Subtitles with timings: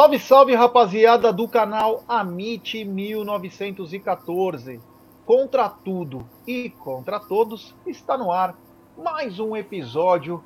[0.00, 4.80] Salve, salve, rapaziada do canal Amit 1914.
[5.26, 8.56] Contra tudo e contra todos, está no ar
[8.96, 10.42] mais um episódio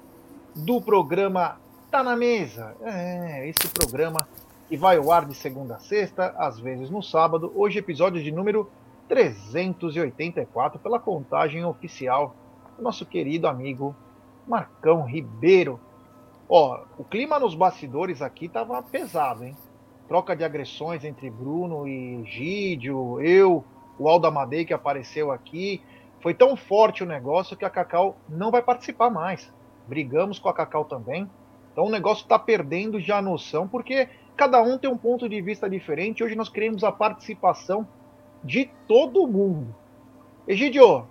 [0.56, 2.74] do programa Tá na Mesa.
[2.82, 4.26] É, esse programa
[4.68, 7.52] que vai ao ar de segunda a sexta, às vezes no sábado.
[7.54, 8.68] Hoje, episódio de número
[9.08, 12.34] 384, pela contagem oficial
[12.76, 13.94] do nosso querido amigo
[14.48, 15.78] Marcão Ribeiro.
[16.48, 19.56] Ó, o clima nos bastidores aqui tava pesado, hein?
[20.06, 23.64] Troca de agressões entre Bruno e Gídio, eu,
[23.98, 25.80] o Aldo Amadei que apareceu aqui.
[26.20, 29.52] Foi tão forte o negócio que a Cacau não vai participar mais.
[29.86, 31.28] Brigamos com a Cacau também.
[31.72, 35.40] Então o negócio está perdendo já a noção, porque cada um tem um ponto de
[35.40, 36.22] vista diferente.
[36.22, 37.88] Hoje nós queremos a participação
[38.42, 39.74] de todo mundo.
[40.46, 41.06] Egidio,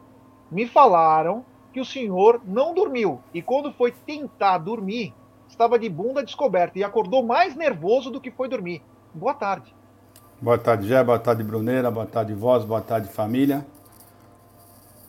[0.52, 5.14] me falaram que o senhor não dormiu e quando foi tentar dormir,
[5.54, 8.82] estava de bunda descoberta e acordou mais nervoso do que foi dormir.
[9.14, 9.74] Boa tarde.
[10.42, 13.66] Boa tarde, Jé, boa tarde, Bruneira, boa tarde, Voz, boa tarde, família.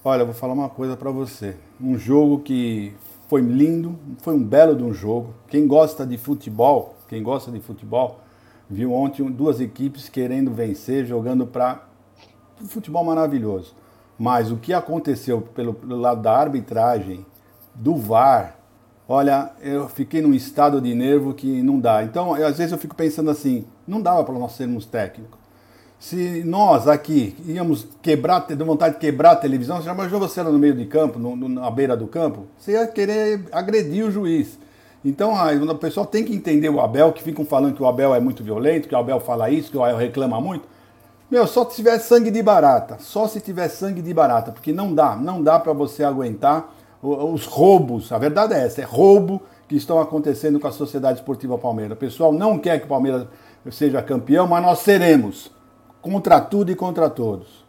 [0.05, 1.57] Olha, eu vou falar uma coisa para você.
[1.81, 2.95] Um jogo que
[3.27, 5.35] foi lindo, foi um belo de um jogo.
[5.49, 8.21] Quem gosta de futebol, quem gosta de futebol,
[8.69, 11.85] viu ontem duas equipes querendo vencer, jogando para
[12.69, 13.75] futebol maravilhoso.
[14.19, 17.25] Mas o que aconteceu pelo, pelo lado da arbitragem,
[17.75, 18.57] do VAR,
[19.07, 22.03] Olha, eu fiquei num estado de nervo que não dá.
[22.03, 25.39] Então, eu, às vezes eu fico pensando assim, não dava para nós sermos técnicos.
[25.99, 30.41] Se nós aqui íamos quebrar, ter vontade de quebrar a televisão, você já imaginou você
[30.41, 32.47] era no meio de campo, no, no, na beira do campo?
[32.59, 34.59] Você ia querer agredir o juiz.
[35.05, 38.21] Então, o pessoal tem que entender o Abel, que ficam falando que o Abel é
[38.21, 40.67] muito violento, que o Abel fala isso, que o Abel reclama muito.
[41.31, 44.95] Meu, só se tiver sangue de barata, só se tiver sangue de barata, porque não
[44.95, 46.75] dá, não dá para você aguentar
[47.05, 51.59] os roubos, a verdade é essa, é roubo que estão acontecendo com a Sociedade Esportiva
[51.59, 51.97] Palmeiras.
[51.97, 53.27] O pessoal não quer que o Palmeiras
[53.71, 55.51] seja campeão, mas nós seremos,
[56.01, 57.65] contra tudo e contra todos.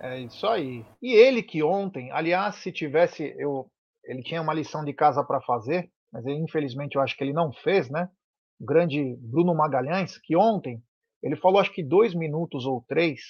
[0.00, 0.84] É isso aí.
[1.02, 3.66] E ele que ontem, aliás, se tivesse, eu,
[4.04, 7.32] ele tinha uma lição de casa para fazer, mas ele, infelizmente eu acho que ele
[7.32, 8.08] não fez, né?
[8.60, 10.82] O grande Bruno Magalhães, que ontem
[11.22, 13.20] ele falou acho que dois minutos ou três,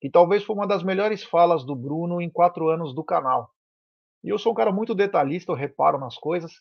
[0.00, 3.50] que talvez foi uma das melhores falas do Bruno em quatro anos do canal.
[4.24, 6.52] E eu sou um cara muito detalhista, eu reparo nas coisas.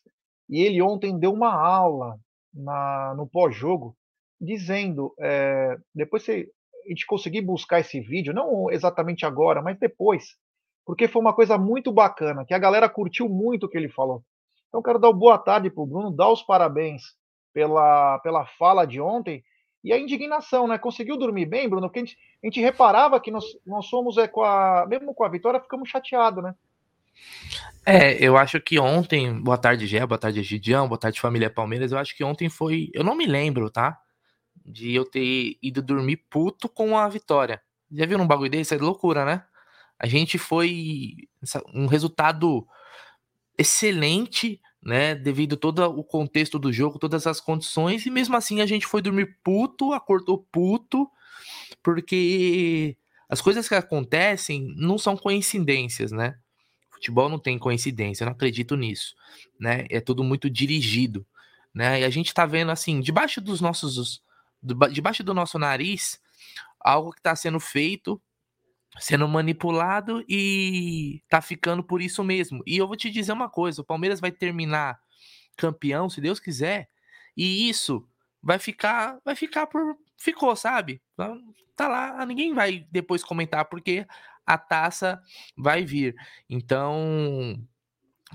[0.50, 2.20] E ele ontem deu uma aula
[2.54, 3.96] na, no pós-jogo,
[4.40, 6.50] dizendo, é, depois se
[6.86, 10.36] a gente conseguir buscar esse vídeo, não exatamente agora, mas depois,
[10.86, 14.24] porque foi uma coisa muito bacana, que a galera curtiu muito o que ele falou.
[14.68, 17.02] Então, quero dar boa tarde para o Bruno, dar os parabéns
[17.54, 19.44] pela, pela fala de ontem
[19.84, 20.78] e a indignação, né?
[20.78, 21.88] Conseguiu dormir bem, Bruno?
[21.88, 25.24] Porque a gente, a gente reparava que nós, nós somos, é, com a, mesmo com
[25.24, 26.56] a vitória, ficamos chateados, né?
[27.86, 31.92] É, eu acho que ontem, boa tarde, Gé, boa tarde, Gidião, boa tarde, família Palmeiras.
[31.92, 33.98] Eu acho que ontem foi, eu não me lembro, tá?
[34.66, 37.62] De eu ter ido dormir puto com a vitória.
[37.92, 38.74] Já viu um bagulho desse?
[38.74, 39.44] É loucura, né?
[40.00, 41.16] A gente foi
[41.74, 42.68] um resultado
[43.58, 45.14] excelente, né?
[45.16, 49.02] Devido todo o contexto do jogo, todas as condições, e mesmo assim a gente foi
[49.02, 51.08] dormir puto, acordou puto,
[51.84, 52.98] porque
[53.30, 56.36] as coisas que acontecem não são coincidências, né?
[57.06, 59.16] Futebol não tem coincidência, eu não acredito nisso,
[59.60, 59.86] né?
[59.92, 61.24] É tudo muito dirigido,
[61.72, 62.02] né?
[62.02, 64.24] E a gente tá vendo assim, debaixo dos nossos
[64.92, 66.20] debaixo do nosso nariz,
[66.80, 68.20] algo que está sendo feito,
[68.98, 72.64] sendo manipulado e tá ficando por isso mesmo.
[72.66, 75.00] E eu vou te dizer uma coisa, o Palmeiras vai terminar
[75.56, 76.90] campeão, se Deus quiser,
[77.38, 78.04] e isso
[78.42, 81.00] vai ficar, vai ficar por ficou, sabe?
[81.76, 84.08] Tá lá, ninguém vai depois comentar porque
[84.46, 85.22] a taça
[85.58, 86.16] vai vir.
[86.50, 87.58] Então,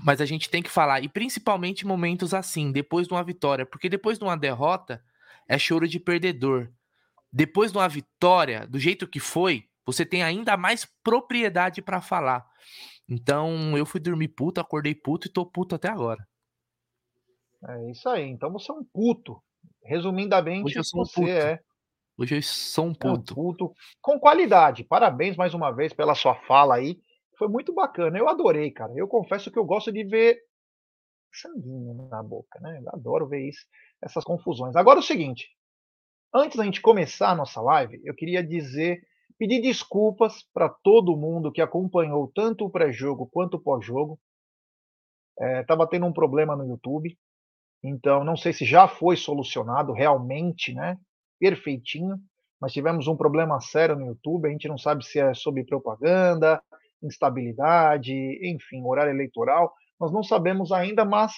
[0.03, 3.89] mas a gente tem que falar, e principalmente momentos assim, depois de uma vitória, porque
[3.89, 5.03] depois de uma derrota
[5.47, 6.69] é choro de perdedor.
[7.31, 12.45] Depois de uma vitória, do jeito que foi, você tem ainda mais propriedade para falar.
[13.07, 16.25] Então, eu fui dormir puto, acordei puto e tô puto até agora.
[17.67, 18.27] É isso aí.
[18.27, 19.41] Então você é um puto.
[19.83, 21.29] Resumidamente, Hoje eu sou um você puto.
[21.29, 21.59] é
[22.21, 23.07] Hoje eu sou um puto.
[23.07, 24.83] É um puto com qualidade.
[24.83, 27.01] Parabéns mais uma vez pela sua fala aí.
[27.35, 28.15] Foi muito bacana.
[28.15, 28.93] Eu adorei, cara.
[28.95, 30.37] Eu confesso que eu gosto de ver
[31.33, 32.79] sanguinho na boca, né?
[32.79, 33.65] Eu adoro ver isso,
[33.99, 34.75] essas confusões.
[34.75, 35.49] Agora o seguinte,
[36.31, 39.01] antes da gente começar a nossa live, eu queria dizer,
[39.39, 44.19] pedir desculpas para todo mundo que acompanhou tanto o pré-jogo quanto o pós-jogo.
[45.39, 47.17] Estava é, tendo um problema no YouTube,
[47.83, 50.99] então não sei se já foi solucionado realmente, né?
[51.41, 52.19] Perfeitinho,
[52.61, 56.61] mas tivemos um problema sério no YouTube, a gente não sabe se é sobre propaganda,
[57.01, 58.13] instabilidade,
[58.47, 61.33] enfim, horário eleitoral, nós não sabemos ainda, mas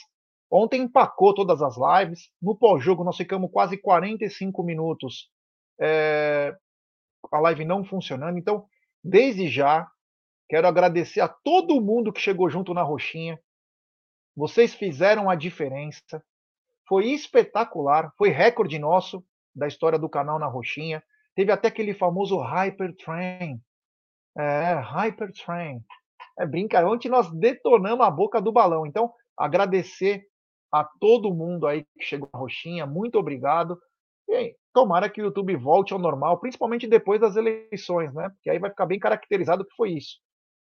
[0.56, 2.30] Ontem empacou todas as lives.
[2.40, 5.32] No pós-jogo, nós ficamos quase 45 minutos
[5.82, 6.56] é,
[7.32, 8.38] a live não funcionando.
[8.38, 8.68] Então,
[9.04, 9.90] desde já,
[10.48, 13.40] quero agradecer a todo mundo que chegou junto na Roxinha.
[14.36, 16.24] Vocês fizeram a diferença.
[16.88, 18.14] Foi espetacular.
[18.16, 21.04] Foi recorde nosso da história do canal na Roxinha.
[21.36, 23.60] Teve até aquele famoso Hypertrain.
[24.38, 25.84] É, Hypertrain.
[26.38, 26.94] É brincadeira.
[26.94, 28.86] Ontem nós detonamos a boca do balão.
[28.86, 30.26] Então, agradecer
[30.72, 32.86] a todo mundo aí que chegou na Roxinha.
[32.86, 33.80] Muito obrigado.
[34.28, 38.30] E aí, tomara que o YouTube volte ao normal, principalmente depois das eleições, né?
[38.30, 40.18] Porque aí vai ficar bem caracterizado que foi isso.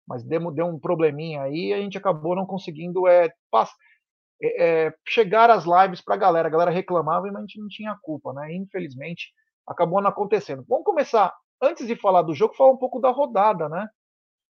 [0.07, 3.71] Mas deu, deu um probleminha aí e a gente acabou não conseguindo é, pass,
[4.41, 6.47] é, é, chegar às lives para a galera.
[6.47, 8.53] A galera reclamava e a gente não tinha culpa, né?
[8.53, 9.31] Infelizmente,
[9.67, 10.65] acabou não acontecendo.
[10.67, 13.87] Vamos começar, antes de falar do jogo, falar um pouco da rodada, né?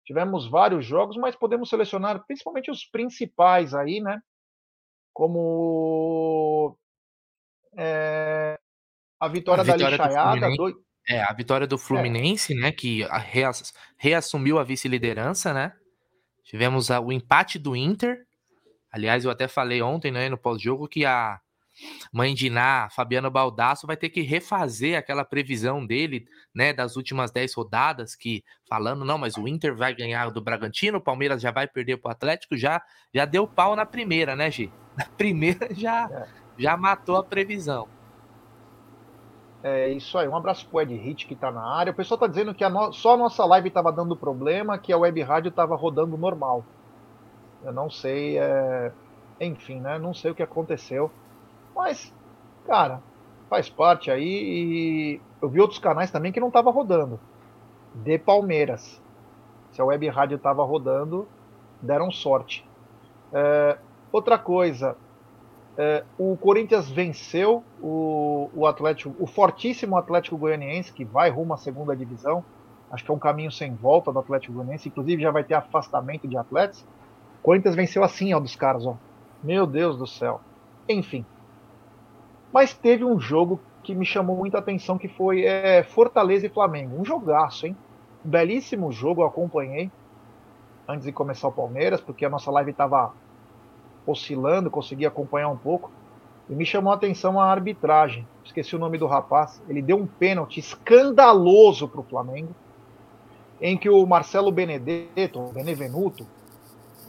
[0.05, 4.19] Tivemos vários jogos, mas podemos selecionar principalmente os principais aí, né?
[5.13, 6.77] Como
[7.77, 8.59] é,
[9.19, 10.49] a vitória, a vitória da Lixaiada.
[10.55, 10.85] Do...
[11.07, 11.79] É, a vitória do é.
[11.79, 12.59] Fluminense, é.
[12.59, 12.71] né?
[12.71, 13.01] Que
[13.97, 15.73] reassumiu a vice-liderança, né?
[16.43, 18.25] Tivemos o empate do Inter.
[18.95, 21.37] Aliás, eu até falei ontem, né, no pós-jogo, que a
[22.13, 26.25] mãe de Iná, Fabiano Baldasso, vai ter que refazer aquela previsão dele,
[26.55, 30.99] né, das últimas 10 rodadas, que falando, não, mas o Inter vai ganhar do Bragantino,
[30.99, 32.81] o Palmeiras já vai perder pro Atlético, já
[33.13, 34.71] já deu pau na primeira, né, Gi?
[34.95, 36.25] Na primeira já, é.
[36.57, 37.89] já matou a previsão.
[39.61, 41.91] É isso aí, um abraço pro Ed Hit que tá na área.
[41.91, 42.93] O pessoal tá dizendo que a no...
[42.93, 46.63] só a nossa live tava dando problema, que a web rádio tava rodando normal.
[47.65, 48.91] Eu não sei, é...
[49.41, 49.97] enfim, né?
[49.97, 51.11] Não sei o que aconteceu.
[51.75, 52.13] Mas,
[52.65, 53.01] cara,
[53.49, 54.23] faz parte aí.
[54.23, 57.19] E eu vi outros canais também que não tava rodando.
[57.93, 59.01] De Palmeiras.
[59.71, 61.27] Se a web rádio tava rodando,
[61.81, 62.65] deram sorte.
[63.33, 63.77] É...
[64.11, 64.95] Outra coisa,
[65.77, 71.57] é, o Corinthians venceu o, o Atlético, o fortíssimo Atlético Goianiense, que vai rumo à
[71.57, 72.43] segunda divisão.
[72.89, 74.87] Acho que é um caminho sem volta do Atlético Goianiense.
[74.87, 76.85] Inclusive já vai ter afastamento de atletas.
[77.45, 78.97] Corinthians venceu assim, ó, dos caras, ó.
[79.43, 80.41] Meu Deus do céu.
[80.89, 81.23] Enfim.
[82.51, 86.99] Mas teve um jogo que me chamou muita atenção, que foi é, Fortaleza e Flamengo.
[86.99, 87.77] Um jogaço, hein?
[88.23, 89.91] belíssimo jogo, eu acompanhei
[90.87, 93.13] antes de começar o Palmeiras, porque a nossa live estava
[94.07, 95.91] oscilando, consegui acompanhar um pouco.
[96.49, 98.27] E me chamou a atenção a arbitragem.
[98.43, 99.61] Esqueci o nome do rapaz.
[99.69, 102.55] Ele deu um pênalti escandaloso para o Flamengo,
[103.61, 106.25] em que o Marcelo Benedetto, Benevenuto,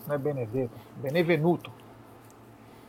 [0.06, 1.70] não é Benedetto, Benevenuto,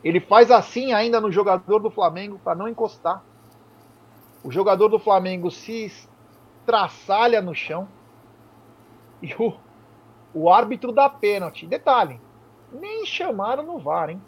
[0.02, 3.22] ele faz assim ainda no jogador do Flamengo para não encostar.
[4.44, 5.92] O jogador do Flamengo se
[6.64, 7.88] traçalha no chão
[9.20, 9.52] e o,
[10.32, 11.66] o árbitro dá pênalti.
[11.66, 12.20] Detalhe,
[12.72, 14.22] nem chamaram no VAR, hein?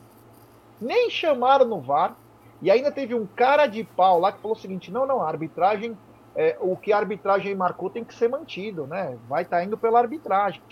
[0.81, 2.16] Nem chamaram no VAR.
[2.60, 5.28] E ainda teve um cara de pau lá que falou o seguinte: não, não, a
[5.28, 5.96] arbitragem,
[6.34, 9.16] é, o que a arbitragem marcou tem que ser mantido, né?
[9.28, 10.62] Vai estar tá indo pela arbitragem.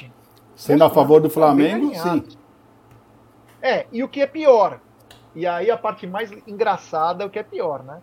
[0.58, 2.24] Sendo a favor do Flamengo, sim.
[3.62, 4.80] É, e o que é pior?
[5.32, 8.02] E aí a parte mais engraçada é o que é pior, né?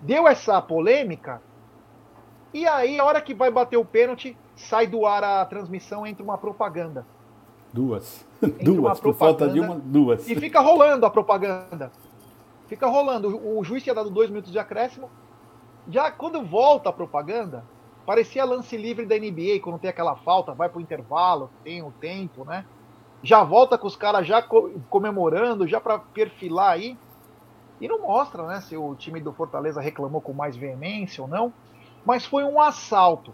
[0.00, 1.42] Deu essa polêmica,
[2.54, 6.22] e aí a hora que vai bater o pênalti, sai do ar a transmissão, entra
[6.22, 7.04] uma propaganda.
[7.72, 8.24] Duas.
[8.62, 10.28] duas, por falta de uma, duas.
[10.28, 11.90] E fica rolando a propaganda.
[12.68, 13.40] Fica rolando.
[13.44, 15.10] O juiz tinha dado dois minutos de acréscimo.
[15.88, 17.64] Já quando volta a propaganda,
[18.04, 22.44] parecia lance livre da NBA, quando tem aquela falta, vai pro intervalo, tem o tempo,
[22.44, 22.64] né?
[23.22, 24.42] Já volta com os caras já
[24.90, 26.98] comemorando, já para perfilar aí.
[27.80, 31.52] E não mostra, né, se o time do Fortaleza reclamou com mais veemência ou não.
[32.04, 33.32] Mas foi um assalto.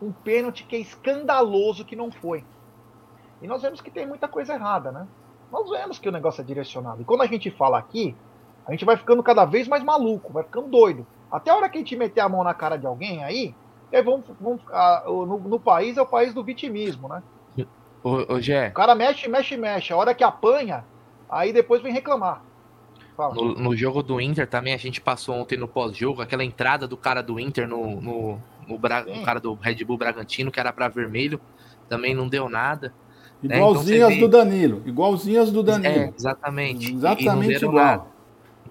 [0.00, 2.44] Um pênalti que é escandaloso que não foi.
[3.40, 5.06] E nós vemos que tem muita coisa errada, né?
[5.52, 7.02] Nós vemos que o negócio é direcionado.
[7.02, 8.16] E quando a gente fala aqui,
[8.66, 11.06] a gente vai ficando cada vez mais maluco, vai ficando doido.
[11.30, 13.54] Até a hora que a gente meter a mão na cara de alguém aí,
[13.92, 17.22] é, vamos, vamos, ah, no, no, país é o país do vitimismo, né?
[18.02, 18.68] Ô Gé.
[18.68, 19.92] O cara mexe, mexe, mexe.
[19.92, 20.84] A hora que apanha,
[21.28, 22.42] aí depois vem reclamar.
[23.18, 26.96] No, no, jogo do Inter também, a gente passou ontem no pós-jogo, aquela entrada do
[26.96, 29.04] cara do Inter no, no, no, Bra...
[29.04, 31.40] no cara do Red Bull Bragantino, que era para vermelho,
[31.88, 32.92] também não deu nada.
[33.42, 34.16] Igualzinhas né?
[34.16, 34.82] então, do Danilo.
[34.84, 35.94] Igualzinhas do Danilo.
[35.94, 36.92] É, exatamente.
[36.92, 37.84] Exatamente igual.
[37.84, 38.06] Nada.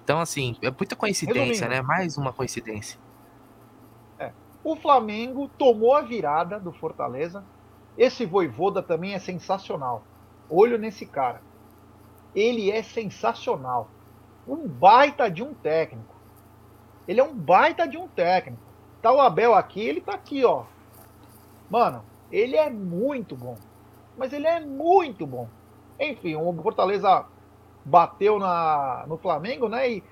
[0.02, 1.74] Então, assim, é muita coincidência, Resumindo.
[1.74, 1.82] né?
[1.82, 2.98] Mais uma coincidência.
[4.66, 7.44] O Flamengo tomou a virada do Fortaleza.
[7.96, 10.02] Esse Voivoda também é sensacional.
[10.50, 11.40] Olho nesse cara.
[12.34, 13.88] Ele é sensacional.
[14.46, 16.14] Um baita de um técnico.
[17.06, 18.62] Ele é um baita de um técnico.
[19.00, 20.64] Tá o Abel aqui, ele tá aqui, ó.
[21.70, 23.56] Mano, ele é muito bom
[24.16, 25.48] mas ele é muito bom.
[26.00, 27.26] Enfim, o Fortaleza
[27.84, 29.90] bateu na, no Flamengo, né?
[29.90, 30.04] E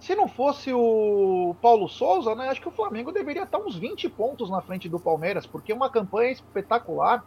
[0.00, 2.48] se não fosse o Paulo Souza, né?
[2.48, 5.74] Acho que o Flamengo deveria estar uns 20 pontos na frente do Palmeiras, porque é
[5.74, 7.22] uma campanha espetacular.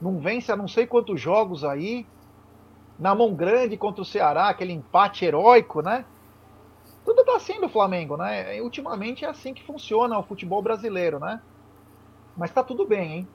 [0.00, 2.06] Não vence a não sei quantos jogos aí.
[2.96, 6.04] Na mão grande contra o Ceará, aquele empate heróico, né?
[7.04, 8.60] Tudo tá assim do Flamengo, né?
[8.62, 11.42] Ultimamente é assim que funciona o futebol brasileiro, né?
[12.36, 13.28] Mas tá tudo bem, hein?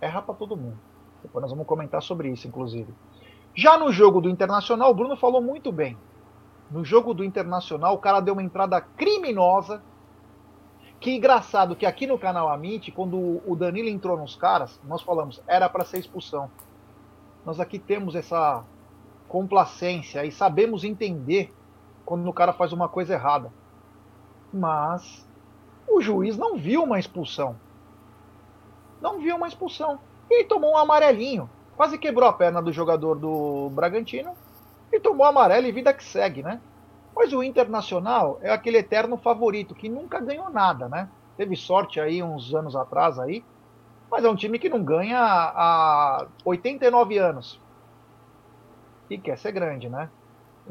[0.00, 0.78] Erra para todo mundo.
[1.22, 2.92] Depois nós vamos comentar sobre isso, inclusive.
[3.54, 5.96] Já no jogo do Internacional, o Bruno falou muito bem.
[6.70, 9.82] No jogo do Internacional, o cara deu uma entrada criminosa.
[11.00, 15.40] Que engraçado que aqui no canal Amit, quando o Danilo entrou nos caras, nós falamos,
[15.46, 16.50] era para ser expulsão.
[17.46, 18.64] Nós aqui temos essa
[19.28, 21.54] complacência e sabemos entender
[22.04, 23.52] quando o cara faz uma coisa errada.
[24.52, 25.24] Mas
[25.86, 27.56] o juiz não viu uma expulsão.
[29.00, 30.00] Não viu uma expulsão.
[30.28, 31.48] E tomou um amarelinho
[31.78, 34.32] quase quebrou a perna do jogador do Bragantino
[34.92, 36.60] e tomou amarelo e vida que segue, né?
[37.14, 41.08] Mas o Internacional é aquele eterno favorito que nunca ganhou nada, né?
[41.36, 43.44] Teve sorte aí uns anos atrás aí,
[44.10, 47.60] mas é um time que não ganha há 89 anos.
[49.10, 50.10] E quer ser grande, né?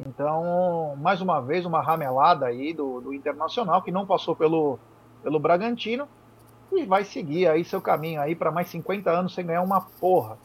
[0.05, 4.77] Então, mais uma vez, uma ramelada aí do, do Internacional, que não passou pelo,
[5.24, 6.07] pelo Bragantino,
[6.71, 10.38] e vai seguir aí seu caminho aí para mais 50 anos sem ganhar uma porra.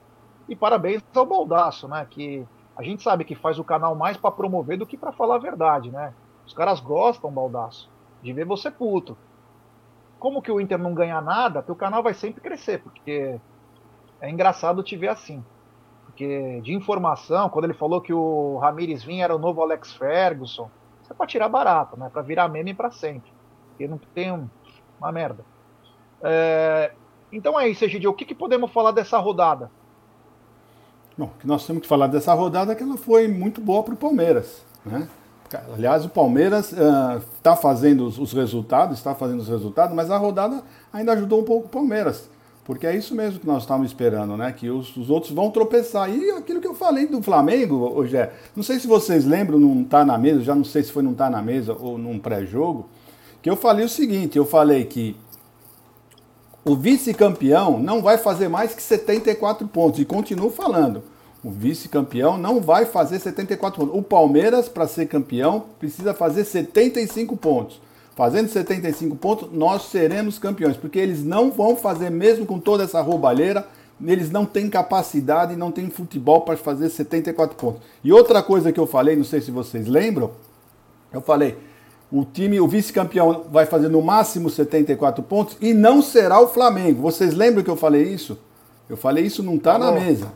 [0.49, 2.07] E parabéns ao Baldaço, né?
[2.09, 5.37] Que a gente sabe que faz o canal mais para promover do que para falar
[5.37, 6.15] a verdade, né?
[6.47, 7.91] Os caras gostam, Baldaço,
[8.23, 9.17] de ver você puto.
[10.19, 13.39] Como que o Inter não ganha nada, teu canal vai sempre crescer, porque
[14.21, 15.45] é engraçado te ver assim.
[16.07, 20.71] Porque de informação, quando ele falou que o Ramires vinha era o novo Alex Ferguson,
[21.03, 22.09] isso é pra tirar barato, né?
[22.13, 23.33] Pra virar meme para sempre.
[23.71, 24.49] Porque não tem um,
[24.99, 25.45] uma merda.
[26.23, 26.93] É,
[27.33, 28.11] então é isso, Egidio.
[28.11, 29.71] O que, que podemos falar dessa rodada?
[31.17, 33.95] Bom, que nós temos que falar dessa rodada é que ela foi muito boa para
[33.95, 34.63] o Palmeiras.
[34.85, 35.07] Né?
[35.75, 40.17] Aliás, o Palmeiras está uh, fazendo os, os, resultados, está fazendo os resultados, mas a
[40.17, 42.31] rodada ainda ajudou um pouco o Palmeiras.
[42.65, 44.53] Porque é isso mesmo que nós estávamos esperando, né?
[44.53, 46.09] Que os, os, outros vão tropeçar.
[46.09, 48.33] E aquilo que eu falei do Flamengo, hoje é.
[48.55, 51.11] Não sei se vocês lembram, não está na mesa, já não sei se foi não
[51.11, 52.89] está na mesa ou num pré-jogo,
[53.43, 55.17] que eu falei o seguinte: eu falei que
[56.65, 60.01] o vice-campeão não vai fazer mais que 74 pontos.
[60.01, 61.03] E continuo falando.
[61.43, 63.99] O vice-campeão não vai fazer 74 pontos.
[63.99, 67.81] O Palmeiras, para ser campeão, precisa fazer 75 pontos.
[68.15, 73.01] Fazendo 75 pontos, nós seremos campeões, porque eles não vão fazer, mesmo com toda essa
[73.01, 73.67] roubalheira,
[74.05, 77.83] eles não têm capacidade, não têm futebol para fazer 74 pontos.
[78.05, 80.31] E outra coisa que eu falei, não sei se vocês lembram,
[81.13, 81.57] eu falei,
[82.13, 87.01] o time, o vice-campeão vai fazer no máximo 74 pontos e não será o Flamengo.
[87.01, 88.39] Vocês lembram que eu falei isso?
[88.87, 90.31] Eu falei isso não está na mesa.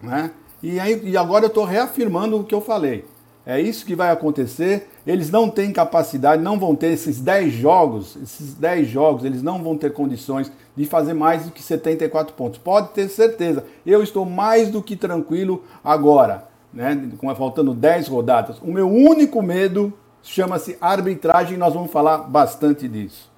[0.00, 0.30] Né?
[0.62, 3.04] E, aí, e agora eu estou reafirmando o que eu falei.
[3.44, 4.88] É isso que vai acontecer.
[5.04, 9.60] Eles não têm capacidade, não vão ter esses 10 jogos, esses 10 jogos, eles não
[9.60, 12.60] vão ter condições de fazer mais do que 74 pontos.
[12.60, 13.64] Pode ter certeza.
[13.84, 17.10] Eu estou mais do que tranquilo agora, né?
[17.36, 18.58] Faltando 10 rodadas.
[18.62, 19.92] O meu único medo
[20.22, 23.30] chama-se arbitragem nós vamos falar bastante disso.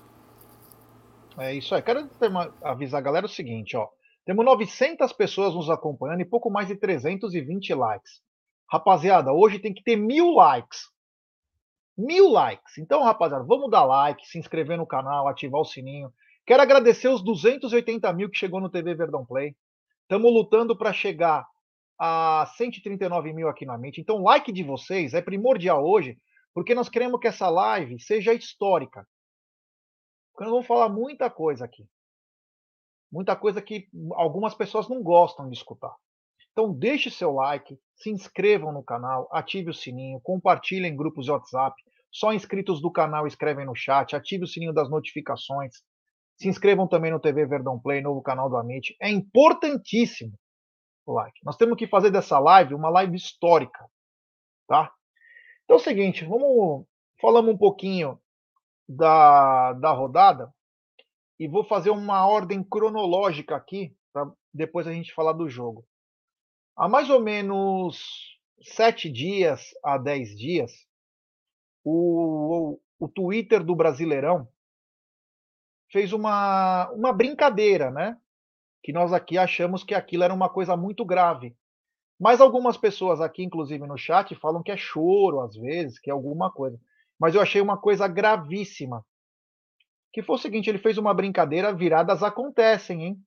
[1.39, 1.83] É isso aí.
[1.83, 2.09] Quero
[2.63, 3.89] avisar a galera o seguinte, ó.
[4.27, 8.21] Temos 900 pessoas nos acompanhando e pouco mais de 320 likes.
[8.71, 10.81] Rapaziada, hoje tem que ter mil likes.
[11.97, 12.79] Mil likes.
[12.79, 16.13] Então, rapaziada, vamos dar like, se inscrever no canal, ativar o sininho.
[16.47, 19.55] Quero agradecer os 280 mil que chegou no TV Verdão Play.
[20.03, 21.47] Estamos lutando para chegar
[21.99, 24.01] a 139 mil aqui na mente.
[24.01, 26.19] Então, like de vocês é primordial hoje
[26.55, 29.07] porque nós queremos que essa live seja histórica.
[30.33, 31.87] Porque nós vamos falar muita coisa aqui.
[33.11, 35.95] Muita coisa que algumas pessoas não gostam de escutar.
[36.53, 41.31] Então deixe seu like, se inscrevam no canal, ative o sininho, compartilhem em grupos de
[41.31, 41.75] WhatsApp.
[42.11, 45.77] Só inscritos do canal escrevem no chat, ative o sininho das notificações.
[46.37, 48.97] Se inscrevam também no TV Verdão Play, novo canal do Amit.
[49.01, 50.33] É importantíssimo
[51.07, 51.39] o like.
[51.45, 53.87] Nós temos que fazer dessa live uma live histórica,
[54.67, 54.93] tá?
[55.71, 56.85] Então é o seguinte, vamos
[57.21, 58.21] falamos um pouquinho
[58.89, 60.53] da, da rodada
[61.39, 65.87] e vou fazer uma ordem cronológica aqui para depois a gente falar do jogo.
[66.77, 70.73] Há mais ou menos sete dias a dez dias,
[71.85, 74.49] o, o, o Twitter do Brasileirão
[75.93, 78.19] fez uma, uma brincadeira, né?
[78.83, 81.57] Que nós aqui achamos que aquilo era uma coisa muito grave.
[82.21, 86.13] Mas algumas pessoas aqui, inclusive no chat, falam que é choro às vezes, que é
[86.13, 86.79] alguma coisa.
[87.19, 89.03] Mas eu achei uma coisa gravíssima.
[90.13, 93.23] Que foi o seguinte, ele fez uma brincadeira, viradas acontecem, hein?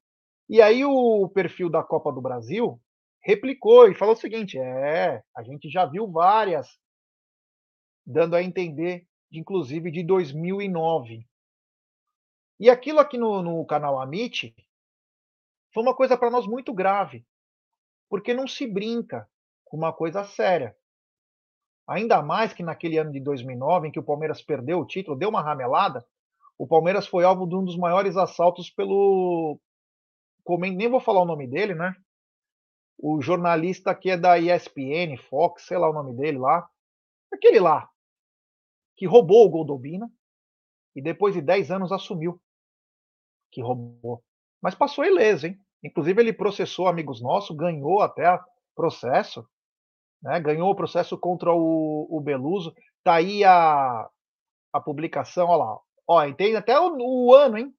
[0.48, 2.80] E aí o perfil da Copa do Brasil
[3.24, 6.78] replicou e falou o seguinte: é, a gente já viu várias,
[8.06, 11.26] dando a entender, inclusive de 2009.
[12.60, 14.54] E aquilo aqui no, no canal Amit
[15.74, 17.26] foi uma coisa para nós muito grave,
[18.14, 19.28] porque não se brinca
[19.66, 20.78] com uma coisa séria.
[21.88, 25.30] Ainda mais que naquele ano de 2009, em que o Palmeiras perdeu o título, deu
[25.30, 26.06] uma ramelada,
[26.56, 29.60] o Palmeiras foi alvo de um dos maiores assaltos pelo.
[30.48, 31.96] Nem vou falar o nome dele, né?
[33.00, 36.70] O jornalista que é da ESPN, Fox, sei lá o nome dele lá.
[37.34, 37.90] Aquele lá,
[38.96, 40.08] que roubou o Goldobina
[40.96, 42.40] e depois de 10 anos assumiu
[43.52, 44.24] que roubou.
[44.62, 45.60] Mas passou ileso, hein?
[45.84, 48.40] Inclusive ele processou amigos nossos, ganhou até
[48.76, 49.46] processo,
[50.22, 50.40] né?
[50.40, 52.74] ganhou o processo contra o, o Beluso.
[53.04, 54.10] Tá aí a,
[54.72, 55.80] a publicação, olha lá.
[56.08, 57.74] Ó, tem até o, o ano, hein?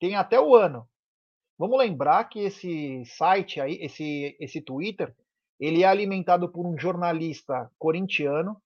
[0.00, 0.88] Tem até o ano.
[1.58, 5.14] Vamos lembrar que esse site aí, esse, esse Twitter,
[5.60, 8.60] ele é alimentado por um jornalista corintiano.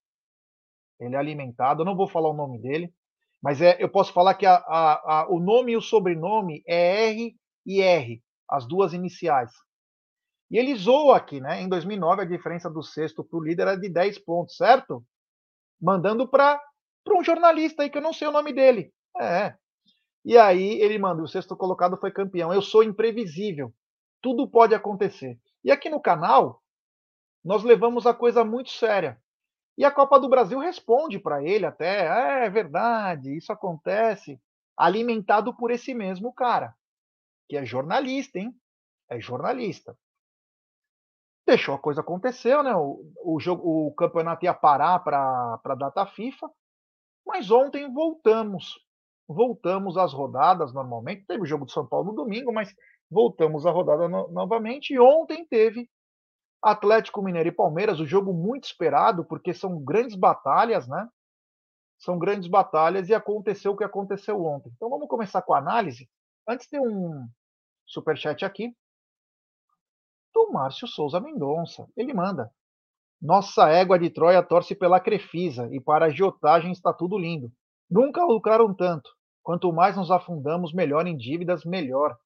[0.98, 2.90] Ele é alimentado, eu não vou falar o nome dele,
[3.42, 7.10] mas é, eu posso falar que a, a, a, o nome e o sobrenome é
[7.10, 9.50] R e R, as duas iniciais.
[10.50, 11.60] E ele zoa aqui, né?
[11.60, 15.04] Em 2009, a diferença do sexto para o líder era de 10 pontos, certo?
[15.80, 16.60] Mandando para
[17.10, 18.92] um jornalista aí que eu não sei o nome dele.
[19.18, 19.54] É.
[20.24, 22.52] E aí ele manda: o sexto colocado foi campeão.
[22.52, 23.72] Eu sou imprevisível.
[24.22, 25.38] Tudo pode acontecer.
[25.64, 26.62] E aqui no canal,
[27.44, 29.20] nós levamos a coisa muito séria.
[29.78, 34.40] E a Copa do Brasil responde para ele até: é, é verdade, isso acontece,
[34.76, 36.74] alimentado por esse mesmo cara,
[37.48, 38.54] que é jornalista, hein?
[39.08, 39.96] É jornalista.
[41.46, 42.74] Deixou a coisa acontecer, né?
[42.74, 46.50] O, o, jogo, o campeonato ia parar para a data FIFA,
[47.24, 48.74] mas ontem voltamos.
[49.28, 51.24] Voltamos às rodadas normalmente.
[51.26, 52.74] Teve o jogo de São Paulo no domingo, mas
[53.10, 54.92] voltamos à rodada no, novamente.
[54.92, 55.88] E ontem teve
[56.62, 61.08] Atlético Mineiro e Palmeiras, o jogo muito esperado, porque são grandes batalhas, né?
[61.98, 64.72] São grandes batalhas e aconteceu o que aconteceu ontem.
[64.74, 66.08] Então vamos começar com a análise.
[66.48, 67.26] Antes tem um
[67.86, 68.74] superchat aqui
[70.34, 71.88] do Márcio Souza Mendonça.
[71.96, 72.50] Ele manda.
[73.20, 77.50] Nossa égua de Troia torce pela Crefisa e para a agiotagem está tudo lindo.
[77.90, 79.10] Nunca lucraram tanto.
[79.42, 82.16] Quanto mais nos afundamos, melhor em dívidas, melhor.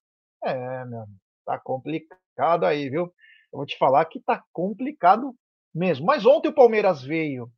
[0.43, 1.05] É, meu,
[1.45, 3.03] tá complicado aí, viu?
[3.53, 5.33] Eu vou te falar que tá complicado
[5.73, 6.05] mesmo.
[6.05, 7.49] Mas ontem o Palmeiras veio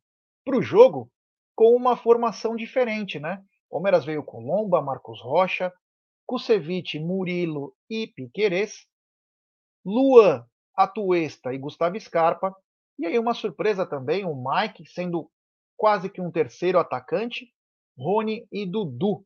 [0.44, 1.10] para o jogo
[1.56, 3.42] com uma formação diferente, né?
[3.68, 5.72] O Palmeiras veio com Lomba, Marcos Rocha,
[6.26, 8.86] Kusevich, Murilo e Piquerez,
[9.84, 10.44] Luan,
[10.76, 12.54] Atuesta e Gustavo Scarpa.
[12.98, 15.30] E aí uma surpresa também, o Mike sendo
[15.76, 17.52] quase que um terceiro atacante,
[17.98, 19.24] Rony e Dudu.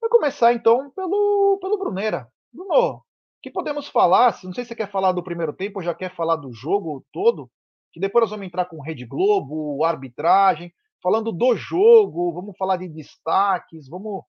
[0.00, 2.28] Vou começar então pelo, pelo Brunera.
[2.52, 3.04] Bruno,
[3.42, 6.14] que podemos falar, não sei se você quer falar do primeiro tempo ou já quer
[6.14, 7.50] falar do jogo todo,
[7.92, 12.88] que depois nós vamos entrar com Rede Globo, arbitragem, falando do jogo, vamos falar de
[12.88, 14.22] destaques, vamos.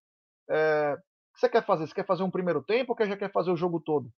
[0.49, 1.87] É, o que você quer fazer?
[1.87, 4.11] Você quer fazer um primeiro tempo ou já quer fazer o jogo todo?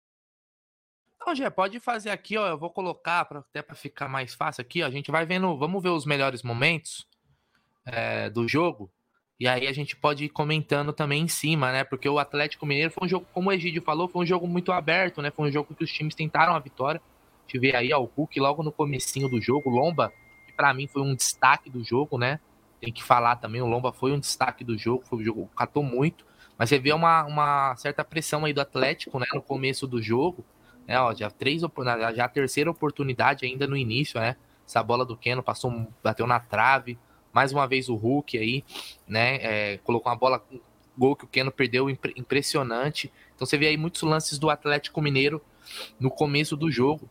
[1.25, 2.47] Não, Gé, pode fazer aqui, ó.
[2.47, 4.87] Eu vou colocar pra, até para ficar mais fácil aqui, ó.
[4.87, 7.07] A gente vai vendo, vamos ver os melhores momentos
[7.85, 8.91] é, do jogo.
[9.39, 11.83] E aí a gente pode ir comentando também em cima, né?
[11.83, 14.71] Porque o Atlético Mineiro foi um jogo, como o Egídio falou, foi um jogo muito
[14.71, 15.31] aberto, né?
[15.31, 17.01] Foi um jogo que os times tentaram a vitória.
[17.01, 20.13] A gente vê aí ó, o Hulk logo no comecinho do jogo, Lomba,
[20.47, 22.39] que para mim foi um destaque do jogo, né?
[22.79, 25.83] Tem que falar também, o Lomba foi um destaque do jogo, foi um jogo catou
[25.83, 26.25] muito.
[26.57, 29.25] Mas você vê uma, uma certa pressão aí do Atlético, né?
[29.33, 30.45] No começo do jogo,
[30.87, 30.99] né?
[30.99, 31.61] Ó, já três
[32.15, 34.35] já a terceira oportunidade ainda no início, né?
[34.67, 36.97] Essa bola do Keno passou, bateu na trave,
[37.31, 38.63] mais uma vez o Hulk aí,
[39.07, 39.35] né?
[39.41, 40.59] É, colocou uma bola, um
[40.97, 43.11] gol que o Keno perdeu impressionante.
[43.35, 45.41] Então você vê aí muitos lances do Atlético Mineiro
[45.99, 47.09] no começo do jogo.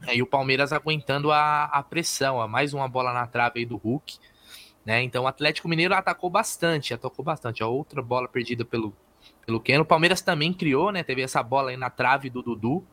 [0.00, 3.66] Né, e o Palmeiras aguentando a, a pressão, ó, mais uma bola na trave aí
[3.66, 4.18] do Hulk.
[4.84, 5.02] Né?
[5.02, 7.62] Então o Atlético Mineiro atacou bastante, atacou bastante.
[7.62, 8.92] A outra bola perdida pelo,
[9.46, 9.82] pelo Keno.
[9.82, 11.02] O Palmeiras também criou, né?
[11.02, 12.84] Teve essa bola aí na trave do Dudu,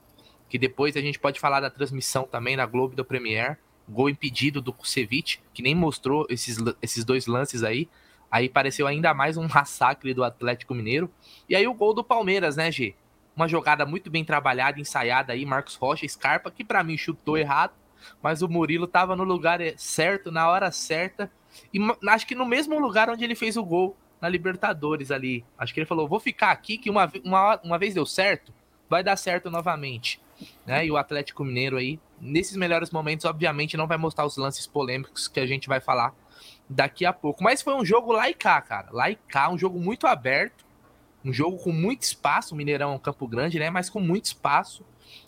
[0.48, 3.58] que depois a gente pode falar da transmissão também na Globo da Premier
[3.90, 7.90] gol impedido do Kusevich, que nem mostrou esses, esses dois lances aí.
[8.32, 11.12] Aí pareceu ainda mais um massacre do Atlético Mineiro.
[11.48, 12.96] E aí o gol do Palmeiras, né, G?
[13.36, 17.74] Uma jogada muito bem trabalhada, ensaiada aí, Marcos Rocha, Scarpa, que para mim chutou errado,
[18.22, 21.32] mas o Murilo tava no lugar certo, na hora certa,
[21.74, 25.46] e acho que no mesmo lugar onde ele fez o gol na Libertadores ali.
[25.58, 28.54] Acho que ele falou: vou ficar aqui, que uma, uma, uma vez deu certo,
[28.90, 30.22] vai dar certo novamente.
[30.66, 30.86] Né?
[30.86, 35.28] E o Atlético Mineiro aí nesses melhores momentos, obviamente, não vai mostrar os lances polêmicos
[35.28, 36.14] que a gente vai falar
[36.70, 37.44] daqui a pouco.
[37.44, 38.90] Mas foi um jogo lá e cá, cara.
[38.92, 40.66] Lá e cá, um jogo muito aberto.
[41.24, 42.54] Um jogo com muito espaço.
[42.54, 43.70] O Mineirão é um campo grande, né?
[43.70, 44.86] Mas com muito espaço.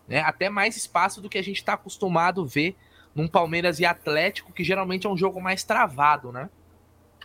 [0.07, 0.21] Né?
[0.21, 2.75] Até mais espaço do que a gente está acostumado a ver
[3.13, 6.49] num Palmeiras e Atlético, que geralmente é um jogo mais travado, né?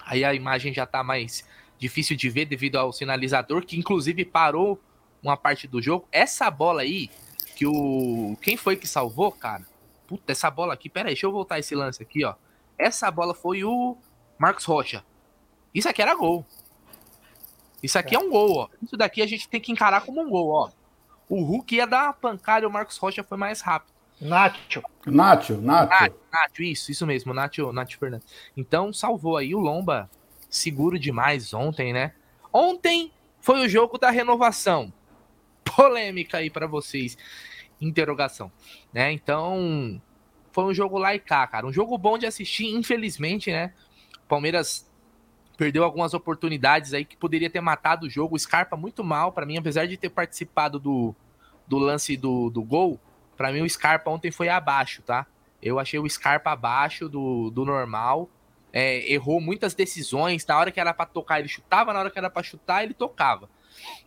[0.05, 1.45] Aí a imagem já tá mais
[1.79, 4.81] difícil de ver devido ao sinalizador, que inclusive parou
[5.23, 6.07] uma parte do jogo.
[6.11, 7.11] Essa bola aí,
[7.57, 8.37] que o.
[8.41, 9.65] Quem foi que salvou, cara?
[10.07, 12.35] Puta, essa bola aqui, pera aí, deixa eu voltar esse lance aqui, ó.
[12.79, 13.97] Essa bola foi o
[14.39, 15.05] Marcos Rocha.
[15.75, 16.47] Isso aqui era gol.
[17.83, 18.69] Isso aqui é um gol, ó.
[18.83, 20.71] Isso daqui a gente tem que encarar como um gol, ó.
[21.29, 23.95] O Hulk ia dar uma pancada e o Marcos Rocha foi mais rápido.
[24.21, 24.83] Nacho.
[25.05, 26.15] Nacho, Nacho.
[26.33, 28.27] Nacho, isso, isso mesmo, Nacho, Nacho Fernandes.
[28.57, 30.11] Então salvou aí o Lomba,
[30.49, 32.13] seguro demais ontem, né?
[32.53, 34.93] Ontem foi o jogo da renovação.
[35.77, 37.19] Polêmica aí para vocês.
[37.81, 38.51] Interrogação,
[38.93, 39.13] né?
[39.13, 40.01] Então,
[40.51, 41.67] foi um jogo lá e cá, cara.
[41.67, 43.75] Um jogo bom de assistir, infelizmente, né?
[44.27, 44.91] Palmeiras
[45.57, 48.37] perdeu algumas oportunidades aí que poderia ter matado o jogo.
[48.37, 51.15] O Scarpa muito mal para mim, apesar de ter participado do,
[51.67, 53.01] do lance do, do gol.
[53.37, 55.27] Para mim, o Scarpa ontem foi abaixo, tá?
[55.63, 58.29] Eu achei o Scarpa abaixo do, do normal.
[58.73, 60.47] É, errou muitas decisões.
[60.47, 61.93] Na hora que era para tocar, ele chutava.
[61.93, 63.49] Na hora que era para chutar, ele tocava.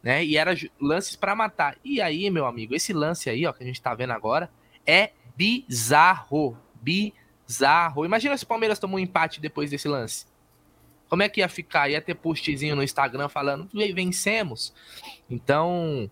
[0.02, 0.24] Né?
[0.24, 1.78] E era lances para matar.
[1.84, 4.50] E aí, meu amigo, esse lance aí, ó, que a gente tá vendo agora,
[4.86, 6.58] é bizarro.
[6.82, 8.06] Bizarro.
[8.06, 10.26] Imagina se o Palmeiras tomou um empate depois desse lance.
[11.10, 11.90] Como é que ia ficar?
[11.90, 14.74] Ia ter postzinho no Instagram falando, vencemos.
[15.30, 16.10] Então,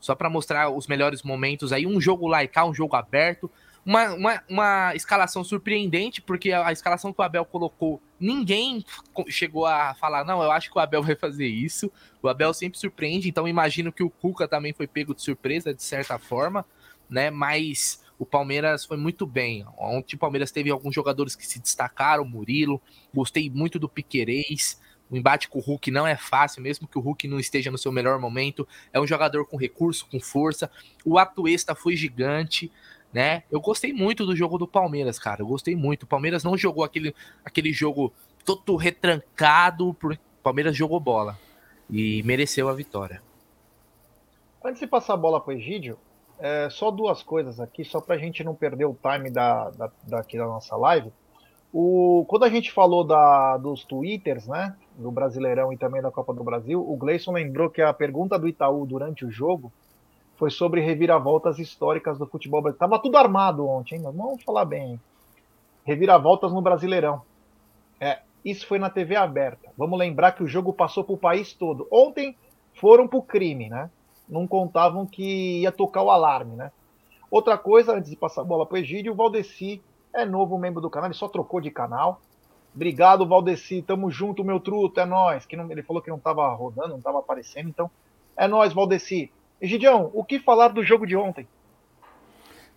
[0.00, 3.50] só para mostrar os melhores momentos aí, um jogo cá, um jogo aberto,
[3.84, 8.84] uma, uma, uma escalação surpreendente, porque a, a, escalação que o Abel colocou, ninguém
[9.28, 11.90] chegou a falar, não, eu acho que o Abel vai fazer isso.
[12.20, 15.84] O Abel sempre surpreende, então imagino que o Cuca também foi pego de surpresa, de
[15.84, 16.64] certa forma,
[17.08, 17.30] né?
[17.30, 19.64] Mas o Palmeiras foi muito bem.
[19.76, 22.80] Ontem o Palmeiras teve alguns jogadores que se destacaram, Murilo,
[23.12, 27.00] gostei muito do Piquerez, o embate com o Hulk não é fácil, mesmo que o
[27.00, 28.66] Hulk não esteja no seu melhor momento.
[28.92, 30.70] É um jogador com recurso, com força.
[31.04, 32.72] O Atuesta foi gigante,
[33.12, 33.44] né?
[33.50, 35.42] Eu gostei muito do jogo do Palmeiras, cara.
[35.42, 36.02] Eu gostei muito.
[36.02, 38.12] O Palmeiras não jogou aquele, aquele jogo
[38.44, 39.90] todo retrancado.
[39.90, 39.96] O
[40.42, 41.38] Palmeiras jogou bola
[41.88, 43.22] e mereceu a vitória.
[44.64, 45.96] Antes de passar a bola para o Egídio,
[46.38, 49.90] é, só duas coisas aqui, só para a gente não perder o time da, da,
[50.04, 51.12] daqui da nossa live.
[51.72, 56.32] O, quando a gente falou da, dos twitters, né, do Brasileirão e também da Copa
[56.32, 59.72] do Brasil, o Gleison lembrou que a pergunta do Itaú durante o jogo
[60.36, 62.90] foi sobre reviravoltas históricas do futebol brasileiro.
[62.90, 64.02] Tava tudo armado ontem, hein?
[64.02, 65.00] Vamos falar bem.
[65.84, 67.22] Reviravoltas no Brasileirão.
[67.98, 69.70] É, isso foi na TV aberta.
[69.76, 71.88] Vamos lembrar que o jogo passou para o país todo.
[71.90, 72.36] Ontem
[72.74, 73.90] foram para o crime, né?
[74.28, 76.70] Não contavam que ia tocar o alarme, né?
[77.30, 80.80] Outra coisa, antes de passar a bola para o Egídio, o Valdeci é novo membro
[80.80, 82.20] do canal, ele só trocou de canal.
[82.76, 83.80] Obrigado, Valdeci.
[83.80, 85.00] Tamo junto, meu truto.
[85.00, 85.46] É nós.
[85.46, 87.70] Que não, ele falou que não tava rodando, não tava aparecendo.
[87.70, 87.90] Então,
[88.36, 89.32] é nós, Valdeci.
[89.60, 91.48] Egidião, o que falar do jogo de ontem?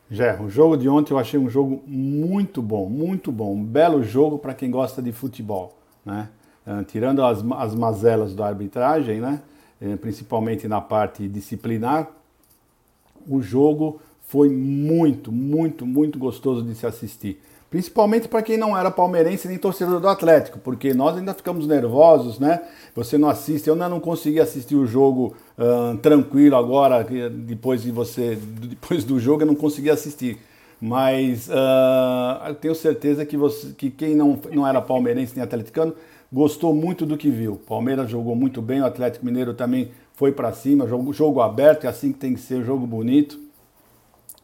[0.09, 3.53] Jé, o jogo de ontem eu achei um jogo muito bom, muito bom.
[3.53, 5.77] Um belo jogo para quem gosta de futebol.
[6.05, 6.29] Né?
[6.65, 9.41] Uh, tirando as, as mazelas da arbitragem, né?
[9.81, 12.09] Uh, principalmente na parte disciplinar,
[13.27, 17.41] o jogo foi muito, muito, muito gostoso de se assistir.
[17.69, 22.39] Principalmente para quem não era palmeirense nem torcedor do Atlético, porque nós ainda ficamos nervosos,
[22.39, 22.61] né?
[22.95, 27.91] Você não assiste, eu ainda não consegui assistir o jogo uh, tranquilo agora, depois de
[27.91, 30.39] você, depois do jogo eu não consegui assistir.
[30.81, 35.93] Mas uh, eu tenho certeza que, você, que quem não, não era palmeirense nem atleticano
[36.31, 37.55] gostou muito do que viu.
[37.55, 41.87] Palmeiras jogou muito bem, o Atlético Mineiro também foi para cima, jogo, jogo aberto, é
[41.87, 43.39] assim que tem que ser, jogo bonito.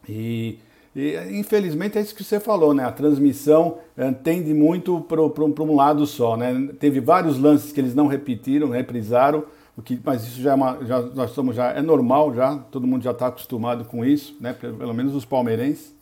[0.08, 0.58] E,
[0.94, 2.84] e, infelizmente é isso que você falou, né?
[2.84, 6.70] A transmissão é, tende muito para um lado só, né?
[6.80, 9.44] Teve vários lances que eles não repetiram, reprisaram,
[9.76, 13.02] o que, mas isso já é uma, já, nós já é normal já, todo mundo
[13.02, 14.54] já está acostumado com isso, né?
[14.54, 15.94] Pelo, pelo menos os palmeirenses.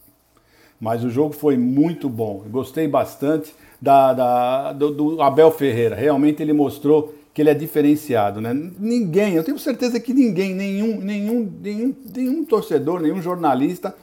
[0.81, 5.95] Mas o jogo foi muito bom, gostei bastante da, da do, do Abel Ferreira.
[5.95, 8.55] Realmente ele mostrou que ele é diferenciado, né?
[8.79, 13.95] Ninguém, eu tenho certeza que ninguém, nenhum, nenhum, nenhum, nenhum torcedor, nenhum jornalista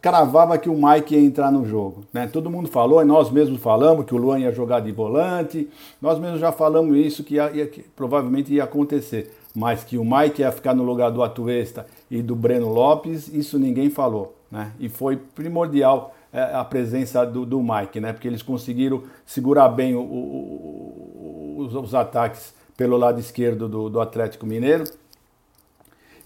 [0.00, 2.28] cravava que o Mike ia entrar no jogo, né?
[2.30, 5.68] Todo mundo falou, e nós mesmos falamos que o Luan ia jogar de volante,
[6.00, 10.04] nós mesmos já falamos isso que, ia, ia, que provavelmente ia acontecer, mas que o
[10.04, 14.72] Mike ia ficar no lugar do Atuesta e do Breno Lopes, isso ninguém falou, né?
[14.78, 18.12] E foi primordial a presença do, do Mike, né?
[18.12, 24.00] Porque eles conseguiram segurar bem o, o, os, os ataques pelo lado esquerdo do, do
[24.00, 24.84] Atlético Mineiro.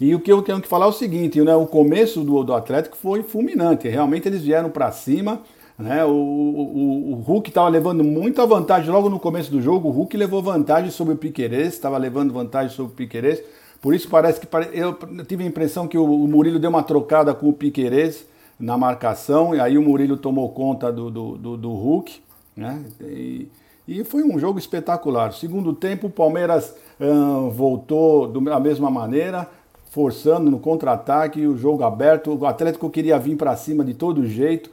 [0.00, 2.54] E o que eu tenho que falar é o seguinte, né, o começo do, do
[2.54, 5.42] Atlético foi fulminante, realmente eles vieram para cima,
[5.76, 9.90] né, o, o, o Hulk estava levando muita vantagem logo no começo do jogo, o
[9.90, 13.42] Hulk levou vantagem sobre o Piquerez, estava levando vantagem sobre o Piquerez,
[13.82, 17.48] Por isso parece que eu tive a impressão que o Murilo deu uma trocada com
[17.48, 18.24] o Piquerez
[18.58, 22.20] na marcação, e aí o Murilo tomou conta do, do, do, do Hulk,
[22.56, 22.82] né?
[23.00, 23.48] E,
[23.86, 25.32] e, foi um jogo espetacular.
[25.32, 29.48] Segundo tempo, o Palmeiras uh, voltou da mesma maneira,
[29.90, 32.34] forçando no contra-ataque, o jogo aberto.
[32.34, 34.70] O Atlético queria vir para cima de todo jeito,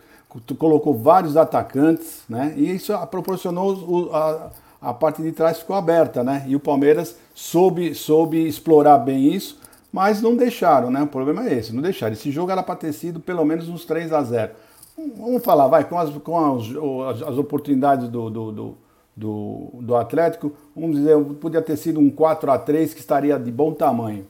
[0.57, 2.53] colocou vários atacantes, né?
[2.57, 4.49] E isso proporcionou a,
[4.81, 6.43] a parte de trás ficou aberta, né?
[6.47, 9.59] E o Palmeiras soube, soube explorar bem isso,
[9.95, 11.01] mas não deixaram, né?
[11.01, 12.11] O problema é esse, não deixaram.
[12.11, 14.51] Esse jogo era para ter sido pelo menos uns 3 a 0
[15.15, 16.37] Vamos falar, vai, com as, com
[17.07, 18.77] as, as oportunidades do, do, do,
[19.15, 23.49] do, do Atlético, vamos dizer, podia ter sido um 4 a 3 que estaria de
[23.49, 24.25] bom tamanho,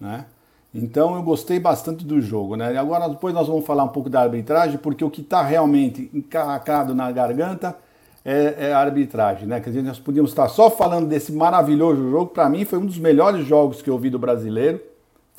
[0.00, 0.24] né?
[0.72, 2.78] Então eu gostei bastante do jogo, né?
[2.78, 6.94] Agora depois nós vamos falar um pouco da arbitragem, porque o que está realmente encaracado
[6.94, 7.76] na garganta
[8.24, 9.58] é, é, a arbitragem, né?
[9.58, 12.26] Quer dizer, nós podíamos estar só falando desse maravilhoso jogo.
[12.26, 14.80] Para mim foi um dos melhores jogos que eu vi do brasileiro,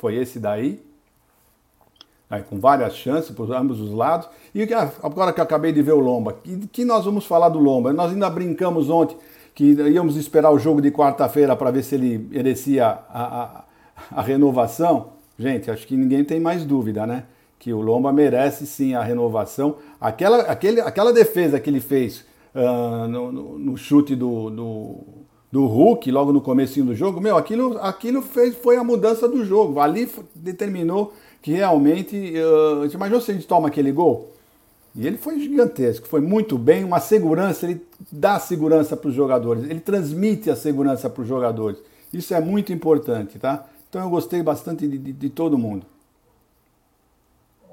[0.00, 0.80] foi esse daí,
[2.30, 4.28] Aí, com várias chances por ambos os lados.
[4.54, 4.62] E
[5.02, 7.92] agora que eu acabei de ver o Lomba, que, que nós vamos falar do Lomba?
[7.92, 9.16] Nós ainda brincamos ontem
[9.52, 13.64] que íamos esperar o jogo de quarta-feira para ver se ele merecia a, a,
[14.12, 15.08] a renovação.
[15.36, 17.24] Gente, acho que ninguém tem mais dúvida, né?
[17.58, 19.76] Que o Lomba merece sim a renovação.
[20.00, 24.96] Aquela, aquele, aquela defesa que ele fez uh, no, no, no, chute do, do,
[25.50, 29.44] do, Hulk, logo no começo do jogo, meu, aquilo, aquilo fez, foi a mudança do
[29.44, 29.80] jogo.
[29.80, 32.16] Ali determinou que realmente.
[32.16, 34.32] Uh, você imaginou se a gente toma aquele gol?
[34.94, 39.62] E ele foi gigantesco, foi muito bem, uma segurança, ele dá segurança para os jogadores,
[39.62, 41.78] ele transmite a segurança para os jogadores.
[42.12, 43.68] Isso é muito importante, tá?
[43.88, 45.86] Então eu gostei bastante de, de, de todo mundo.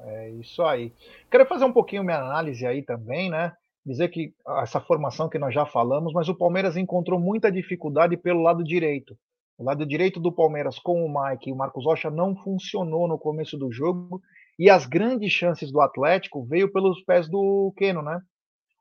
[0.05, 0.93] É isso aí.
[1.29, 3.53] Quero fazer um pouquinho minha análise aí também, né?
[3.87, 8.41] Dizer que essa formação que nós já falamos, mas o Palmeiras encontrou muita dificuldade pelo
[8.41, 9.17] lado direito.
[9.57, 13.17] O lado direito do Palmeiras com o Mike e o Marcos Rocha não funcionou no
[13.17, 14.21] começo do jogo
[14.59, 18.19] e as grandes chances do Atlético veio pelos pés do Keno, né?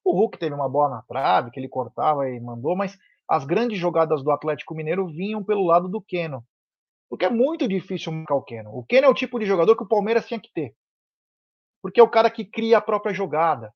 [0.04, 3.78] O Hulk teve uma bola na trave que ele cortava e mandou, mas as grandes
[3.78, 6.44] jogadas do Atlético Mineiro vinham pelo lado do Keno.
[7.08, 8.76] Porque é muito difícil marcar o Keno.
[8.76, 10.74] O Keno é o tipo de jogador que o Palmeiras tinha que ter.
[11.80, 13.72] Porque é o cara que cria a própria jogada.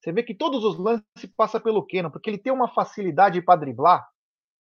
[0.00, 1.04] Você vê que todos os lances
[1.36, 4.06] passam pelo Keno, porque ele tem uma facilidade para driblar.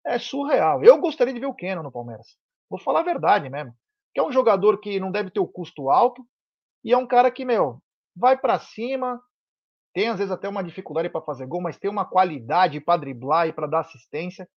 [0.06, 0.82] É surreal.
[0.84, 2.36] Eu gostaria de ver o Keno no Palmeiras.
[2.68, 3.74] Vou falar a verdade mesmo.
[4.12, 6.24] Que é um jogador que não deve ter o custo alto
[6.84, 7.82] e é um cara que, meu,
[8.14, 9.20] vai para cima,
[9.92, 13.48] tem às vezes até uma dificuldade para fazer gol, mas tem uma qualidade para driblar
[13.48, 14.48] e para dar assistência.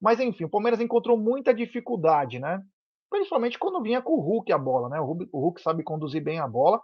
[0.00, 2.62] Mas enfim, o Palmeiras encontrou muita dificuldade, né?
[3.10, 5.00] principalmente quando vinha com o Hulk a bola, né?
[5.00, 6.80] O Hulk sabe conduzir bem a bola,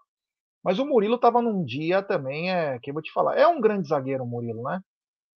[0.67, 3.61] mas o Murilo estava num dia também, é, que eu vou te falar, é um
[3.61, 4.83] grande zagueiro o Murilo, né?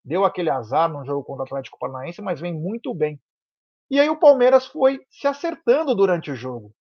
[0.05, 3.17] Deu aquele azar no jogo contra o Atlético Paranaense, mas vem muito bem.
[3.89, 6.75] E aí o Palmeiras foi se acertando durante o jogo.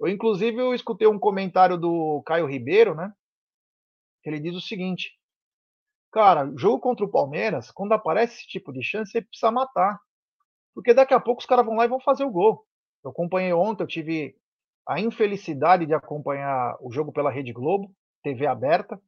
[0.00, 3.12] Eu, inclusive, eu escutei um comentário do Caio Ribeiro, né?
[4.24, 5.12] Ele diz o seguinte:
[6.10, 10.00] Cara, jogo contra o Palmeiras, quando aparece esse tipo de chance, você precisa matar.
[10.74, 12.66] Porque daqui a pouco os caras vão lá e vão fazer o gol.
[13.04, 14.34] Eu acompanhei ontem, eu tive
[14.88, 18.98] a infelicidade de acompanhar o jogo pela Rede Globo, TV aberta.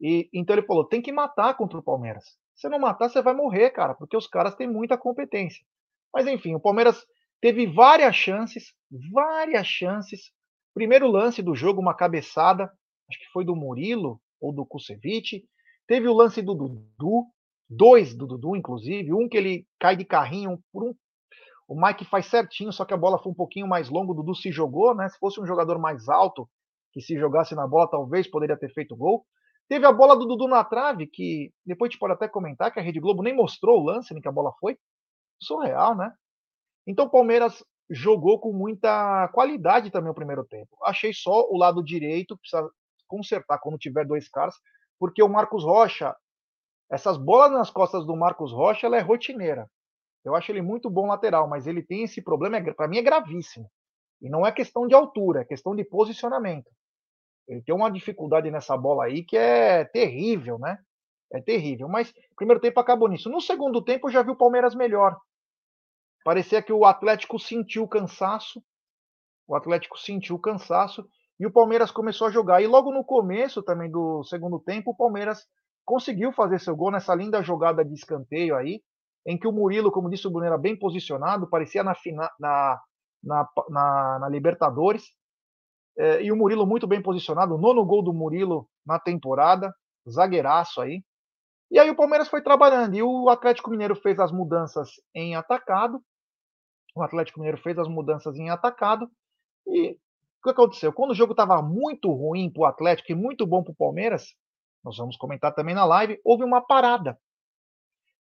[0.00, 2.24] E então ele falou: tem que matar contra o Palmeiras.
[2.54, 5.64] Se não matar, você vai morrer, cara, porque os caras têm muita competência.
[6.14, 7.04] Mas enfim, o Palmeiras
[7.40, 8.72] teve várias chances,
[9.12, 10.30] várias chances.
[10.72, 12.64] Primeiro lance do jogo, uma cabeçada,
[13.10, 15.44] acho que foi do Murilo ou do Kusevich.
[15.86, 17.26] Teve o lance do Dudu,
[17.68, 20.94] dois do Dudu, inclusive, um que ele cai de carrinho por um
[21.72, 24.12] o Mike faz certinho, só que a bola foi um pouquinho mais longa.
[24.12, 25.08] O Dudu se jogou, né?
[25.08, 26.46] Se fosse um jogador mais alto,
[26.92, 29.24] que se jogasse na bola, talvez poderia ter feito gol.
[29.70, 32.78] Teve a bola do Dudu na trave, que depois a gente pode até comentar que
[32.78, 34.76] a Rede Globo nem mostrou o lance, nem que a bola foi.
[35.40, 36.12] Surreal, né?
[36.86, 40.76] Então o Palmeiras jogou com muita qualidade também o primeiro tempo.
[40.84, 42.68] Achei só o lado direito, precisa
[43.08, 44.54] consertar quando tiver dois caras,
[44.98, 46.14] porque o Marcos Rocha,
[46.90, 49.66] essas bolas nas costas do Marcos Rocha, ela é rotineira.
[50.24, 53.02] Eu acho ele muito bom lateral, mas ele tem esse problema, é, para mim é
[53.02, 53.70] gravíssimo.
[54.20, 56.70] E não é questão de altura, é questão de posicionamento.
[57.48, 60.78] Ele tem uma dificuldade nessa bola aí que é terrível, né?
[61.32, 61.88] É terrível.
[61.88, 63.28] Mas primeiro tempo acabou nisso.
[63.28, 65.18] No segundo tempo eu já vi o Palmeiras melhor.
[66.24, 68.62] Parecia que o Atlético sentiu o cansaço.
[69.48, 71.04] O Atlético sentiu o cansaço
[71.40, 72.62] e o Palmeiras começou a jogar.
[72.62, 75.44] E logo no começo também do segundo tempo, o Palmeiras
[75.84, 78.80] conseguiu fazer seu gol nessa linda jogada de escanteio aí
[79.26, 81.94] em que o Murilo, como disse o Bruno, era bem posicionado, parecia na,
[82.38, 82.80] na,
[83.22, 85.04] na, na, na Libertadores,
[85.98, 89.72] é, e o Murilo muito bem posicionado, nono gol do Murilo na temporada,
[90.08, 91.02] zagueiraço aí.
[91.70, 96.02] E aí o Palmeiras foi trabalhando, e o Atlético Mineiro fez as mudanças em atacado,
[96.94, 99.10] O Atlético Mineiro fez as mudanças em atacado
[99.66, 100.92] e o que aconteceu?
[100.92, 104.34] Quando o jogo estava muito ruim para o Atlético e muito bom para o Palmeiras,
[104.84, 107.16] nós vamos comentar também na live, houve uma parada.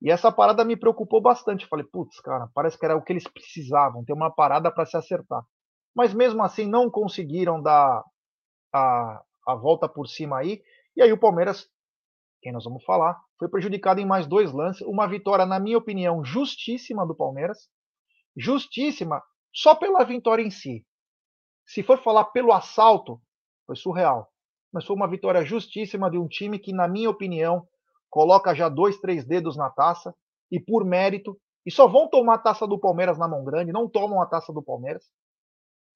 [0.00, 1.66] E essa parada me preocupou bastante.
[1.66, 4.96] Falei, putz, cara, parece que era o que eles precisavam, ter uma parada para se
[4.96, 5.44] acertar.
[5.94, 8.04] Mas mesmo assim não conseguiram dar
[8.72, 10.62] a, a volta por cima aí.
[10.96, 11.68] E aí o Palmeiras,
[12.40, 14.86] quem nós vamos falar, foi prejudicado em mais dois lances.
[14.86, 17.68] Uma vitória, na minha opinião, justíssima do Palmeiras.
[18.36, 20.86] Justíssima só pela vitória em si.
[21.66, 23.20] Se for falar pelo assalto,
[23.66, 24.30] foi surreal.
[24.72, 27.66] Mas foi uma vitória justíssima de um time que, na minha opinião,
[28.10, 30.14] coloca já dois, três dedos na taça
[30.50, 31.38] e por mérito.
[31.64, 34.52] E só vão tomar a taça do Palmeiras na mão grande, não tomam a taça
[34.52, 35.04] do Palmeiras.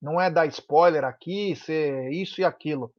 [0.01, 2.92] Não é dar spoiler aqui, ser isso e aquilo.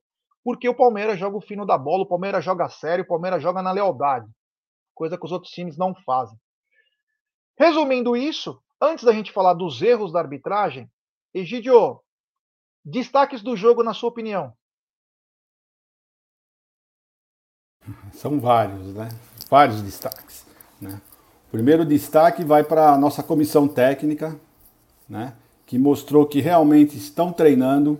[0.43, 3.61] Porque o Palmeiras joga o fino da bola, o Palmeiras joga sério, o Palmeiras joga
[3.61, 4.29] na lealdade.
[4.95, 6.37] Coisa que os outros times não fazem.
[7.57, 10.89] Resumindo isso, antes da gente falar dos erros da arbitragem,
[11.33, 11.99] Egidio,
[12.85, 14.53] destaques do jogo na sua opinião.
[18.13, 19.09] São vários, né?
[19.49, 20.45] Vários destaques.
[20.79, 20.99] Né?
[21.47, 24.35] O primeiro destaque vai para a nossa comissão técnica,
[25.07, 25.33] né?
[25.65, 27.99] que mostrou que realmente estão treinando,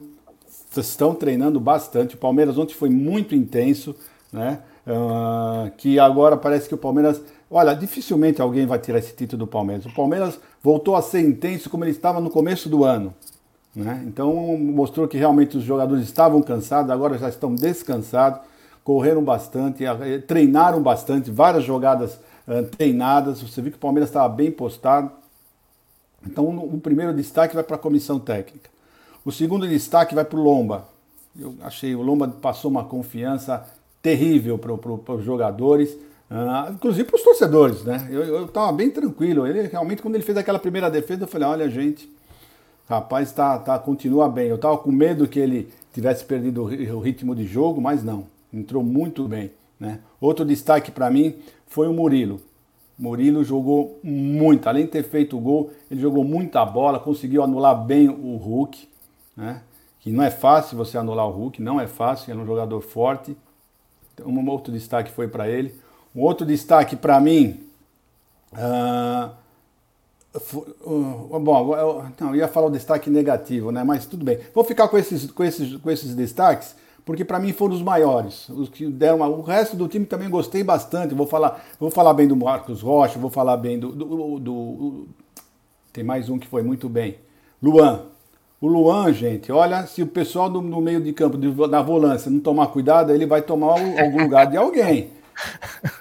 [0.76, 2.16] estão treinando bastante.
[2.16, 3.96] O Palmeiras ontem foi muito intenso,
[4.32, 4.60] né?
[4.86, 7.22] Uh, que agora parece que o Palmeiras.
[7.50, 9.86] Olha, dificilmente alguém vai tirar esse título do Palmeiras.
[9.86, 13.14] O Palmeiras voltou a ser intenso como ele estava no começo do ano.
[13.76, 14.04] Né?
[14.06, 18.40] Então mostrou que realmente os jogadores estavam cansados, agora já estão descansados
[18.84, 19.84] correram bastante,
[20.28, 23.42] treinaram bastante, várias jogadas uh, treinadas.
[23.42, 25.12] Você viu que o Palmeiras estava bem postado.
[26.26, 28.70] Então, o primeiro destaque vai para a comissão técnica.
[29.26, 30.86] O segundo destaque vai para o Lomba.
[31.40, 33.66] Eu achei o Lomba passou uma confiança
[34.02, 35.92] terrível para pro, os jogadores,
[36.30, 38.08] uh, inclusive para os torcedores, né?
[38.12, 39.48] Eu estava bem tranquilo.
[39.48, 42.10] Ele realmente, quando ele fez aquela primeira defesa, eu falei: olha, gente,
[42.88, 44.48] rapaz, tá, tá, continua bem.
[44.48, 48.84] Eu estava com medo que ele tivesse perdido o ritmo de jogo, mas não entrou
[48.84, 49.52] muito bem.
[49.80, 50.00] Né?
[50.22, 51.36] Outro destaque para mim
[51.66, 52.40] foi o Murilo.
[52.98, 57.84] Murilo jogou muito, além de ter feito o gol, ele jogou muita bola, conseguiu anular
[57.84, 58.88] bem o Hulk,
[59.36, 59.62] né?
[60.00, 62.82] que não é fácil você anular o Hulk, não é fácil, ele é um jogador
[62.82, 63.36] forte.
[64.14, 65.74] Então, um outro destaque foi para ele.
[66.16, 67.62] Um outro destaque para mim.
[68.52, 69.32] Uh,
[70.86, 73.84] uh, bom, eu, não, eu ia falar o destaque negativo, né?
[73.84, 74.40] mas tudo bem.
[74.54, 78.48] Vou ficar com esses, com esses, com esses destaques porque para mim foram os maiores.
[78.50, 79.28] Os que deram uma...
[79.28, 81.14] O resto do time também gostei bastante.
[81.14, 85.08] Vou falar, vou falar bem do Marcos Rocha, vou falar bem do, do, do,
[85.92, 87.18] Tem mais um que foi muito bem.
[87.62, 88.06] Luan.
[88.62, 91.38] O Luan, gente, olha, se o pessoal do, no meio de campo
[91.68, 95.12] da volância não tomar cuidado, ele vai tomar o, algum lugar de alguém.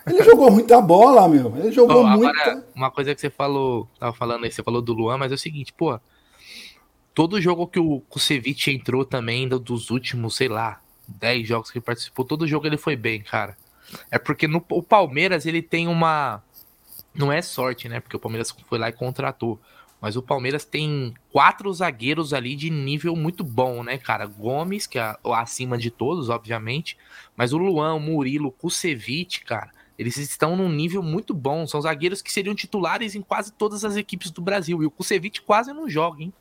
[0.06, 1.52] Ele jogou muita bola, meu.
[1.56, 2.64] Ele jogou oh, muita.
[2.76, 5.38] Uma coisa que você falou, tava falando aí, você falou do Luan, mas é o
[5.38, 5.98] seguinte, pô.
[7.12, 10.81] Todo jogo que o Kusevich entrou também, dos últimos, sei lá,
[11.12, 13.56] 10 jogos que ele participou, todo jogo ele foi bem, cara.
[14.10, 16.42] É porque no, o Palmeiras ele tem uma.
[17.14, 18.00] Não é sorte, né?
[18.00, 19.60] Porque o Palmeiras foi lá e contratou.
[20.00, 24.26] Mas o Palmeiras tem quatro zagueiros ali de nível muito bom, né, cara?
[24.26, 26.98] Gomes, que é acima de todos, obviamente.
[27.36, 31.68] Mas o Luan, o Murilo, o Kusevich, cara, eles estão num nível muito bom.
[31.68, 34.82] São zagueiros que seriam titulares em quase todas as equipes do Brasil.
[34.82, 36.32] E o Kusevich quase não joga, hein?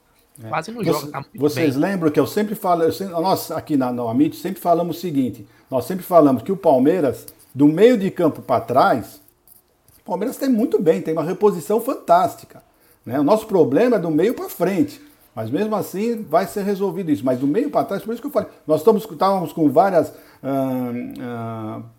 [0.43, 0.47] É.
[0.49, 1.11] Quase não joga.
[1.11, 1.89] Tá vocês bem.
[1.89, 4.99] lembram que eu sempre falo, eu sempre, nós aqui na, na Amit sempre falamos o
[4.99, 9.21] seguinte: nós sempre falamos que o Palmeiras, do meio de campo para trás,
[9.99, 12.63] o Palmeiras tem muito bem, tem uma reposição fantástica.
[13.05, 13.19] Né?
[13.19, 15.01] O nosso problema é do meio para frente.
[15.33, 17.25] Mas mesmo assim vai ser resolvido isso.
[17.25, 20.13] Mas do meio para trás, por isso que eu falei, nós estamos, estávamos com várias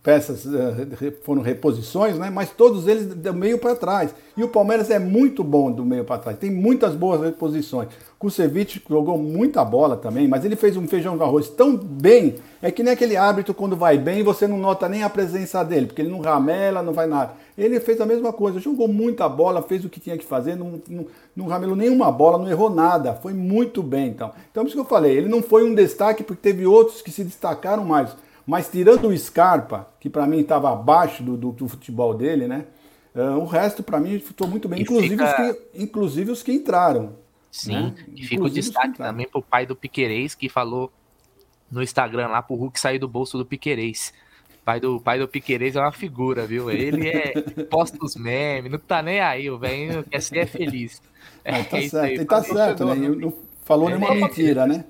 [0.02, 2.28] peças uh, foram reposições, né?
[2.28, 4.12] mas todos eles do meio para trás.
[4.36, 7.88] E o Palmeiras é muito bom do meio para trás, tem muitas boas reposições.
[8.18, 12.70] Kusevich jogou muita bola também, mas ele fez um feijão de arroz tão bem, é
[12.70, 16.02] que nem aquele árbitro quando vai bem você não nota nem a presença dele, porque
[16.02, 17.34] ele não ramela, não vai nada.
[17.58, 20.80] Ele fez a mesma coisa, jogou muita bola, fez o que tinha que fazer, não,
[20.88, 21.06] não,
[21.36, 24.32] não ramelou nenhuma bola, não errou nada, foi muito bem então.
[24.50, 27.10] Então, por isso que eu falei, ele não foi um destaque porque teve outros que
[27.10, 28.10] se destacaram mais.
[28.46, 32.66] Mas tirando o Scarpa, que para mim estava abaixo do, do, do, futebol dele, né?
[33.14, 35.24] Uh, o resto para mim ficou muito bem, inclusive, fica...
[35.24, 37.14] os que, inclusive os que entraram.
[37.50, 37.94] Sim, né?
[38.16, 40.90] e fica o destaque também pro pai do Piquerez, que falou
[41.70, 44.12] no Instagram lá pro Hulk sair do bolso do Piquerez.
[44.64, 46.70] Pai do, pai do Piquerez é uma figura, viu?
[46.70, 47.32] Ele é
[47.68, 51.00] posta os memes, não tá nem aí, o velho quer ser feliz.
[51.44, 52.94] É, tá é certo, aí, ele tá certo, né?
[52.94, 53.32] Não
[53.64, 54.84] falou é, nenhuma mentira, né?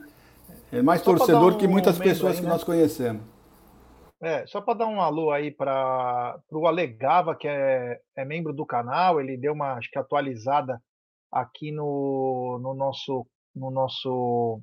[0.70, 2.50] É mais Só torcedor um que muitas pessoas aí, que né?
[2.50, 3.22] nós conhecemos.
[4.22, 8.64] É, só para dar um alô aí para o Alegava, que é, é membro do
[8.64, 10.80] canal, ele deu uma acho que atualizada
[11.30, 14.60] aqui no, no, nosso, no nosso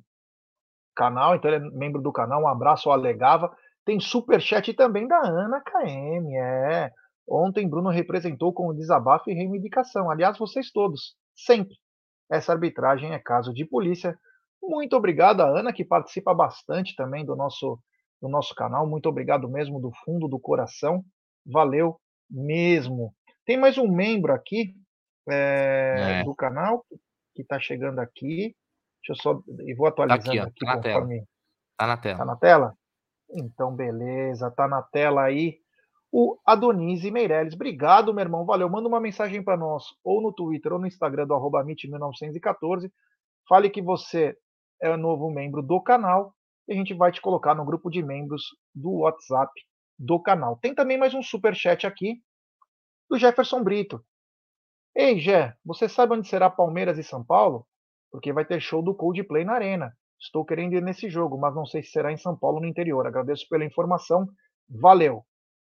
[0.96, 2.42] canal, então ele é membro do canal.
[2.42, 3.54] Um abraço ao Alegava.
[3.84, 6.90] Tem super chat também da Ana KM, é.
[7.28, 10.10] Ontem Bruno representou com desabafo e reivindicação.
[10.10, 11.76] Aliás, vocês todos, sempre.
[12.30, 14.18] Essa arbitragem é caso de polícia.
[14.62, 17.78] Muito obrigado a Ana, que participa bastante também do nosso,
[18.20, 18.86] do nosso canal.
[18.86, 21.04] Muito obrigado mesmo do fundo do coração.
[21.46, 22.00] Valeu
[22.30, 23.14] mesmo.
[23.44, 24.74] Tem mais um membro aqui
[25.28, 26.24] é, é.
[26.24, 26.84] do canal
[27.34, 28.54] que está chegando aqui.
[29.02, 29.42] Deixa eu só.
[29.66, 31.24] E vou atualizando tá aqui, ó, aqui tá conforme.
[31.76, 32.18] Tá na tela.
[32.18, 32.74] Tá na tela?
[33.32, 34.50] Então, beleza.
[34.50, 35.58] Tá na tela aí.
[36.12, 37.54] O Adonise Meirelles.
[37.54, 38.44] Obrigado, meu irmão.
[38.44, 38.68] Valeu.
[38.68, 42.92] Manda uma mensagem para nós, ou no Twitter, ou no Instagram do arroba 1914
[43.48, 44.36] Fale que você
[44.80, 46.32] é novo membro do canal
[46.68, 48.42] e a gente vai te colocar no grupo de membros
[48.74, 49.52] do WhatsApp
[49.98, 50.56] do canal.
[50.56, 52.22] Tem também mais um super chat aqui
[53.08, 54.04] do Jefferson Brito.
[54.94, 57.66] Ei, Jé, você sabe onde será Palmeiras e São Paulo?
[58.10, 59.96] Porque vai ter show do Coldplay na Arena.
[60.18, 63.06] Estou querendo ir nesse jogo, mas não sei se será em São Paulo no interior.
[63.06, 64.28] Agradeço pela informação.
[64.68, 65.24] Valeu.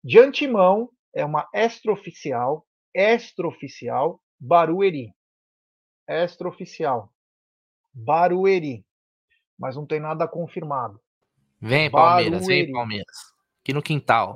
[0.04, 5.14] De antemão, é uma extraoficial, extraoficial Barueri.
[6.08, 7.10] Extraoficial.
[7.94, 8.86] Barueri.
[9.64, 11.00] Mas não tem nada confirmado.
[11.58, 12.66] Vem, Palmeiras, Barueri.
[12.66, 13.18] vem, Palmeiras.
[13.62, 14.36] Aqui no quintal.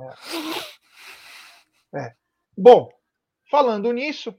[1.92, 1.98] É.
[1.98, 2.14] é.
[2.56, 2.88] Bom,
[3.50, 4.34] falando nisso,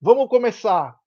[0.00, 0.98] vamos começar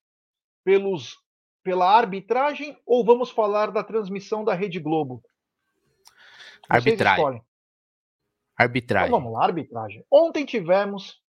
[0.63, 1.17] pelos,
[1.61, 5.21] pela arbitragem ou vamos falar da transmissão da Rede Globo?
[6.69, 7.43] Arbitragem.
[8.55, 9.09] Arbitragem.
[9.09, 10.05] Então vamos lá, arbitragem.
[10.09, 11.21] Ontem tivemos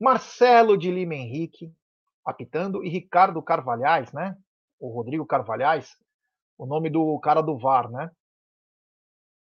[0.00, 1.72] Marcelo de Lima Henrique
[2.24, 4.36] apitando e Ricardo Carvalhais, né?
[4.80, 5.96] O Rodrigo Carvalhais,
[6.58, 8.10] o nome do cara do VAR, né?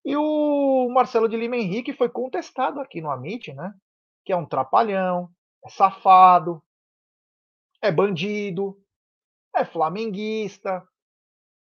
[0.05, 3.73] E o Marcelo de Lima Henrique foi contestado aqui no Amit, né?
[4.25, 5.29] Que é um trapalhão,
[5.63, 6.63] é safado,
[7.81, 8.81] é bandido,
[9.55, 10.85] é flamenguista.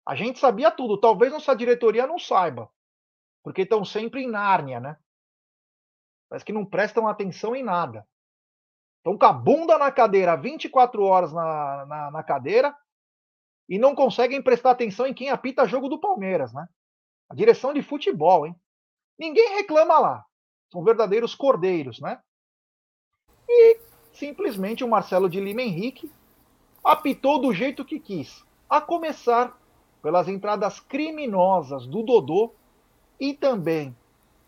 [0.05, 0.99] A gente sabia tudo.
[0.99, 2.69] Talvez nossa diretoria não saiba.
[3.43, 4.97] Porque estão sempre em Nárnia, né?
[6.29, 8.07] Parece que não prestam atenção em nada.
[8.97, 12.75] Estão com a bunda na cadeira 24 horas na, na, na cadeira
[13.69, 16.67] e não conseguem prestar atenção em quem apita jogo do Palmeiras, né?
[17.29, 18.55] A direção de futebol, hein?
[19.17, 20.25] Ninguém reclama lá.
[20.71, 22.19] São verdadeiros cordeiros, né?
[23.47, 23.79] E
[24.11, 26.11] simplesmente o Marcelo de Lima Henrique
[26.83, 29.57] apitou do jeito que quis, a começar
[30.01, 32.53] pelas entradas criminosas do Dodô
[33.19, 33.95] e também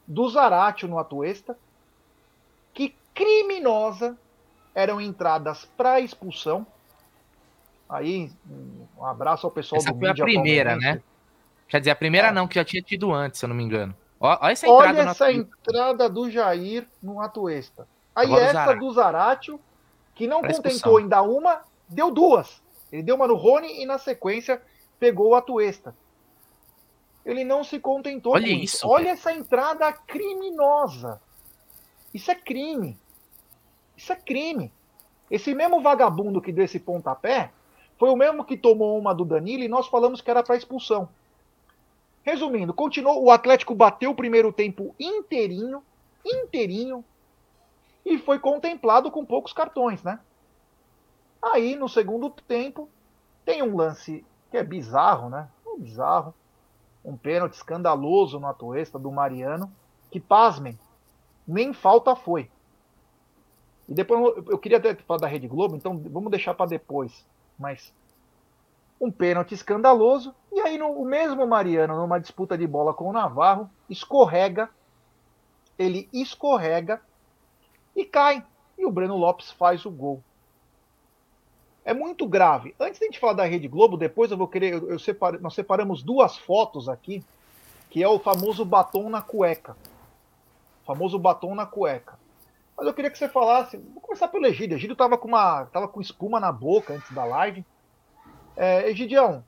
[0.07, 1.57] do Zaratio no Atuesta,
[2.73, 4.17] que criminosa
[4.73, 6.65] eram entradas para expulsão.
[7.91, 8.31] Aí,
[8.97, 11.01] um abraço ao pessoal Essa do foi a primeira, né?
[11.67, 12.31] Quer dizer, a primeira é.
[12.31, 13.93] não, que já tinha tido antes, se eu não me engano.
[14.17, 17.85] Olha essa entrada, Olha essa entrada do Jair no Atuesta.
[18.15, 19.59] Aí Agora essa do Zaratio,
[20.15, 22.61] que não pra contentou em dar uma, deu duas.
[22.91, 24.61] Ele deu uma no Rony e na sequência
[24.97, 25.93] pegou o Atuesta.
[27.25, 28.77] Ele não se contentou Olha isso.
[28.77, 28.87] isso.
[28.87, 31.21] Olha essa entrada criminosa.
[32.13, 32.97] Isso é crime.
[33.97, 34.71] Isso é crime.
[35.29, 37.51] Esse mesmo vagabundo que deu esse pontapé
[38.01, 41.07] foi o mesmo que tomou uma do Danilo e nós falamos que era para expulsão.
[42.23, 45.83] Resumindo, continuou, o Atlético bateu o primeiro tempo inteirinho,
[46.25, 47.05] inteirinho,
[48.03, 50.19] e foi contemplado com poucos cartões, né?
[51.39, 52.89] Aí, no segundo tempo,
[53.45, 55.47] tem um lance que é bizarro, né?
[55.63, 56.33] Um bizarro.
[57.05, 59.71] Um pênalti escandaloso no Atuesta do Mariano,
[60.09, 60.75] que, pasmem,
[61.47, 62.49] nem falta foi.
[63.87, 67.23] E depois eu queria até falar da Rede Globo, então vamos deixar para depois.
[67.61, 67.93] Mas
[68.99, 70.35] um pênalti escandaloso.
[70.51, 74.69] E aí no, o mesmo Mariano, numa disputa de bola com o Navarro, escorrega.
[75.79, 77.01] Ele escorrega
[77.95, 78.43] e cai.
[78.77, 80.21] E o Breno Lopes faz o gol
[81.83, 82.75] é muito grave.
[82.79, 84.73] Antes de a gente falar da Rede Globo, depois eu vou querer.
[84.73, 87.23] Eu, eu nós separamos duas fotos aqui,
[87.89, 89.75] que é o famoso batom na cueca.
[90.83, 92.19] O famoso batom na cueca.
[92.77, 93.77] Mas eu queria que você falasse.
[93.77, 94.75] Vou começar pelo Egídio.
[94.75, 97.65] Egídio estava com, uma, tava com espuma na boca antes da live.
[98.55, 99.43] É, Egidião,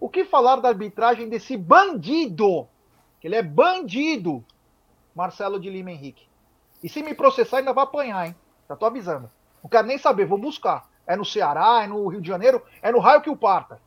[0.00, 2.68] o que falar da arbitragem desse bandido?
[3.20, 4.44] Que ele é bandido,
[5.14, 6.28] Marcelo de Lima Henrique.
[6.82, 8.36] E se me processar, ainda vai apanhar, hein?
[8.68, 9.30] Já tô avisando.
[9.62, 12.90] Não quero nem saber, vou buscar é no Ceará, é no Rio de Janeiro, é
[12.90, 13.78] no raio que o parta.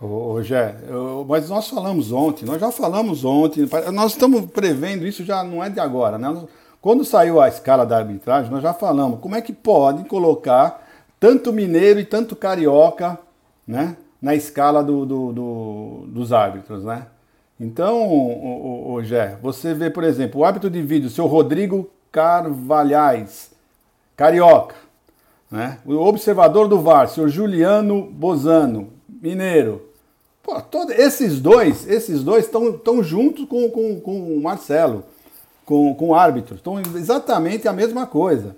[0.00, 0.76] Ô, Gé,
[1.28, 5.68] mas nós falamos ontem, nós já falamos ontem, nós estamos prevendo isso já não é
[5.68, 6.46] de agora, né?
[6.80, 11.52] Quando saiu a escala da arbitragem, nós já falamos como é que pode colocar tanto
[11.52, 13.18] mineiro e tanto carioca,
[13.66, 17.06] né, na escala do, do, do dos árbitros, né?
[17.58, 21.90] Então, o, o, o Gé, você vê, por exemplo, o árbitro de vídeo, seu Rodrigo
[22.10, 23.50] Carvalhais,
[24.16, 24.74] carioca,
[25.50, 25.78] Né?
[25.84, 29.82] O observador do VAR, senhor Juliano Bozano, mineiro.
[30.42, 35.04] Pô, todo, esses dois, esses dois estão juntos com, com, com o Marcelo,
[35.70, 36.56] com, com o árbitro.
[36.56, 38.56] Estão exatamente a mesma coisa.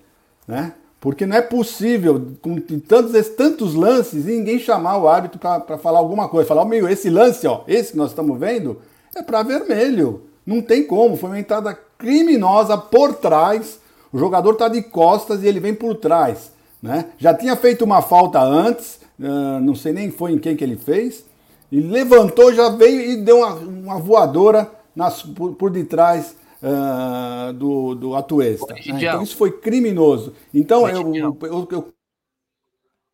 [0.49, 0.73] Né?
[0.99, 6.27] Porque não é possível, com tantos, tantos lances, ninguém chamar o árbitro para falar alguma
[6.27, 6.49] coisa.
[6.49, 8.81] Falar, oh, meu, esse lance, ó, esse que nós estamos vendo,
[9.15, 10.23] é para vermelho.
[10.47, 11.19] Não tem como.
[11.19, 13.79] Foi uma entrada criminosa por trás.
[14.11, 16.51] O jogador está de costas e ele vem por trás.
[16.83, 17.05] Né?
[17.19, 20.77] Já tinha feito uma falta antes, uh, não sei nem foi em quem que ele
[20.77, 21.27] fez.
[21.71, 27.95] E levantou, já veio e deu uma, uma voadora nas, por, por detrás uh, do,
[27.95, 28.75] do Atuesta.
[28.75, 28.81] Né?
[28.87, 30.33] Então isso foi criminoso.
[30.55, 31.95] Então eu, eu, eu,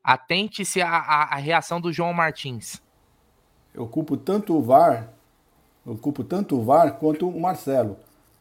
[0.05, 2.80] Atente-se à, à, reação do João Martins.
[3.74, 5.11] Eu culpo tanto o VAR,
[5.86, 7.96] eu culpo tanto o VAR quanto o Marcelo,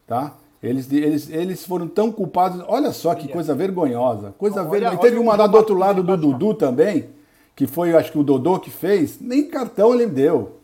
[0.06, 0.34] tá?
[0.62, 2.64] Eles, eles, eles foram tão culpados.
[2.66, 4.34] Olha só que coisa vergonhosa.
[4.36, 5.02] Coisa olha, vergonhosa.
[5.02, 7.10] Teve uma lá do outro lado do Dudu também,
[7.54, 10.56] que foi, acho que o Dodô que fez, nem cartão ele deu.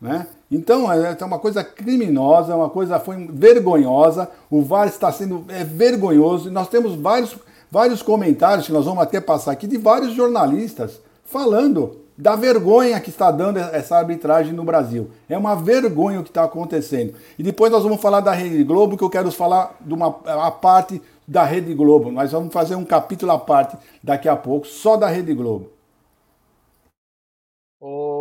[0.00, 0.26] Né?
[0.54, 4.28] Então, é, é uma coisa criminosa, uma coisa foi vergonhosa.
[4.50, 6.50] O VAR está sendo é, vergonhoso.
[6.50, 7.36] Nós temos vários,
[7.70, 13.10] vários comentários que nós vamos até passar aqui de vários jornalistas falando da vergonha que
[13.10, 15.10] está dando essa arbitragem no Brasil.
[15.28, 17.14] É uma vergonha o que está acontecendo.
[17.36, 20.50] E depois nós vamos falar da Rede Globo, que eu quero falar de uma a
[20.52, 22.12] parte da Rede Globo.
[22.12, 25.70] Nós vamos fazer um capítulo à parte daqui a pouco, só da Rede Globo.
[27.80, 28.13] Ô,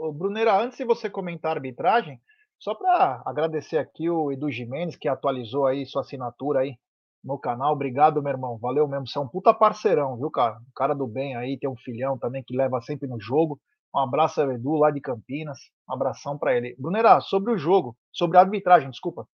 [0.00, 2.18] ô Brunera, antes de você comentar a arbitragem,
[2.58, 6.76] só para agradecer aqui o Edu Jimenez, que atualizou aí sua assinatura aí
[7.22, 7.74] no canal.
[7.74, 8.58] Obrigado, meu irmão.
[8.58, 9.06] Valeu mesmo.
[9.06, 10.56] Você é um puta parceirão, viu, cara?
[10.56, 13.60] Um cara do bem aí, tem um filhão também que leva sempre no jogo.
[13.94, 15.58] Um abraço ao Edu lá de Campinas.
[15.88, 16.74] Um abração para ele.
[16.78, 19.26] Brunera, sobre o jogo, sobre a arbitragem, desculpa.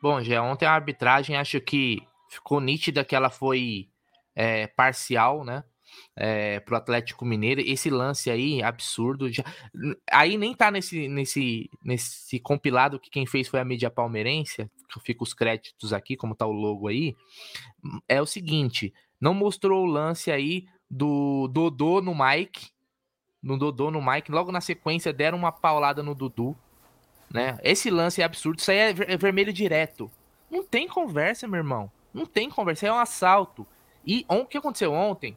[0.00, 1.98] Bom, já ontem a arbitragem acho que
[2.30, 3.88] ficou nítida que ela foi
[4.34, 5.64] é, parcial, né?
[6.16, 7.60] É, pro Atlético Mineiro.
[7.60, 9.30] Esse lance aí, absurdo.
[9.30, 9.44] Já,
[10.10, 14.70] aí nem tá nesse, nesse, nesse compilado que quem fez foi a mídia palmeirense.
[14.92, 17.16] Que fica os créditos aqui, como tá o logo aí.
[18.08, 22.70] É o seguinte: não mostrou o lance aí do Dodô no Mike.
[23.42, 24.30] No Dodô no Mike.
[24.30, 26.56] Logo na sequência deram uma paulada no Dudu.
[27.30, 27.58] Né?
[27.62, 28.58] Esse lance é absurdo.
[28.58, 30.10] Isso aí é, é vermelho direto.
[30.50, 31.90] Não tem conversa, meu irmão.
[32.12, 32.86] Não tem conversa.
[32.86, 33.66] É um assalto.
[34.06, 35.36] E o que aconteceu ontem?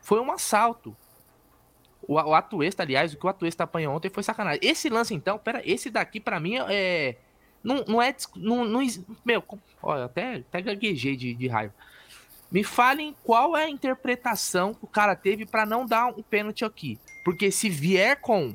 [0.00, 0.96] Foi um assalto.
[2.02, 4.60] O, o Atuesta, aliás, o que o Atuesta apanhou ontem foi sacanagem.
[4.62, 7.16] Esse lance, então, pera, esse daqui para mim é.
[7.62, 8.14] Não, não é.
[8.36, 8.80] Não, não,
[9.24, 9.42] meu,
[9.82, 11.74] olha, até, até gaguejei de, de raiva.
[12.50, 16.64] Me falem qual é a interpretação que o cara teve para não dar um pênalti
[16.64, 16.98] aqui.
[17.22, 18.54] Porque se vier com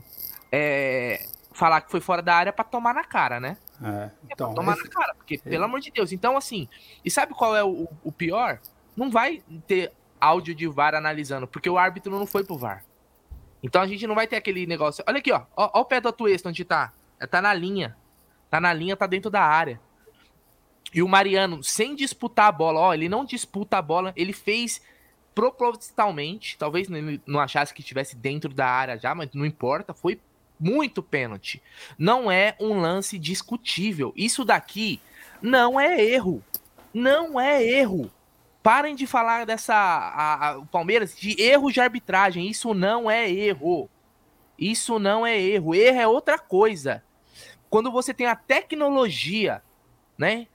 [0.52, 3.58] é, falar que foi fora da área para tomar na cara, né?
[3.84, 4.84] É, então, é tomar esse...
[4.84, 5.50] na cara, porque, é.
[5.50, 6.12] pelo amor de Deus.
[6.12, 6.68] Então, assim,
[7.06, 8.60] e sabe qual é o, o pior?
[8.96, 9.92] Não vai ter
[10.24, 12.86] áudio de VAR analisando, porque o árbitro não foi pro VAR.
[13.62, 15.04] Então a gente não vai ter aquele negócio.
[15.08, 15.44] Olha aqui, ó.
[15.56, 16.92] Ó, ó o pé do Atuesta onde tá.
[17.30, 17.96] Tá na linha.
[18.50, 19.80] Tá na linha, tá dentro da área.
[20.94, 24.82] E o Mariano, sem disputar a bola, ó, ele não disputa a bola, ele fez
[25.34, 26.88] propositalmente, talvez
[27.26, 30.20] não achasse que estivesse dentro da área já, mas não importa, foi
[30.60, 31.62] muito pênalti.
[31.98, 34.14] Não é um lance discutível.
[34.16, 35.02] Isso daqui
[35.42, 36.44] não é erro.
[36.94, 38.12] Não é erro.
[38.64, 39.76] Parem de falar dessa.
[39.76, 42.50] A, a, o Palmeiras de erro de arbitragem.
[42.50, 43.90] Isso não é erro.
[44.58, 45.76] Isso não é erro.
[45.76, 47.04] Erro é outra coisa.
[47.70, 49.62] Quando você tem a tecnologia,
[50.18, 50.48] né?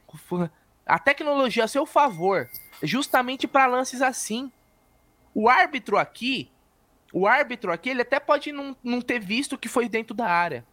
[0.86, 2.48] A tecnologia a seu favor,
[2.82, 4.50] justamente para lances assim.
[5.34, 6.50] O árbitro aqui,
[7.12, 10.64] o árbitro aqui, ele até pode não, não ter visto que foi dentro da área.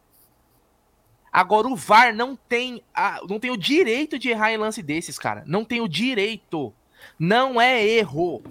[1.32, 5.20] Agora o VAR não tem, a, não tem o direito de errar em lance desses,
[5.20, 5.44] cara.
[5.46, 6.74] Não tem o direito.
[7.18, 8.44] Não é erro.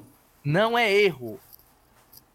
[0.45, 1.41] Não é erro.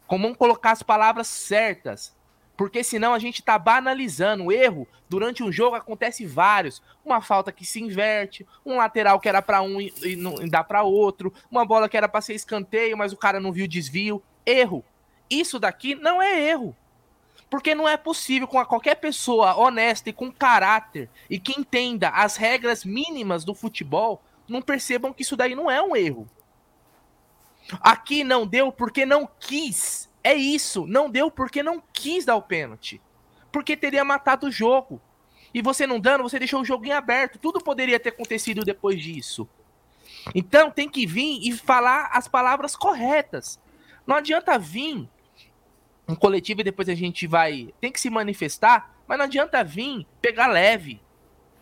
[0.08, 2.16] Como colocar as palavras certas.
[2.60, 4.88] Porque senão a gente tá banalizando o erro.
[5.08, 6.82] Durante um jogo acontece vários.
[7.06, 10.62] Uma falta que se inverte, um lateral que era para um e, e não dá
[10.64, 14.22] para outro, uma bola que era para ser escanteio, mas o cara não viu desvio.
[14.46, 14.84] Erro.
[15.30, 16.76] Isso daqui não é erro.
[17.50, 22.36] Porque não é possível com qualquer pessoa honesta e com caráter e que entenda as
[22.36, 26.28] regras mínimas do futebol não percebam que isso daí não é um erro.
[27.82, 30.10] Aqui não deu porque não quis.
[30.24, 33.02] É isso, não deu porque não quis dar o pênalti.
[33.52, 35.02] Porque teria matado o jogo.
[35.54, 37.40] E você não dando, você deixou o jogo em aberto.
[37.40, 39.48] Tudo poderia ter acontecido depois disso.
[40.34, 43.60] Então tem que vir e falar as palavras corretas.
[44.06, 45.08] Não adianta vir
[46.08, 47.74] um coletivo e depois a gente vai.
[47.80, 51.02] Tem que se manifestar, mas não adianta vir pegar leve.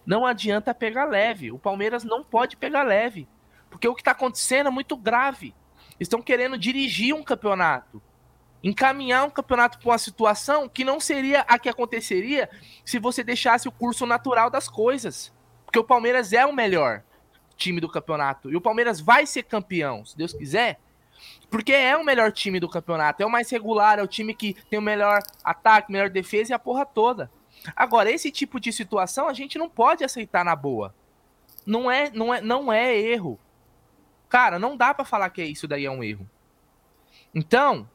[0.07, 1.51] Não adianta pegar leve.
[1.51, 3.27] O Palmeiras não pode pegar leve.
[3.69, 5.53] Porque o que está acontecendo é muito grave.
[5.99, 8.01] estão querendo dirigir um campeonato,
[8.63, 12.49] encaminhar um campeonato para uma situação que não seria a que aconteceria
[12.85, 15.33] se você deixasse o curso natural das coisas.
[15.65, 17.03] Porque o Palmeiras é o melhor
[17.57, 20.79] time do campeonato e o Palmeiras vai ser campeão, se Deus quiser.
[21.49, 24.53] Porque é o melhor time do campeonato, é o mais regular, é o time que
[24.69, 27.29] tem o melhor ataque, melhor defesa e a porra toda.
[27.75, 30.93] Agora, esse tipo de situação a gente não pode aceitar na boa.
[31.65, 33.39] Não é, não é, não é erro.
[34.29, 36.29] Cara, não dá para falar que isso daí é um erro.
[37.33, 37.89] Então,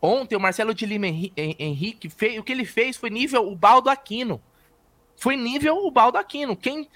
[0.00, 3.90] ontem o Marcelo de Lima Henrique fez, o que ele fez foi nível o Baldo
[3.90, 4.40] Aquino.
[5.16, 6.56] Foi nível o Baldo Aquino.
[6.56, 6.88] Quem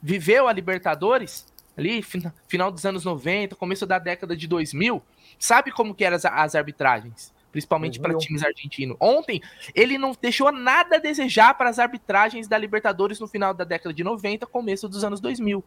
[0.00, 5.02] viveu a Libertadores ali final dos anos 90, começo da década de 2000,
[5.38, 8.96] sabe como que eram as, as arbitragens, principalmente para times argentinos.
[9.00, 9.40] Ontem
[9.74, 13.92] ele não deixou nada a desejar para as arbitragens da Libertadores no final da década
[13.92, 15.62] de 90, começo dos anos 2000.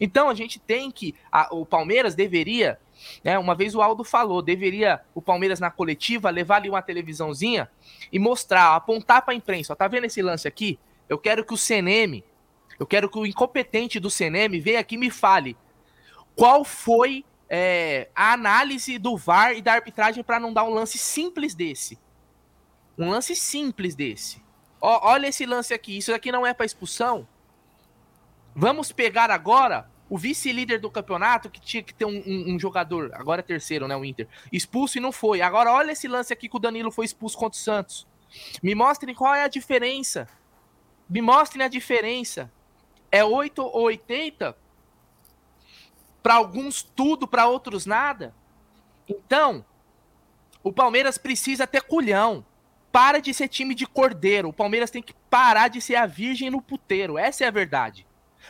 [0.00, 2.78] Então a gente tem que a, o Palmeiras deveria,
[3.22, 7.68] né, uma vez o Aldo falou, deveria o Palmeiras na coletiva levar ali uma televisãozinha
[8.12, 10.78] e mostrar, apontar para a imprensa, ó, tá vendo esse lance aqui?
[11.08, 12.24] Eu quero que o CNM
[12.78, 15.56] eu quero que o incompetente do CNM venha aqui e me fale
[16.34, 20.98] qual foi é, a análise do VAR e da arbitragem para não dar um lance
[20.98, 21.98] simples desse.
[22.98, 24.42] Um lance simples desse.
[24.80, 25.96] Ó, olha esse lance aqui.
[25.96, 27.26] Isso aqui não é para expulsão.
[28.54, 33.10] Vamos pegar agora o vice-líder do campeonato, que tinha que ter um, um, um, jogador,
[33.12, 33.96] agora é terceiro, né?
[33.96, 35.40] O Inter, expulso e não foi.
[35.42, 38.06] Agora olha esse lance aqui que o Danilo foi expulso contra o Santos.
[38.62, 40.28] Me mostrem qual é a diferença.
[41.08, 42.50] Me mostrem a diferença
[43.10, 44.56] é 8 ou 80,
[46.26, 48.34] para alguns tudo, para outros nada.
[49.08, 49.64] Então,
[50.60, 52.44] o Palmeiras precisa ter culhão.
[52.90, 54.48] Para de ser time de cordeiro.
[54.48, 57.16] O Palmeiras tem que parar de ser a virgem no puteiro.
[57.16, 58.04] Essa é a verdade.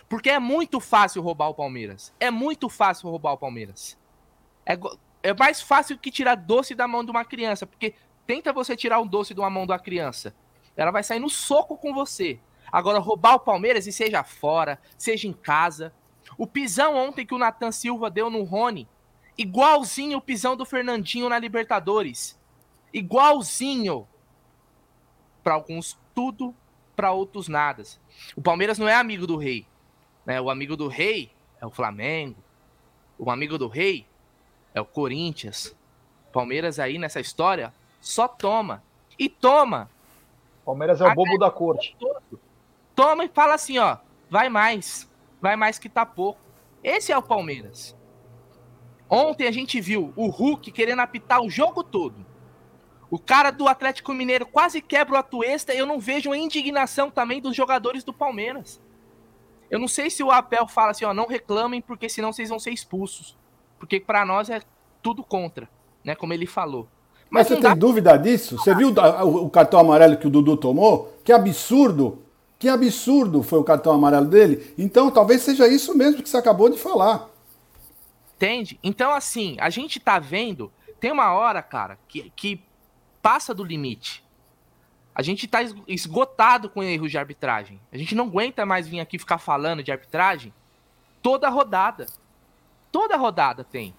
[0.09, 2.15] Porque é muito fácil roubar o Palmeiras.
[2.19, 3.99] É muito fácil roubar o Palmeiras.
[4.65, 4.79] É,
[5.23, 7.67] é mais fácil que tirar doce da mão de uma criança.
[7.67, 7.95] Porque
[8.27, 10.35] tenta você tirar um doce de uma mão uma criança.
[10.75, 12.41] Ela vai sair no soco com você.
[12.73, 15.93] Agora, roubar o Palmeiras, e seja fora, seja em casa.
[16.39, 18.89] O pisão ontem que o Nathan Silva deu no Rony,
[19.37, 22.39] igualzinho o pisão do Fernandinho na Libertadores.
[22.93, 24.07] Igualzinho.
[25.43, 26.55] Para alguns, tudo,
[26.95, 27.83] para outros, nada.
[28.35, 29.67] O Palmeiras não é amigo do rei.
[30.25, 30.41] Né?
[30.41, 31.31] O amigo do rei
[31.61, 32.37] é o Flamengo.
[33.19, 34.07] O amigo do rei
[34.75, 35.75] é o Corinthians.
[36.33, 38.83] Palmeiras aí nessa história só toma.
[39.19, 39.91] E toma.
[40.65, 41.97] Palmeiras é o bobo da corte.
[42.95, 45.09] Toma e fala assim, ó, vai mais,
[45.47, 46.41] vai mais que tá pouco.
[46.83, 47.97] Esse é o Palmeiras.
[49.09, 52.27] Ontem a gente viu o Hulk querendo apitar o jogo todo.
[53.09, 57.09] O cara do Atlético Mineiro quase quebra o Atuesta e eu não vejo a indignação
[57.09, 58.81] também dos jogadores do Palmeiras.
[59.71, 62.59] Eu não sei se o Apel fala assim, ó, não reclamem porque senão vocês vão
[62.59, 63.37] ser expulsos.
[63.79, 64.61] Porque para nós é
[65.01, 65.69] tudo contra,
[66.03, 66.89] né, como ele falou.
[67.31, 68.59] Mas, Mas você tem dúvida disso?
[68.59, 71.17] Você viu o cartão amarelo que o Dudu tomou?
[71.25, 72.26] Que absurdo!
[72.59, 74.75] Que absurdo foi o cartão amarelo dele.
[74.79, 77.29] Então, talvez seja isso mesmo que você acabou de falar.
[78.35, 78.79] Entende?
[78.83, 80.73] Então, assim, a gente tá vendo.
[80.99, 82.63] Tem uma hora, cara, que, que
[83.21, 84.25] passa do limite.
[85.15, 87.81] A gente tá esgotado com erros de arbitragem.
[87.93, 90.53] A gente não aguenta mais vir aqui ficar falando de arbitragem
[91.23, 92.07] toda rodada.
[92.93, 93.95] Toda rodada tem.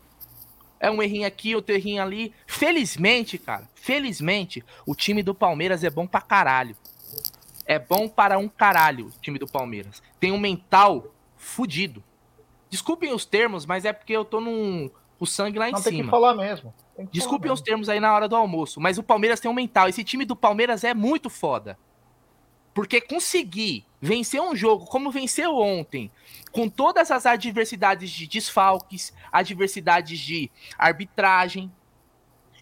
[0.80, 2.34] É um errinho aqui, outro errinho ali.
[2.46, 6.76] Felizmente, cara, felizmente, o time do Palmeiras é bom pra caralho
[7.68, 10.02] é bom para um caralho o time do Palmeiras.
[10.20, 12.02] Tem um mental fudido.
[12.70, 14.90] Desculpem os termos, mas é porque eu tô num
[15.20, 15.92] o sangue lá em Não, cima.
[15.92, 16.74] Tem que falar mesmo.
[16.96, 17.66] Que Desculpem falar os mesmo.
[17.66, 19.90] termos aí na hora do almoço, mas o Palmeiras tem um mental.
[19.90, 21.78] Esse time do Palmeiras é muito foda.
[22.74, 26.12] Porque conseguir vencer um jogo como venceu ontem,
[26.52, 31.72] com todas as adversidades de desfalques, adversidades de arbitragem,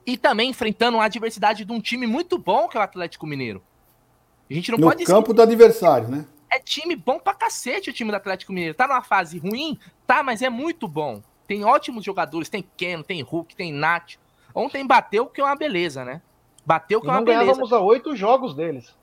[0.06, 3.62] e também enfrentando a adversidade de um time muito bom que é o Atlético Mineiro.
[4.50, 6.26] A gente não no pode campo do adversário, né?
[6.52, 8.76] É time bom pra cacete o time do Atlético Mineiro.
[8.76, 9.78] Tá numa fase ruim?
[10.06, 11.22] Tá, mas é muito bom.
[11.48, 14.14] Tem ótimos jogadores, tem Keno, tem Hulk, tem Nath.
[14.54, 16.22] Ontem bateu que é uma beleza, né?
[16.66, 17.46] Bateu que é uma beleza.
[17.46, 18.96] Nós ganhávamos a oito jogos deles.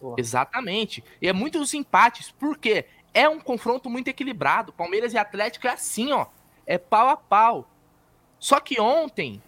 [0.00, 0.16] Porra.
[0.18, 1.04] Exatamente.
[1.20, 2.30] E é muitos empates.
[2.30, 2.86] Por quê?
[3.12, 4.72] É um confronto muito equilibrado.
[4.72, 6.26] Palmeiras e Atlético é assim, ó.
[6.66, 7.68] É pau a pau.
[8.38, 9.42] Só que ontem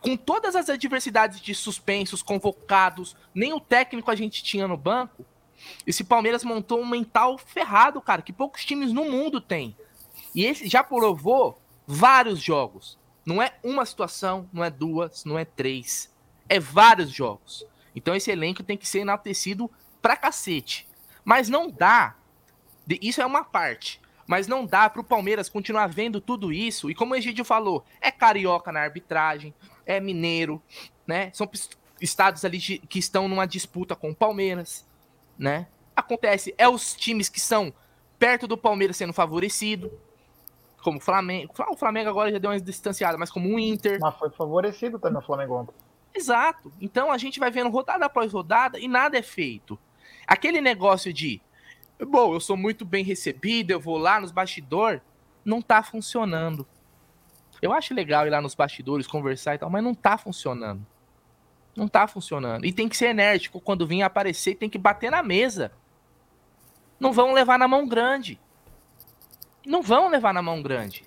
[0.00, 5.24] com todas as adversidades de suspensos, convocados, nem o técnico a gente tinha no banco,
[5.86, 9.76] esse Palmeiras montou um mental ferrado, cara, que poucos times no mundo têm.
[10.34, 12.98] E esse já provou vários jogos.
[13.24, 16.14] Não é uma situação, não é duas, não é três.
[16.48, 17.66] É vários jogos.
[17.94, 19.70] Então esse elenco tem que ser enaltecido
[20.00, 20.86] pra cacete.
[21.24, 22.14] Mas não dá.
[23.00, 24.00] Isso é uma parte.
[24.26, 26.90] Mas não dá para o Palmeiras continuar vendo tudo isso.
[26.90, 29.54] E como o Egidio falou, é carioca na arbitragem,
[29.86, 30.60] é mineiro,
[31.06, 31.30] né?
[31.32, 31.48] São
[32.00, 34.84] estados ali que estão numa disputa com o Palmeiras,
[35.38, 35.68] né?
[35.94, 37.72] Acontece, é os times que são
[38.18, 39.90] perto do Palmeiras sendo favorecido,
[40.82, 41.52] como o Flamengo.
[41.70, 43.98] O Flamengo agora já deu uma distanciada, mas como o Inter.
[44.00, 45.74] Mas foi favorecido também o Flamengo ontem.
[46.14, 46.72] Exato.
[46.80, 49.78] Então a gente vai vendo rodada após rodada e nada é feito.
[50.26, 51.40] Aquele negócio de,
[52.00, 55.00] bom, eu sou muito bem recebido, eu vou lá nos bastidores,
[55.44, 56.66] não tá funcionando.
[57.60, 60.84] Eu acho legal ir lá nos bastidores, conversar e tal, mas não tá funcionando.
[61.76, 62.64] Não tá funcionando.
[62.64, 65.72] E tem que ser enérgico quando vir aparecer, tem que bater na mesa.
[66.98, 68.40] Não vão levar na mão grande.
[69.64, 71.04] Não vão levar na mão grande.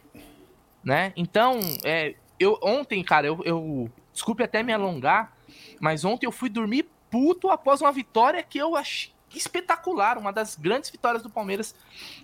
[0.83, 1.11] Né?
[1.15, 5.35] Então, é, eu ontem, cara, eu, eu desculpe até me alongar,
[5.79, 10.55] mas ontem eu fui dormir puto após uma vitória que eu achei espetacular, uma das
[10.55, 11.75] grandes vitórias do Palmeiras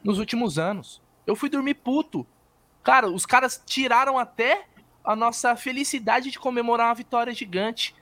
[0.04, 1.02] nos últimos anos.
[1.26, 2.26] Eu fui dormir puto.
[2.86, 4.68] Cara, os caras tiraram até
[5.04, 7.96] a nossa felicidade de comemorar uma vitória gigante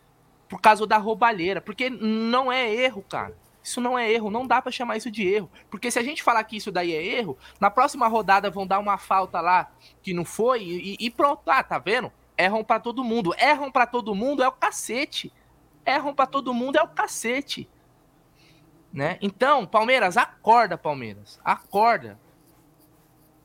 [0.49, 3.33] por causa da roubalheira, porque não é erro, cara.
[3.63, 5.49] Isso não é erro, não dá para chamar isso de erro.
[5.69, 8.77] Porque se a gente falar que isso daí é erro, na próxima rodada vão dar
[8.77, 9.71] uma falta lá
[10.01, 12.11] que não foi e, e pronto, ah, tá vendo?
[12.37, 13.33] Erram para todo mundo.
[13.37, 15.31] Erram para todo mundo é o cacete.
[15.85, 17.69] Erram para todo mundo é o cacete.
[18.91, 19.17] Né?
[19.21, 21.39] Então, Palmeiras, acorda, Palmeiras.
[21.41, 22.19] Acorda.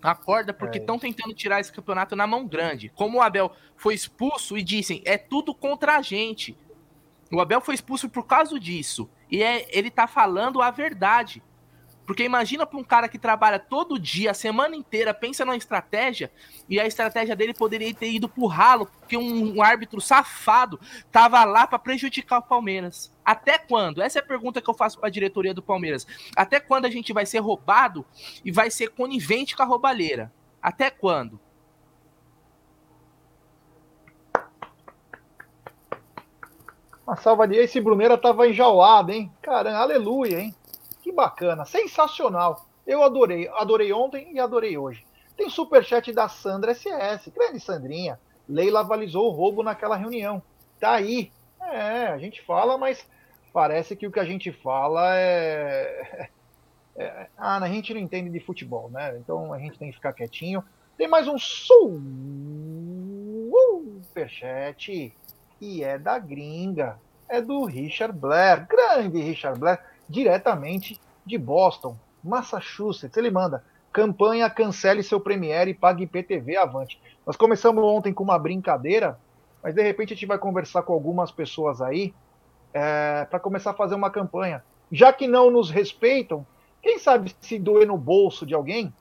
[0.02, 1.00] Acorda, porque estão é.
[1.00, 2.88] tentando tirar esse campeonato na mão grande.
[2.94, 6.56] Como o Abel foi expulso e dizem, é tudo contra a gente.
[7.32, 9.10] O Abel foi expulso por causa disso.
[9.30, 11.42] E é, ele tá falando a verdade.
[12.08, 16.32] Porque imagina para um cara que trabalha todo dia, a semana inteira, pensa numa estratégia,
[16.66, 20.80] e a estratégia dele poderia ter ido pro ralo, porque um, um árbitro safado
[21.12, 23.12] tava lá para prejudicar o Palmeiras.
[23.22, 24.00] Até quando?
[24.00, 26.06] Essa é a pergunta que eu faço para a diretoria do Palmeiras.
[26.34, 28.06] Até quando a gente vai ser roubado
[28.42, 30.32] e vai ser conivente com a roubalheira?
[30.62, 31.38] Até quando?
[37.06, 37.56] Uma salva de.
[37.56, 39.30] Esse Bruneira tava enjaulado, hein?
[39.42, 40.54] Caramba, aleluia, hein?
[41.08, 42.66] Que bacana, sensacional.
[42.86, 45.06] Eu adorei, adorei ontem e adorei hoje.
[45.38, 48.20] Tem superchat da Sandra SS, grande Sandrinha.
[48.46, 50.42] Leila avalizou o roubo naquela reunião.
[50.78, 51.32] Tá aí.
[51.62, 53.08] É, a gente fala, mas
[53.54, 56.28] parece que o que a gente fala é...
[56.94, 57.26] é...
[57.38, 59.16] Ah, a gente não entende de futebol, né?
[59.16, 60.62] Então a gente tem que ficar quietinho.
[60.98, 61.38] Tem mais um
[63.78, 65.10] superchat
[65.58, 66.98] e é da gringa.
[67.26, 73.16] É do Richard Blair, grande Richard Blair diretamente de Boston, Massachusetts.
[73.16, 77.00] Ele manda: campanha cancele seu Premiere e pague IPTV avante.
[77.26, 79.18] Nós começamos ontem com uma brincadeira,
[79.62, 82.14] mas de repente a gente vai conversar com algumas pessoas aí
[82.72, 84.64] é, para começar a fazer uma campanha.
[84.90, 86.46] Já que não nos respeitam,
[86.80, 88.92] quem sabe se doer no bolso de alguém,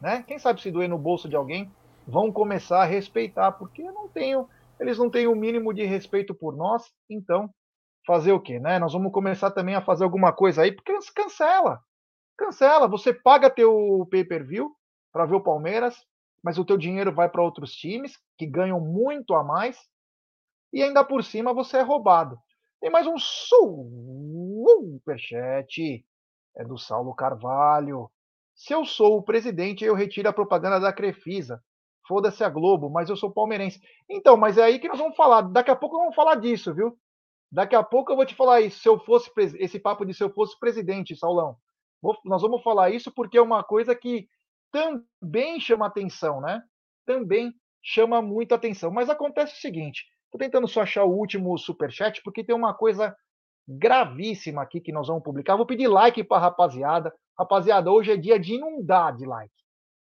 [0.00, 0.24] né?
[0.26, 1.70] Quem sabe se doer no bolso de alguém,
[2.06, 4.48] vão começar a respeitar, porque não tenho,
[4.78, 7.48] eles não têm o mínimo de respeito por nós, então
[8.06, 8.78] fazer o quê, né?
[8.78, 11.80] Nós vamos começar também a fazer alguma coisa aí, porque cancela.
[12.36, 14.74] Cancela, você paga teu pay-per-view
[15.12, 15.96] para ver o Palmeiras,
[16.42, 19.78] mas o teu dinheiro vai para outros times que ganham muito a mais
[20.72, 22.38] e ainda por cima você é roubado.
[22.80, 23.16] Tem mais um
[24.88, 26.04] superchat,
[26.56, 28.10] é do Saulo Carvalho.
[28.54, 31.62] Se eu sou o presidente, eu retiro a propaganda da Crefisa.
[32.06, 33.80] Foda-se a Globo, mas eu sou palmeirense.
[34.10, 35.42] Então, mas é aí que nós vamos falar.
[35.42, 36.98] Daqui a pouco vamos falar disso, viu?
[37.52, 38.80] Daqui a pouco eu vou te falar isso.
[38.80, 41.58] Se eu fosse esse papo de se eu fosse presidente, Saulão.
[42.24, 44.26] nós vamos falar isso porque é uma coisa que
[44.72, 46.62] também chama atenção, né?
[47.04, 48.90] Também chama muita atenção.
[48.90, 53.14] Mas acontece o seguinte: estou tentando só achar o último superchat, porque tem uma coisa
[53.68, 55.56] gravíssima aqui que nós vamos publicar.
[55.56, 57.14] Vou pedir like para a rapaziada.
[57.38, 59.52] Rapaziada, hoje é dia de inundar de like.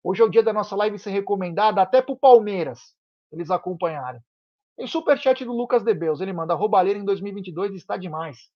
[0.05, 2.95] Hoje é o dia da nossa live ser recomendada até para o Palmeiras,
[3.33, 4.21] eles acompanharem.
[4.83, 6.21] Tem superchat do Lucas Debeus.
[6.21, 8.51] Ele manda: roubalheira em 2022 está demais.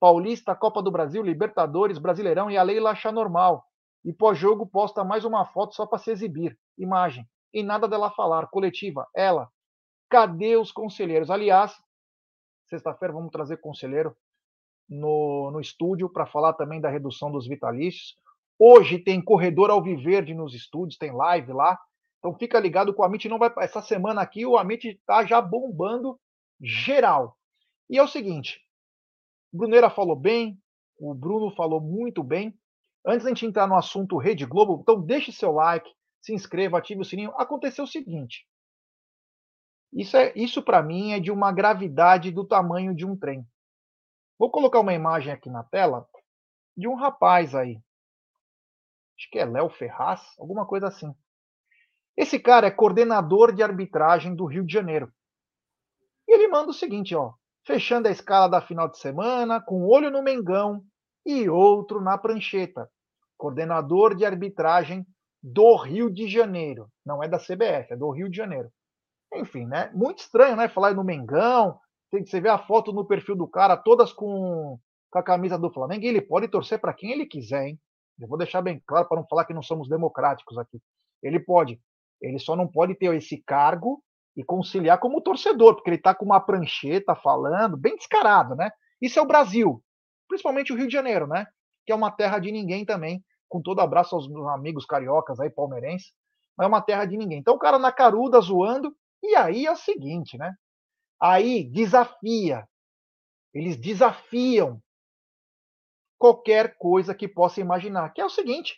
[0.00, 3.64] Paulista, Copa do Brasil, Libertadores, Brasileirão e a Leila achar normal.
[4.04, 6.58] E pós-jogo posta mais uma foto só para se exibir.
[6.76, 7.24] Imagem.
[7.54, 8.48] E nada dela falar.
[8.48, 9.06] Coletiva.
[9.14, 9.48] Ela.
[10.08, 11.30] Cadê os conselheiros?
[11.30, 11.72] Aliás,
[12.66, 14.16] sexta-feira vamos trazer conselheiro
[14.88, 18.16] no, no estúdio para falar também da redução dos vitalícios.
[18.58, 21.78] Hoje tem corredor ao Viverde nos estúdios, tem live lá.
[22.20, 23.50] Então fica ligado que o Amit não vai.
[23.58, 26.20] Essa semana aqui o Amit está já bombando
[26.60, 27.36] geral.
[27.88, 28.60] E é o seguinte:
[29.50, 30.62] Bruneira falou bem,
[30.98, 32.54] o Bruno falou muito bem.
[33.04, 35.90] Antes da gente entrar no assunto Rede Globo, então deixe seu like,
[36.20, 37.32] se inscreva, ative o sininho.
[37.36, 38.46] Aconteceu o seguinte:
[39.92, 43.46] isso, é, isso para mim é de uma gravidade do tamanho de um trem.
[44.38, 46.06] Vou colocar uma imagem aqui na tela
[46.76, 47.80] de um rapaz aí.
[49.18, 51.14] acho que é Léo Ferraz, alguma coisa assim.
[52.16, 55.12] Esse cara é coordenador de arbitragem do Rio de Janeiro.
[56.28, 57.32] E ele manda o seguinte, ó,
[57.66, 60.82] fechando a escala da final de semana, com olho no Mengão
[61.24, 62.88] e outro na prancheta.
[63.36, 65.06] Coordenador de arbitragem
[65.42, 66.88] do Rio de Janeiro.
[67.04, 68.70] Não é da CBF, é do Rio de Janeiro.
[69.34, 69.90] Enfim, né?
[69.94, 70.68] Muito estranho, né?
[70.68, 71.78] Falar no Mengão.
[72.10, 74.78] Você ver a foto no perfil do cara, todas com,
[75.10, 76.04] com a camisa do Flamengo.
[76.04, 77.80] E ele pode torcer para quem ele quiser, hein?
[78.20, 80.80] Eu vou deixar bem claro para não falar que não somos democráticos aqui.
[81.22, 81.80] Ele pode.
[82.20, 84.02] Ele só não pode ter esse cargo
[84.36, 88.70] e conciliar como torcedor, porque ele está com uma prancheta falando, bem descarado, né?
[89.00, 89.82] Isso é o Brasil,
[90.28, 91.46] principalmente o Rio de Janeiro, né?
[91.86, 95.50] Que é uma terra de ninguém também, com todo abraço aos meus amigos cariocas aí,
[95.50, 96.12] palmeirenses,
[96.56, 97.38] mas é uma terra de ninguém.
[97.38, 100.54] Então o cara na caruda zoando, e aí é o seguinte, né?
[101.20, 102.66] Aí desafia,
[103.52, 104.80] eles desafiam
[106.18, 108.76] qualquer coisa que possa imaginar, que é o seguinte: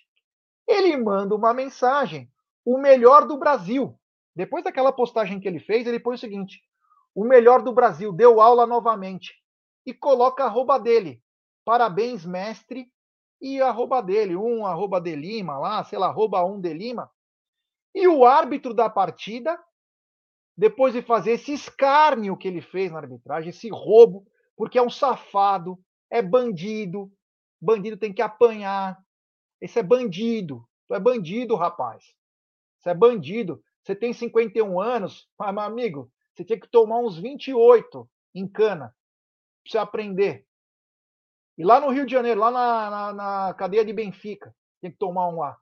[0.66, 2.31] ele manda uma mensagem,
[2.64, 3.98] o melhor do Brasil.
[4.34, 6.62] Depois daquela postagem que ele fez, ele põe o seguinte:
[7.14, 9.34] o melhor do Brasil deu aula novamente
[9.84, 11.22] e coloca a arroba dele.
[11.64, 12.90] Parabéns, mestre.
[13.40, 17.10] E a arroba dele, um arroba de Lima lá, sei lá, arroba um de Lima.
[17.92, 19.58] E o árbitro da partida,
[20.56, 24.24] depois de fazer esse escárnio que ele fez na arbitragem, esse roubo,
[24.56, 25.76] porque é um safado,
[26.08, 27.12] é bandido,
[27.60, 28.96] bandido tem que apanhar.
[29.60, 30.64] Esse é bandido.
[30.86, 32.04] Tu é bandido, rapaz.
[32.82, 33.62] Você é bandido.
[33.82, 38.94] Você tem 51 anos, mas, meu amigo, você tinha que tomar uns 28 em cana
[39.62, 40.46] para você aprender.
[41.56, 44.96] E lá no Rio de Janeiro, lá na, na, na, cadeia de Benfica, tem que
[44.96, 45.56] tomar um lá.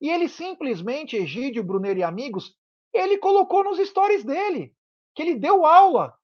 [0.00, 2.54] E ele simplesmente, Egídio, Brunner e amigos,
[2.92, 4.74] ele colocou nos stories dele
[5.14, 6.14] que ele deu aula.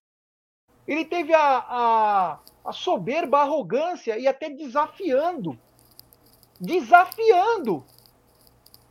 [0.87, 5.59] Ele teve a, a, a soberba, arrogância e até desafiando.
[6.59, 7.83] Desafiando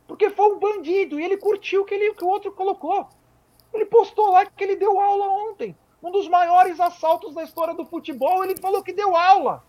[0.07, 3.07] porque foi um bandido e ele curtiu o que, ele, que o outro colocou.
[3.73, 5.75] Ele postou lá que ele deu aula ontem.
[6.01, 9.63] Um dos maiores assaltos da história do futebol, ele falou que deu aula.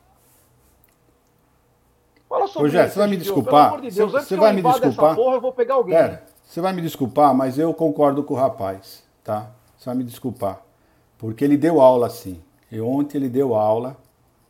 [2.29, 3.81] Fala sobre Ô, você vai me desculpar.
[3.81, 5.15] De Deus, você vai me desculpar.
[5.15, 5.95] Porra, eu vou pegar alguém.
[5.95, 9.51] Pera, você vai me desculpar, mas eu concordo com o rapaz, tá?
[9.79, 10.61] Você vai me desculpar.
[11.17, 12.43] Porque ele deu aula sim.
[12.71, 13.97] E ontem ele deu aula,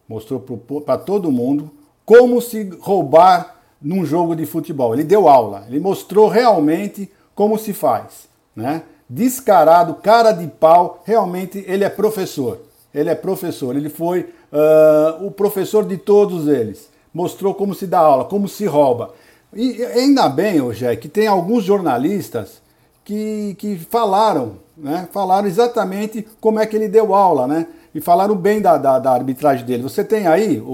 [0.09, 0.41] mostrou
[0.81, 1.71] para todo mundo
[2.07, 4.95] como se roubar num jogo de futebol.
[4.95, 8.27] Ele deu aula, ele mostrou realmente como se faz,
[8.57, 8.83] né?
[9.07, 12.63] Descarado, cara de pau, realmente ele é professor.
[12.95, 16.89] Ele é professor, ele foi uh, o professor de todos eles.
[17.13, 19.13] Mostrou como se dá aula, como se rouba.
[19.53, 22.63] E ainda bem, hoje que tem alguns jornalistas
[23.05, 25.09] que, que falaram, né?
[25.13, 27.67] Falaram exatamente como é que ele deu aula, né?
[27.95, 29.83] E falaram bem da, da, da arbitragem dele.
[29.83, 30.65] Você tem aí o,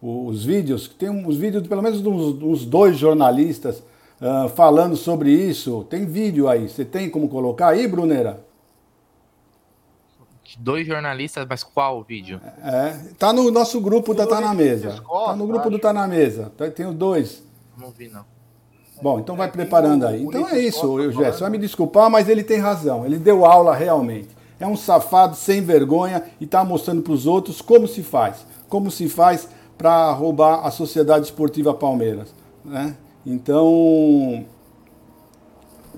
[0.00, 3.82] os vídeos, tem uns vídeos de pelo menos uns, uns dois jornalistas
[4.20, 5.84] uh, falando sobre isso.
[5.90, 8.46] Tem vídeo aí, você tem como colocar aí, Brunera?
[10.58, 12.40] Dois jornalistas, mas qual vídeo?
[12.64, 15.00] É, tá no nosso grupo da Tá na Mesa.
[15.06, 16.50] Tá no grupo do Tá na Mesa.
[16.56, 17.42] Tá, tem os dois.
[17.76, 18.24] Não vi, não.
[19.00, 20.22] Bom, então vai preparando aí.
[20.22, 21.32] Então é isso, Eugênio.
[21.32, 23.04] Você vai me desculpar, mas ele tem razão.
[23.04, 24.30] Ele deu aula realmente.
[24.58, 28.44] É um safado sem vergonha e está mostrando para os outros como se faz.
[28.68, 29.48] Como se faz
[29.78, 32.34] para roubar a Sociedade Esportiva Palmeiras.
[32.64, 32.96] Né?
[33.24, 34.44] Então,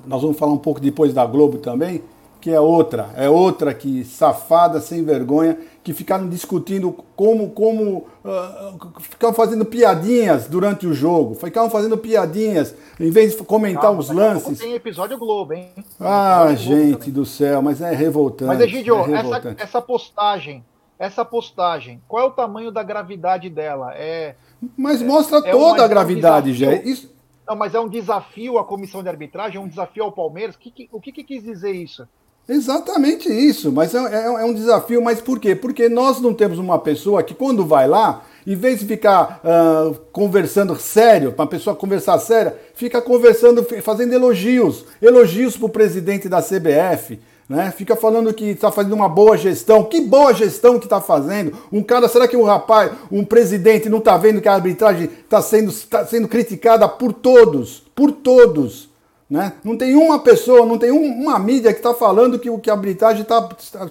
[0.06, 2.02] nós vamos falar um pouco depois da Globo também,
[2.40, 9.00] que é outra, é outra que safada, sem vergonha, que ficaram discutindo como, como uh,
[9.00, 14.10] ficavam fazendo piadinhas durante o jogo, ficavam fazendo piadinhas, em vez de comentar Calma, os
[14.10, 14.58] lances.
[14.58, 15.68] Tem episódio Globo, hein?
[15.98, 18.48] Ah, gente do céu, mas é revoltante.
[18.48, 20.64] Mas, Egidio, é essa, essa postagem
[21.00, 23.94] essa postagem, qual é o tamanho da gravidade dela?
[23.94, 24.34] É,
[24.76, 26.74] mas mostra é, toda é a gravidade, já.
[26.74, 27.10] Isso...
[27.48, 30.56] Não, mas é um desafio à comissão de arbitragem, é um desafio ao Palmeiras.
[30.56, 32.06] Que, que, o que, que, quis dizer isso?
[32.46, 35.54] Exatamente isso, mas é, é, é, um desafio, mas por quê?
[35.54, 39.94] Porque nós não temos uma pessoa que quando vai lá, em vez de ficar uh,
[40.12, 46.28] conversando sério, para a pessoa conversar séria, fica conversando, fazendo elogios, elogios para o presidente
[46.28, 47.18] da CBF,
[47.50, 47.72] né?
[47.72, 49.82] Fica falando que está fazendo uma boa gestão.
[49.82, 51.52] Que boa gestão que está fazendo?
[51.72, 55.42] Um cara, será que um rapaz, um presidente não está vendo que a arbitragem está
[55.42, 57.82] sendo, tá sendo criticada por todos?
[57.92, 58.88] Por todos.
[59.28, 59.54] Né?
[59.64, 62.74] Não tem uma pessoa, não tem um, uma mídia que está falando que, que a
[62.74, 63.42] arbitragem está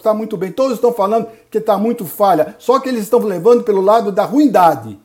[0.01, 0.53] tá muito bem.
[0.53, 2.55] Todos estão falando que está muito falha.
[2.59, 4.97] Só que eles estão levando pelo lado da ruindade.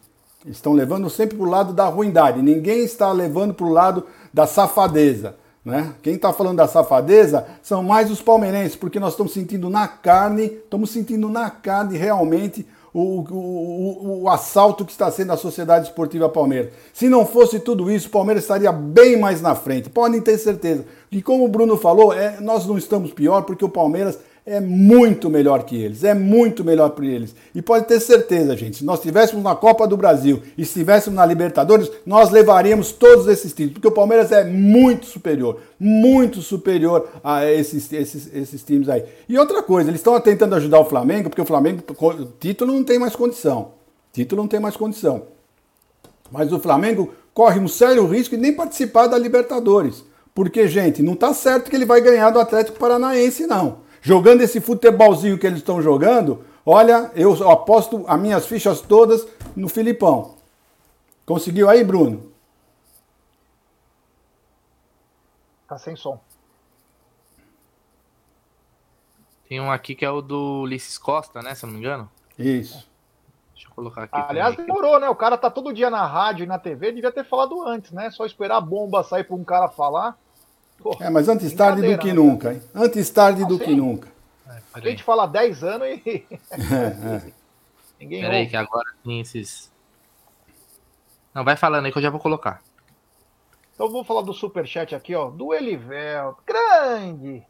[0.46, 2.40] Estão levando sempre para o lado da ruindade.
[2.40, 5.34] Ninguém está levando para o lado da safadeza.
[5.64, 5.94] Né?
[6.02, 10.44] Quem está falando da safadeza são mais os palmeirenses, porque nós estamos sentindo na carne,
[10.44, 16.28] estamos sentindo na carne realmente o, o, o, assalto que está sendo a Sociedade Esportiva
[16.28, 16.72] Palmeiras.
[16.92, 19.90] Se não fosse tudo isso, o Palmeiras estaria bem mais na frente.
[19.90, 20.84] Podem ter certeza.
[21.10, 25.30] E como o Bruno falou, é, nós não estamos pior porque o Palmeiras é muito
[25.30, 27.34] melhor que eles, é muito melhor para eles.
[27.55, 31.24] E pode ter certeza, gente, se nós estivéssemos na Copa do Brasil e estivéssemos na
[31.24, 37.51] Libertadores, nós levaríamos todos esses títulos, porque o Palmeiras é muito superior, muito superior a
[37.51, 39.05] esses, esses, esses times aí.
[39.26, 41.82] E outra coisa, eles estão tentando ajudar o Flamengo, porque o Flamengo,
[42.38, 43.72] título não tem mais condição.
[44.12, 45.22] Título não tem mais condição.
[46.30, 50.05] Mas o Flamengo corre um sério risco de nem participar da Libertadores.
[50.34, 54.61] Porque, gente, não está certo que ele vai ganhar do Atlético Paranaense, não jogando esse
[54.61, 59.26] futebolzinho que eles estão jogando, olha, eu aposto as minhas fichas todas
[59.57, 60.36] no Filipão.
[61.24, 62.30] Conseguiu aí, Bruno?
[65.66, 66.20] Tá sem som.
[69.48, 71.55] Tem um aqui que é o do Ulisses Costa, né?
[71.55, 72.11] Se eu não me engano.
[72.38, 72.86] Isso.
[73.55, 74.12] Deixa eu colocar aqui.
[74.12, 75.09] Aliás, demorou, né?
[75.09, 78.11] O cara tá todo dia na rádio e na TV, devia ter falado antes, né?
[78.11, 80.18] Só esperar a bomba sair para um cara falar.
[81.00, 82.14] É, mas antes tarde do que né?
[82.14, 82.62] nunca, hein?
[82.74, 83.64] Antes tarde ah, do sim?
[83.64, 84.08] que nunca.
[84.48, 86.26] É, a gente fala 10 anos e.
[86.50, 87.32] é, é.
[87.98, 88.50] Ninguém Peraí, ouve.
[88.50, 89.72] que agora tem esses.
[91.32, 92.62] Não, vai falando aí que eu já vou colocar.
[93.74, 95.30] Então vou falar do superchat aqui, ó.
[95.30, 96.40] Do Elivelton.
[96.46, 97.42] Grande!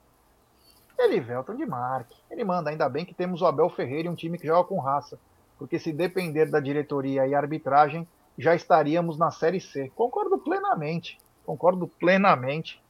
[0.98, 2.16] Elivelton de Marque.
[2.30, 4.78] Ele manda, ainda bem que temos o Abel Ferreira e um time que joga com
[4.78, 5.18] raça.
[5.58, 8.06] Porque se depender da diretoria e arbitragem,
[8.38, 9.90] já estaríamos na Série C.
[9.94, 11.18] Concordo plenamente.
[11.44, 12.82] Concordo plenamente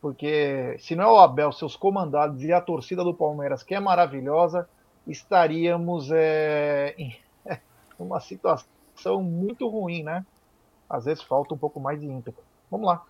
[0.00, 3.80] porque se não é o Abel, seus comandados e a torcida do Palmeiras, que é
[3.80, 4.68] maravilhosa,
[5.06, 7.16] estaríamos é, em
[7.98, 10.24] uma situação muito ruim, né?
[10.88, 12.42] Às vezes falta um pouco mais de ímpeto.
[12.70, 13.02] Vamos lá.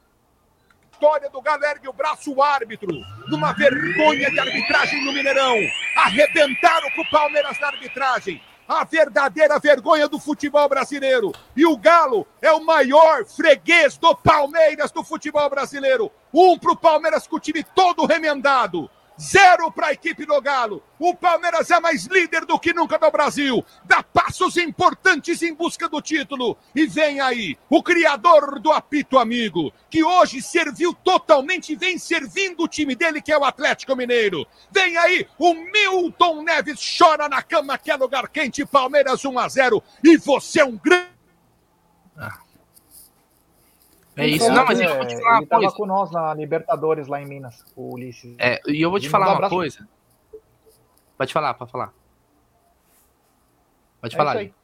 [0.92, 2.90] História do Galo ergue o braço árbitro,
[3.28, 5.56] numa vergonha de arbitragem no Mineirão.
[5.96, 11.32] Arrebentaram o Palmeiras na arbitragem a verdadeira vergonha do futebol brasileiro.
[11.56, 16.08] E o Galo é o maior freguês do Palmeiras do futebol brasileiro.
[16.32, 18.88] Um para o Palmeiras com o time todo remendado.
[19.20, 20.82] Zero para a equipe do Galo.
[20.98, 23.62] O Palmeiras é mais líder do que nunca no Brasil.
[23.84, 26.56] Dá passos importantes em busca do título.
[26.74, 32.62] E vem aí o criador do apito amigo, que hoje serviu totalmente e vem servindo
[32.62, 34.46] o time dele, que é o Atlético Mineiro.
[34.70, 38.64] Vem aí o Milton Neves, chora na cama, que é lugar quente.
[38.64, 39.82] Palmeiras 1 a 0.
[40.02, 41.10] E você é um grande.
[42.16, 42.38] Ah.
[44.20, 45.76] É isso, não, mas é, eu vou te falar ele uma coisa.
[45.76, 48.34] com nós na Libertadores lá em Minas, o Ulisses.
[48.38, 49.88] É, e eu vou te falar uma coisa.
[51.16, 51.92] Pode falar, pode falar.
[54.00, 54.36] Pode é falar.
[54.36, 54.54] Aí.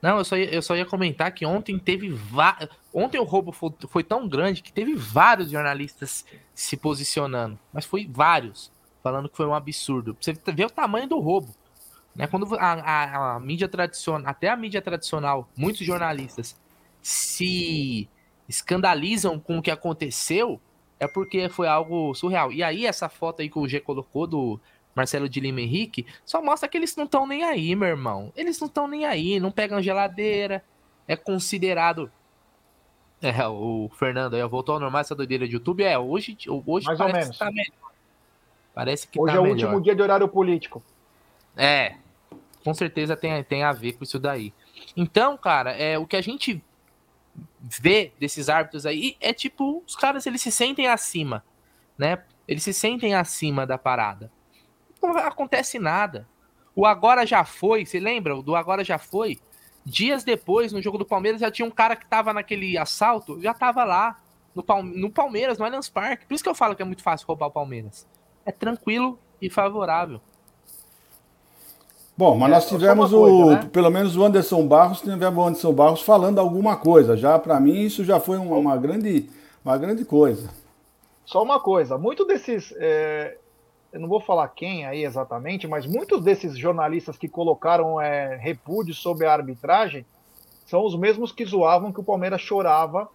[0.00, 2.68] Não, eu só, ia, eu só ia comentar que ontem teve vários.
[2.92, 7.58] Ontem o roubo foi, foi, tão grande que teve vários jornalistas se posicionando.
[7.72, 8.70] Mas foi vários.
[9.02, 10.16] Falando que foi um absurdo.
[10.20, 11.54] Você ver o tamanho do roubo.
[12.14, 12.26] Né?
[12.26, 16.54] Quando a, a, a mídia tradicional, até a mídia tradicional, muitos jornalistas
[17.00, 18.08] se
[18.48, 20.60] escandalizam com o que aconteceu,
[20.98, 22.52] é porque foi algo surreal.
[22.52, 24.60] E aí, essa foto aí que o G colocou do
[24.94, 28.32] Marcelo de Lima Henrique, só mostra que eles não estão nem aí, meu irmão.
[28.36, 30.64] Eles não estão nem aí, não pegam geladeira,
[31.08, 32.10] é considerado.
[33.20, 35.82] É, o Fernando aí voltou ao normal essa doideira de YouTube.
[35.82, 36.36] É, hoje,
[36.66, 37.92] hoje Mais parece que tá melhor.
[38.74, 39.54] Parece que hoje tá é o melhor.
[39.56, 40.82] último dia de horário político.
[41.56, 41.94] É,
[42.62, 44.52] com certeza tem, tem a ver com isso daí.
[44.96, 46.62] Então, cara, é o que a gente
[47.60, 51.44] vê desses árbitros aí é tipo, os caras eles se sentem acima,
[51.96, 52.22] né?
[52.46, 54.30] Eles se sentem acima da parada.
[55.02, 56.28] Não acontece nada.
[56.74, 58.40] O agora já foi, você lembra?
[58.42, 59.38] Do agora já foi.
[59.84, 63.52] Dias depois, no jogo do Palmeiras, já tinha um cara que tava naquele assalto, já
[63.52, 64.20] tava lá
[64.54, 66.26] no, no Palmeiras, no Allianz Parque.
[66.26, 68.08] Por isso que eu falo que é muito fácil roubar o Palmeiras.
[68.44, 70.20] É tranquilo e favorável.
[72.16, 73.70] Bom, mas é, nós tivemos o, coisa, né?
[73.72, 77.16] pelo menos o Anderson Barros, tivemos o Anderson Barros falando alguma coisa.
[77.16, 79.28] Já para mim isso já foi uma, uma, grande,
[79.64, 80.48] uma grande coisa.
[81.24, 83.36] Só uma coisa, muito desses, é,
[83.92, 88.94] eu não vou falar quem aí exatamente, mas muitos desses jornalistas que colocaram é, repúdio
[88.94, 90.06] sobre a arbitragem
[90.66, 93.08] são os mesmos que zoavam que o Palmeiras chorava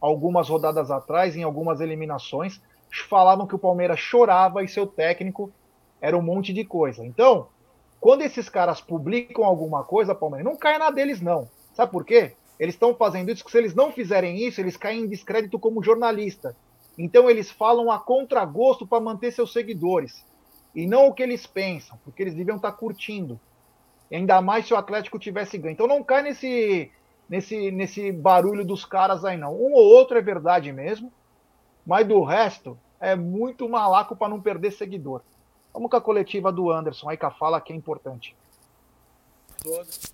[0.00, 2.62] algumas rodadas atrás em algumas eliminações,
[3.08, 5.52] falavam que o Palmeiras chorava e seu técnico
[6.00, 7.04] era um monte de coisa.
[7.04, 7.48] Então
[8.00, 11.48] quando esses caras publicam alguma coisa, Palmeiras, não cai na deles, não.
[11.74, 12.34] Sabe por quê?
[12.58, 15.82] Eles estão fazendo isso, porque se eles não fizerem isso, eles caem em descrédito como
[15.82, 16.56] jornalista.
[16.96, 20.24] Então eles falam a contragosto para manter seus seguidores.
[20.74, 23.38] E não o que eles pensam, porque eles deviam estar tá curtindo.
[24.12, 25.72] Ainda mais se o Atlético tivesse ganho.
[25.72, 26.90] Então não cai nesse,
[27.28, 29.54] nesse, nesse barulho dos caras aí, não.
[29.54, 31.12] Um ou outro é verdade mesmo,
[31.86, 35.22] mas do resto é muito malaco para não perder seguidor.
[35.78, 38.34] Vamos com a coletiva do Anderson, aí a fala que é importante.
[39.62, 40.12] todos.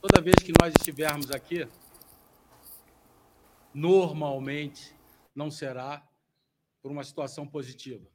[0.00, 1.66] Toda vez que nós estivermos aqui,
[3.74, 4.94] normalmente
[5.34, 6.08] não será
[6.80, 8.06] por uma situação positiva.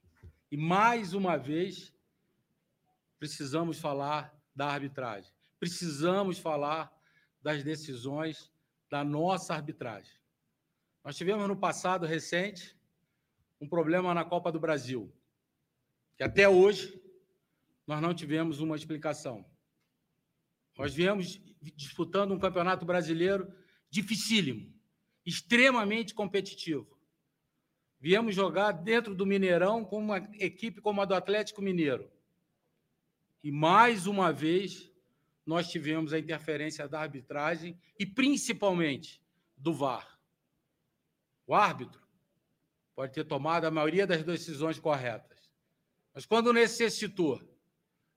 [0.50, 1.94] E mais uma vez,
[3.20, 5.30] precisamos falar da arbitragem.
[5.60, 6.98] Precisamos falar
[7.42, 8.50] das decisões
[8.90, 10.14] da nossa arbitragem.
[11.04, 12.74] Nós tivemos no passado recente
[13.60, 15.14] um problema na Copa do Brasil,
[16.18, 17.02] que até hoje
[17.86, 19.46] nós não tivemos uma explicação.
[20.78, 21.40] Nós viemos
[21.76, 23.52] disputando um campeonato brasileiro
[23.90, 24.74] dificílimo,
[25.26, 26.96] extremamente competitivo.
[28.00, 32.12] Viemos jogar dentro do Mineirão com uma equipe como a do Atlético Mineiro.
[33.44, 34.92] E mais uma vez
[35.46, 39.22] nós tivemos a interferência da arbitragem e principalmente
[39.56, 40.20] do VAR.
[41.48, 42.02] O árbitro
[42.96, 45.35] pode ter tomado a maioria das decisões corretas,
[46.16, 47.42] mas quando necessitou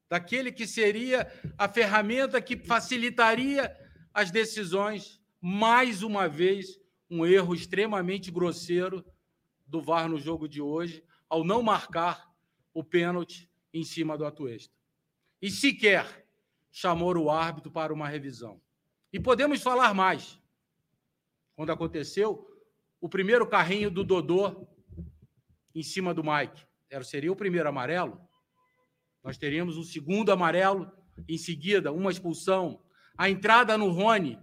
[0.08, 1.26] daquele que seria
[1.58, 3.76] a ferramenta que facilitaria
[4.14, 6.80] as decisões, mais uma vez,
[7.10, 9.04] um erro extremamente grosseiro
[9.66, 12.32] do VAR no jogo de hoje, ao não marcar
[12.72, 14.72] o pênalti em cima do Atuesta.
[15.42, 16.26] E sequer
[16.70, 18.62] chamou o árbitro para uma revisão.
[19.12, 20.40] E podemos falar mais.
[21.56, 22.48] Quando aconteceu
[23.00, 24.68] o primeiro carrinho do Dodô
[25.74, 28.20] em cima do Mike, era seria o primeiro amarelo.
[29.22, 30.90] Nós teríamos um segundo amarelo,
[31.28, 32.82] em seguida, uma expulsão.
[33.16, 34.38] A entrada no Rony.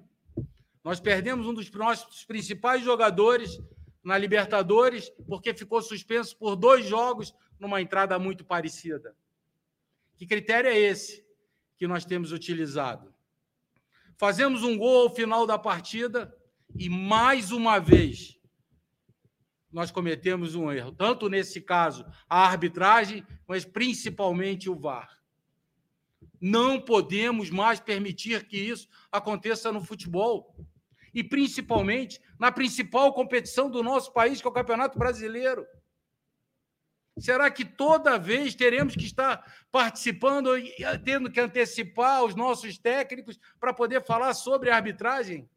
[0.84, 3.60] Nós perdemos um dos nossos principais jogadores
[4.04, 9.16] na Libertadores, porque ficou suspenso por dois jogos numa entrada muito parecida.
[10.16, 11.26] Que critério é esse
[11.78, 13.14] que nós temos utilizado?
[14.18, 16.34] Fazemos um gol ao final da partida
[16.78, 18.35] e, mais uma vez,
[19.76, 25.22] nós cometemos um erro, tanto nesse caso a arbitragem, mas principalmente o VAR.
[26.40, 30.56] Não podemos mais permitir que isso aconteça no futebol
[31.14, 35.68] e principalmente na principal competição do nosso país, que é o Campeonato Brasileiro.
[37.20, 40.74] Será que toda vez teremos que estar participando e
[41.04, 45.50] tendo que antecipar os nossos técnicos para poder falar sobre a arbitragem?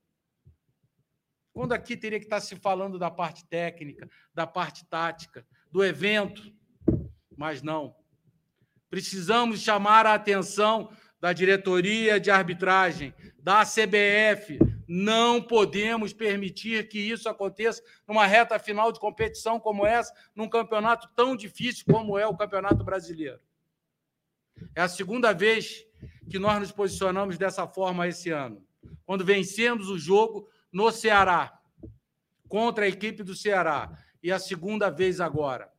[1.58, 6.54] Quando aqui teria que estar se falando da parte técnica, da parte tática, do evento.
[7.36, 7.96] Mas não.
[8.88, 10.88] Precisamos chamar a atenção
[11.20, 14.56] da diretoria de arbitragem, da CBF.
[14.86, 21.08] Não podemos permitir que isso aconteça numa reta final de competição como essa, num campeonato
[21.16, 23.40] tão difícil como é o Campeonato Brasileiro.
[24.76, 25.84] É a segunda vez
[26.30, 28.64] que nós nos posicionamos dessa forma esse ano.
[29.04, 31.58] Quando vencemos o jogo no Ceará,
[32.48, 33.96] contra a equipe do Ceará.
[34.22, 35.70] E a segunda vez agora.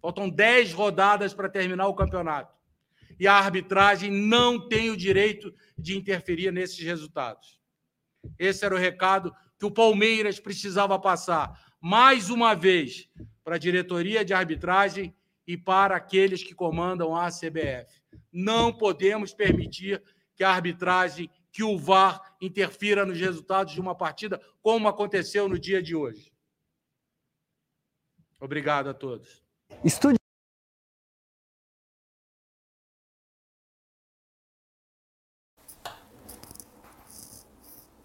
[0.00, 2.54] Faltam 10 rodadas para terminar o campeonato.
[3.18, 7.60] E a arbitragem não tem o direito de interferir nesses resultados.
[8.38, 13.08] Esse era o recado que o Palmeiras precisava passar, mais uma vez,
[13.44, 15.14] para a diretoria de arbitragem
[15.46, 18.02] e para aqueles que comandam a CBF.
[18.32, 20.02] Não podemos permitir
[20.34, 25.56] que a arbitragem que o VAR interfira nos resultados de uma partida, como aconteceu no
[25.56, 26.34] dia de hoje.
[28.40, 29.40] Obrigado a todos.
[29.84, 30.18] Estude.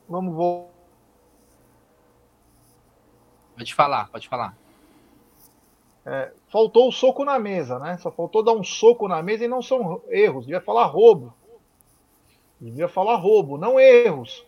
[0.07, 0.71] Vamos voltar.
[3.55, 4.57] Pode falar, pode falar.
[6.05, 7.97] É, faltou o soco na mesa, né?
[7.97, 10.45] Só faltou dar um soco na mesa e não são erros.
[10.45, 11.38] Devia falar roubo.
[12.59, 14.45] Devia falar roubo, não erros.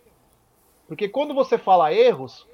[0.88, 2.46] Porque quando você fala erros,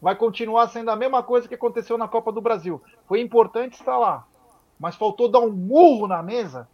[0.00, 2.82] vai continuar sendo a mesma coisa que aconteceu na Copa do Brasil.
[3.06, 4.26] Foi importante estar lá,
[4.78, 6.68] mas faltou dar um murro na mesa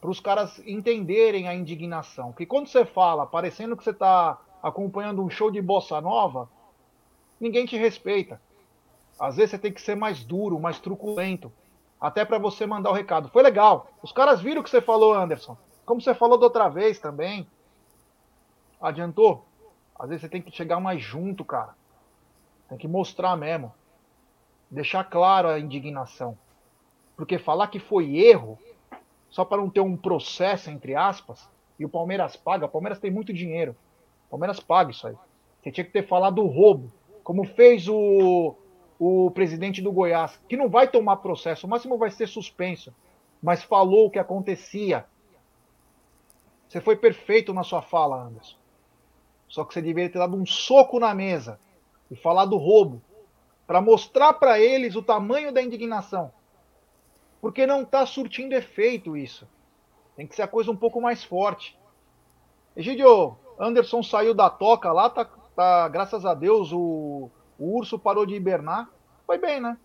[0.00, 2.28] para os caras entenderem a indignação.
[2.28, 6.48] Porque quando você fala, parecendo que você está acompanhando um show de bossa nova,
[7.38, 8.40] ninguém te respeita.
[9.18, 11.52] Às vezes você tem que ser mais duro, mais truculento,
[12.00, 13.28] até para você mandar o recado.
[13.28, 13.90] Foi legal.
[14.02, 15.56] Os caras viram o que você falou, Anderson.
[15.88, 17.46] Como você falou da outra vez também.
[18.78, 19.46] Adiantou?
[19.98, 21.74] Às vezes você tem que chegar mais junto, cara.
[22.68, 23.72] Tem que mostrar mesmo.
[24.70, 26.36] Deixar claro a indignação.
[27.16, 28.58] Porque falar que foi erro,
[29.30, 31.48] só para não ter um processo, entre aspas,
[31.78, 33.74] e o Palmeiras paga, o Palmeiras tem muito dinheiro.
[34.26, 35.16] O Palmeiras paga isso aí.
[35.62, 36.92] Você tinha que ter falado do roubo,
[37.24, 38.54] como fez o,
[38.98, 42.94] o presidente do Goiás, que não vai tomar processo, o máximo vai ser suspenso,
[43.42, 45.06] mas falou o que acontecia
[46.68, 48.56] você foi perfeito na sua fala, Anderson.
[49.48, 51.58] Só que você deveria ter dado um soco na mesa
[52.10, 53.00] e falar do roubo
[53.66, 56.30] para mostrar para eles o tamanho da indignação.
[57.40, 59.48] Porque não está surtindo efeito isso.
[60.16, 61.78] Tem que ser a coisa um pouco mais forte.
[62.76, 65.24] Egidio, Anderson saiu da toca lá, tá,
[65.56, 68.90] tá graças a Deus o, o urso parou de hibernar.
[69.26, 69.76] Foi bem, né?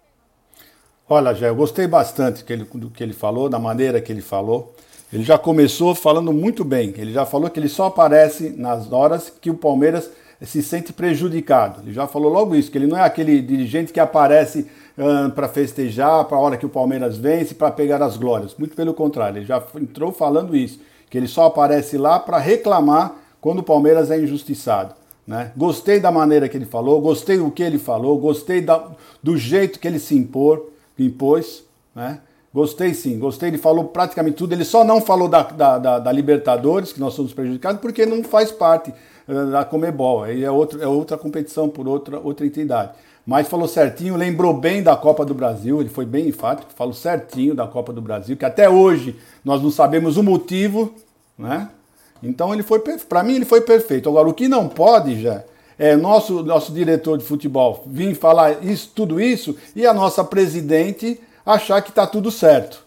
[1.07, 4.73] Olha, Jé, eu gostei bastante do que ele falou, da maneira que ele falou.
[5.13, 6.91] Ele já começou falando muito bem.
[6.97, 10.09] Ele já falou que ele só aparece nas horas que o Palmeiras
[10.41, 11.81] se sente prejudicado.
[11.81, 14.67] Ele já falou logo isso, que ele não é aquele dirigente que aparece
[14.97, 18.55] uh, para festejar, para a hora que o Palmeiras vence, para pegar as glórias.
[18.57, 20.79] Muito pelo contrário, ele já entrou falando isso,
[21.11, 24.95] que ele só aparece lá para reclamar quando o Palmeiras é injustiçado.
[25.27, 25.51] Né?
[25.55, 28.89] Gostei da maneira que ele falou, gostei do que ele falou, gostei da,
[29.21, 31.63] do jeito que ele se impor impôs,
[31.95, 32.19] né?
[32.53, 36.11] Gostei sim, gostei, ele falou praticamente tudo, ele só não falou da, da, da, da
[36.11, 38.93] Libertadores, que nós somos prejudicados, porque não faz parte
[39.27, 42.91] uh, da Comebol, aí é, outro, é outra competição por outra, outra entidade.
[43.25, 47.55] Mas falou certinho, lembrou bem da Copa do Brasil, ele foi bem enfático, falou certinho
[47.55, 50.93] da Copa do Brasil, que até hoje nós não sabemos o motivo,
[51.37, 51.69] né?
[52.21, 54.09] Então ele foi, para mim ele foi perfeito.
[54.09, 55.43] Agora o que não pode já
[55.77, 61.19] é, nosso, nosso diretor de futebol vir falar isso, tudo isso e a nossa presidente
[61.45, 62.83] achar que está tudo certo.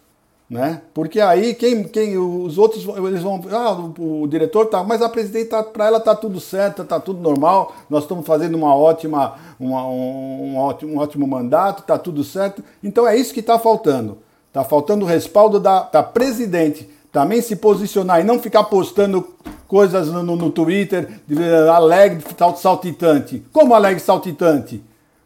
[0.49, 0.81] Né?
[0.95, 5.09] Porque aí quem, quem os outros eles vão, ah, o, o diretor tá, mas a
[5.09, 9.35] presidente tá, para ela tá tudo certo, tá tudo normal, nós estamos fazendo uma ótima,
[9.59, 12.63] uma, um, um, ótimo, um ótimo mandato, tá tudo certo.
[12.83, 14.19] Então é isso que está faltando.
[14.47, 19.27] Está faltando o respaldo da, da presidente também se posicionar e não ficar postando
[19.67, 22.23] coisas no, no Twitter, uh, alegre,
[22.57, 23.43] saltitante.
[23.53, 24.85] Como alegre, saltitante?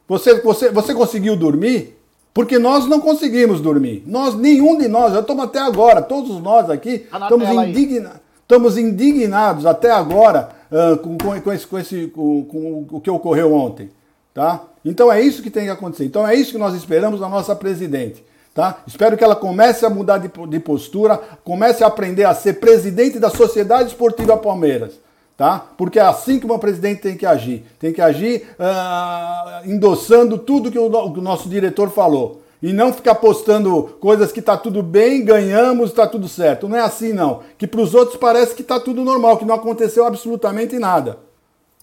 [0.09, 1.99] Você, você, você conseguiu dormir?
[2.32, 4.05] Porque nós não conseguimos dormir.
[4.07, 8.78] Nós, nenhum de nós, já estamos até agora, todos nós aqui, tá estamos, indigna, estamos
[8.78, 13.52] indignados até agora uh, com, com, com, esse, com, esse, com, com o que ocorreu
[13.52, 13.90] ontem.
[14.32, 14.62] Tá?
[14.85, 16.05] Então é isso que tem que acontecer.
[16.05, 18.24] Então é isso que nós esperamos da nossa presidente.
[18.55, 18.78] Tá?
[18.86, 23.19] Espero que ela comece a mudar de, de postura, comece a aprender a ser presidente
[23.19, 24.93] da Sociedade Esportiva Palmeiras.
[25.41, 25.59] Tá?
[25.79, 27.65] Porque é assim que uma presidente tem que agir.
[27.79, 32.43] Tem que agir uh, endossando tudo que o, o, nosso diretor falou.
[32.62, 36.69] E não ficar postando coisas que está tudo bem, ganhamos, está tudo certo.
[36.69, 37.43] Não é assim, não.
[37.57, 41.19] Que para os outros parece que está tudo normal, que não aconteceu absolutamente nada.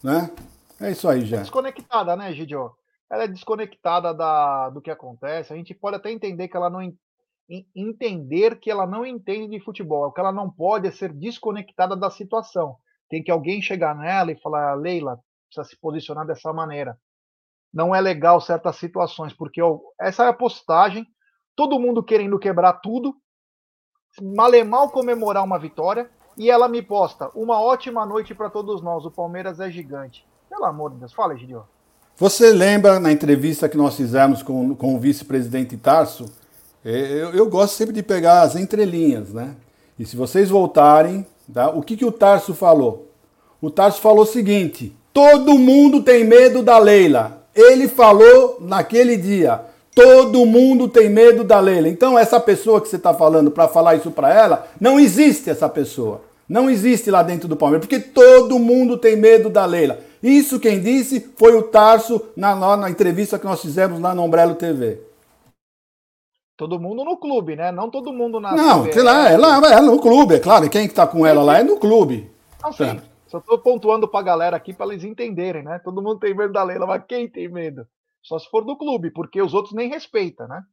[0.04, 0.30] Né?
[0.80, 1.38] É isso aí, já.
[1.38, 2.74] Desconectada, né, Gidio?
[3.10, 5.52] ela é desconectada da, do que acontece.
[5.52, 6.94] A gente pode até entender que ela não
[7.76, 10.10] entender que ela não entende de futebol.
[10.10, 12.78] O que ela não pode é ser desconectada da situação.
[13.10, 16.98] Tem que alguém chegar nela e falar, Leila, precisa se posicionar dessa maneira.
[17.74, 19.62] Não é legal certas situações, porque
[20.00, 21.08] essa é a postagem,
[21.56, 23.16] todo mundo querendo quebrar tudo,
[24.66, 29.12] mal comemorar uma vitória, e ela me posta, uma ótima noite para todos nós, o
[29.12, 30.26] Palmeiras é gigante.
[30.50, 31.64] Pelo amor de Deus, fala, Gideon.
[32.16, 36.26] Você lembra na entrevista que nós fizemos com, com o vice-presidente Tarso?
[36.84, 39.56] É, eu, eu, gosto sempre de pegar as entrelinhas, né?
[40.00, 41.70] E se vocês voltarem, tá?
[41.70, 43.12] o que, que o Tarso falou?
[43.62, 47.44] O Tarso falou o seguinte: todo mundo tem medo da Leila.
[47.56, 49.62] Ele falou naquele dia:
[49.96, 51.88] todo mundo tem medo da Leila.
[51.88, 55.68] Então, essa pessoa que você está falando para falar isso para ela, não existe essa
[55.68, 56.22] pessoa.
[56.48, 60.00] Não existe lá dentro do Palmeiras, porque todo mundo tem medo da Leila.
[60.22, 64.56] Isso quem disse foi o Tarso na, na entrevista que nós fizemos lá no Umbrello
[64.56, 65.07] TV.
[66.58, 67.72] Todo mundo no clube, né?
[67.72, 68.56] Não todo mundo na.
[68.56, 70.68] Não, sei lá, é, lá, é no clube, é claro.
[70.70, 72.32] Quem que tá com ela lá é no clube.
[72.64, 73.00] Não, sim.
[73.28, 75.80] Só tô pontuando pra galera aqui para eles entenderem, né?
[75.80, 77.88] Todo mundo tem medo da Leila, mas quem tem medo?
[78.24, 80.64] Só se for do clube, porque os outros nem respeitam, né?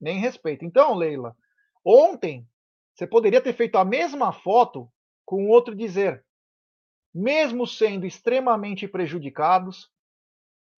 [0.00, 0.64] Nem respeita.
[0.64, 1.36] Então, Leila,
[1.84, 2.44] ontem
[2.92, 4.90] você poderia ter feito a mesma foto
[5.24, 6.24] com outro dizer:
[7.14, 9.88] mesmo sendo extremamente prejudicados,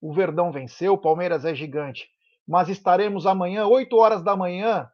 [0.02, 2.10] o Verdão venceu, o Palmeiras é gigante,
[2.48, 4.90] mas estaremos amanhã, 8 horas da manhã,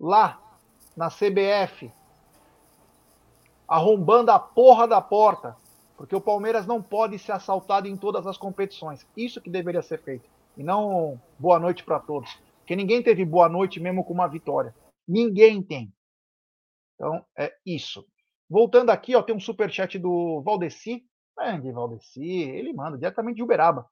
[0.00, 0.40] lá
[0.96, 1.92] na CBF,
[3.66, 5.56] arrombando a porra da porta,
[5.96, 9.06] porque o Palmeiras não pode ser assaltado em todas as competições.
[9.16, 10.28] Isso que deveria ser feito.
[10.56, 12.36] E não boa noite para todos.
[12.58, 14.74] Porque ninguém teve boa noite mesmo com uma vitória.
[15.06, 15.92] Ninguém tem.
[16.94, 18.06] Então, é isso.
[18.48, 21.04] Voltando aqui, ó, tem um superchat do Valdeci.
[21.36, 23.88] Grande Valdeci, ele manda diretamente de Uberaba.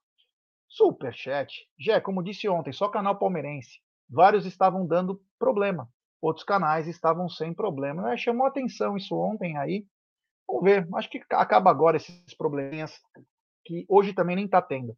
[0.73, 1.69] Superchat.
[1.79, 3.79] Já, como disse ontem, só canal palmeirense.
[4.09, 5.87] Vários estavam dando problema.
[6.21, 8.03] Outros canais estavam sem problema.
[8.03, 8.17] Né?
[8.17, 9.87] Chamou atenção isso ontem aí.
[10.49, 10.89] Vamos ver.
[10.95, 12.99] Acho que acaba agora esses probleminhas
[13.67, 14.93] que hoje também nem está tendo.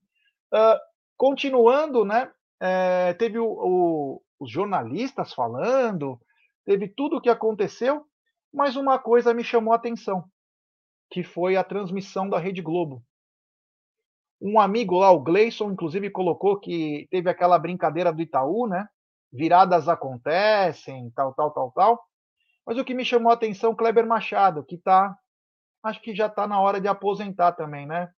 [0.52, 0.78] Uh,
[1.16, 2.32] continuando, né?
[2.60, 6.20] É, teve o, o, os jornalistas falando,
[6.64, 8.06] teve tudo o que aconteceu.
[8.52, 10.24] Mas uma coisa me chamou a atenção,
[11.10, 13.02] que foi a transmissão da Rede Globo.
[14.40, 18.86] Um amigo lá, o Gleison, inclusive colocou que teve aquela brincadeira do Itaú, né?
[19.32, 22.04] Viradas acontecem, tal, tal, tal, tal.
[22.66, 25.16] Mas o que me chamou a atenção, Kleber Machado, que tá,
[25.82, 28.10] acho que já está na hora de aposentar também, né?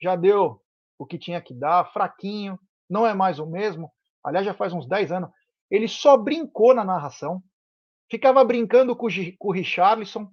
[0.00, 0.60] Já deu
[0.98, 2.58] o que tinha que dar, fraquinho,
[2.88, 3.90] não é mais o mesmo.
[4.24, 5.30] Aliás, já faz uns 10 anos.
[5.70, 7.42] Ele só brincou na narração,
[8.10, 9.06] ficava brincando com
[9.40, 10.28] o Richarlison.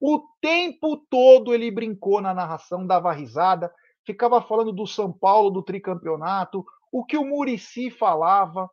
[0.00, 3.72] O tempo todo ele brincou na narração, dava risada,
[4.08, 8.70] ficava falando do São Paulo, do tricampeonato, o que o Murici falava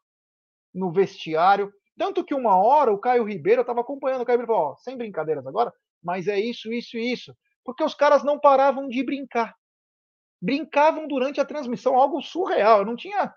[0.74, 1.74] no vestiário.
[1.98, 5.46] Tanto que uma hora o Caio Ribeiro, estava acompanhando o Caio Ribeiro, falou, sem brincadeiras
[5.46, 7.36] agora, mas é isso, isso e isso.
[7.66, 9.54] Porque os caras não paravam de brincar.
[10.42, 12.80] Brincavam durante a transmissão, algo surreal.
[12.80, 13.34] Eu não tinha.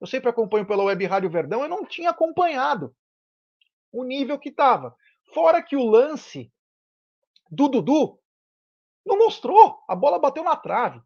[0.00, 2.94] Eu sempre acompanho pela Web Rádio Verdão, eu não tinha acompanhado
[3.92, 4.96] o nível que estava.
[5.34, 6.50] Fora que o lance
[7.50, 8.18] do Dudu
[9.04, 9.78] não mostrou.
[9.88, 11.00] A bola bateu na trave.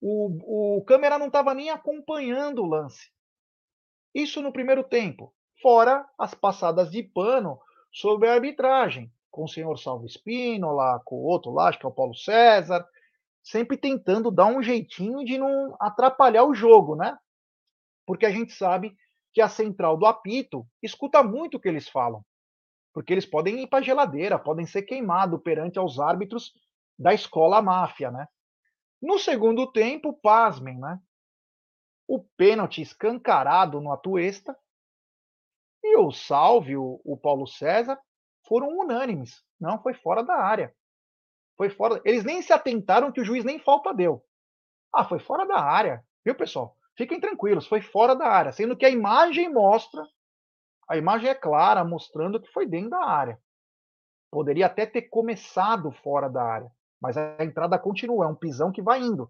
[0.00, 3.10] O, o câmera não estava nem acompanhando o lance.
[4.14, 5.34] Isso no primeiro tempo.
[5.60, 7.60] Fora as passadas de pano
[7.92, 11.88] sobre a arbitragem, com o senhor Salvo Espínola, com o outro lá, acho que é
[11.88, 12.86] o Paulo César,
[13.42, 17.16] sempre tentando dar um jeitinho de não atrapalhar o jogo, né?
[18.06, 18.96] Porque a gente sabe
[19.32, 22.24] que a central do apito escuta muito o que eles falam.
[22.92, 26.52] Porque eles podem ir para a geladeira, podem ser queimados perante aos árbitros
[27.02, 28.26] da escola máfia, né?
[29.00, 31.00] No segundo tempo, pasmem, né?
[32.06, 34.56] O pênalti escancarado no Atuesta
[35.82, 37.98] e o Salve, o, o Paulo César,
[38.46, 39.42] foram unânimes.
[39.60, 40.72] Não, foi fora da área.
[41.56, 42.00] Foi fora.
[42.04, 44.24] Eles nem se atentaram que o juiz nem falta deu.
[44.94, 46.04] Ah, foi fora da área.
[46.24, 46.76] Viu, pessoal?
[46.96, 48.52] Fiquem tranquilos, foi fora da área.
[48.52, 50.06] Sendo que a imagem mostra,
[50.88, 53.40] a imagem é clara, mostrando que foi dentro da área.
[54.30, 56.70] Poderia até ter começado fora da área.
[57.02, 59.28] Mas a entrada continua, é um pisão que vai indo.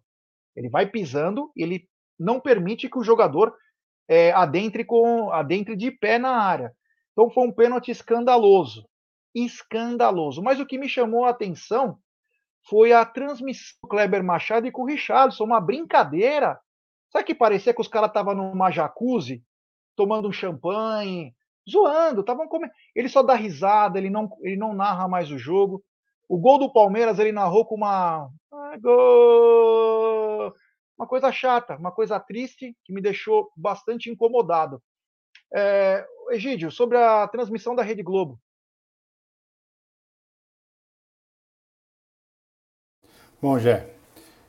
[0.55, 1.89] Ele vai pisando e ele
[2.19, 3.57] não permite que o jogador
[4.07, 6.77] é, adentre, com, adentre de pé na área.
[7.12, 8.86] Então foi um pênalti escandaloso.
[9.35, 10.43] Escandaloso.
[10.43, 11.99] Mas o que me chamou a atenção
[12.69, 16.61] foi a transmissão do Kleber Machado e com o Richardson, uma brincadeira.
[17.11, 19.43] Sabe que parecia que os caras estavam numa jacuzzi,
[19.97, 21.35] tomando um champanhe,
[21.69, 22.73] zoando, estavam comendo.
[22.94, 25.82] Ele só dá risada, ele não, ele não narra mais o jogo.
[26.32, 28.30] O gol do Palmeiras ele narrou com uma.
[28.50, 28.78] Ah!
[30.96, 34.82] Uma coisa chata, uma coisa triste, que me deixou bastante incomodado.
[35.52, 38.40] É, Egídio, sobre a transmissão da Rede Globo.
[43.42, 43.90] Bom, Jé,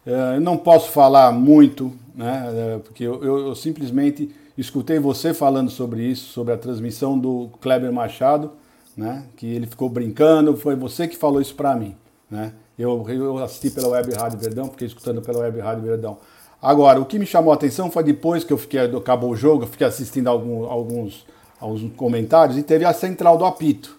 [0.05, 5.34] é, eu não posso falar muito, né, é, porque eu, eu, eu, simplesmente escutei você
[5.34, 8.53] falando sobre isso, sobre a transmissão do Kleber Machado,
[8.95, 9.26] né?
[9.36, 11.95] Que ele ficou brincando, foi você que falou isso para mim,
[12.30, 12.53] né?
[12.78, 16.18] Eu, eu assisti pela Web Rádio Verdão, fiquei escutando pela Web Rádio Verdão.
[16.61, 19.64] Agora, o que me chamou a atenção foi depois que eu fiquei, acabou o jogo,
[19.64, 21.26] eu fiquei assistindo algum, alguns,
[21.60, 23.98] alguns comentários e teve a central do apito.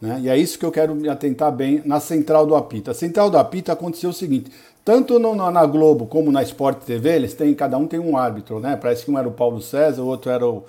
[0.00, 0.20] Né?
[0.22, 2.90] E é isso que eu quero me atentar bem na central do apito.
[2.90, 4.50] A central do apito aconteceu o seguinte:
[4.84, 8.60] tanto no, na Globo como na Sport TV, eles têm, cada um tem um árbitro,
[8.60, 8.76] né?
[8.76, 10.64] Parece que um era o Paulo César, o outro era o.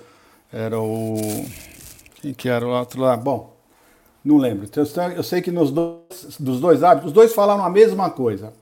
[0.52, 1.14] Era o.
[2.20, 3.16] Quem que era o outro lá?
[3.16, 3.57] Bom,
[4.28, 4.66] não lembro.
[4.66, 4.84] Então,
[5.16, 8.52] eu sei que nos dois, dos dois árbitros, os dois falaram a mesma coisa.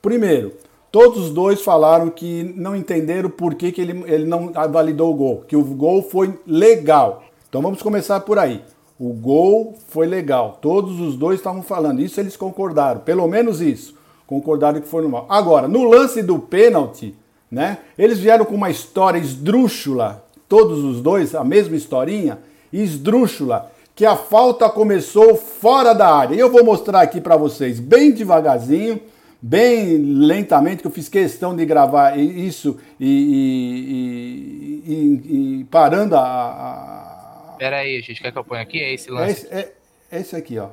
[0.00, 0.52] Primeiro,
[0.92, 5.16] todos os dois falaram que não entenderam por que, que ele, ele não validou o
[5.16, 7.24] gol, que o gol foi legal.
[7.48, 8.62] Então vamos começar por aí.
[9.00, 10.58] O gol foi legal.
[10.62, 12.00] Todos os dois estavam falando.
[12.00, 13.00] Isso eles concordaram.
[13.00, 13.94] Pelo menos isso.
[14.26, 15.26] Concordaram que foi normal.
[15.28, 17.14] Agora, no lance do pênalti,
[17.50, 17.78] né?
[17.98, 20.24] Eles vieram com uma história esdrúxula.
[20.48, 22.38] Todos os dois, a mesma historinha.
[22.72, 26.34] Esdrúxula que a falta começou fora da área.
[26.34, 29.00] E eu vou mostrar aqui para vocês bem devagarzinho,
[29.40, 36.20] bem lentamente, que eu fiz questão de gravar isso e, e, e, e parando a,
[36.20, 37.56] a...
[37.58, 38.78] Pera aí, gente, quer que eu ponha aqui?
[38.78, 39.46] É esse lance?
[39.46, 39.72] Esse, é,
[40.12, 40.68] esse aqui, ó.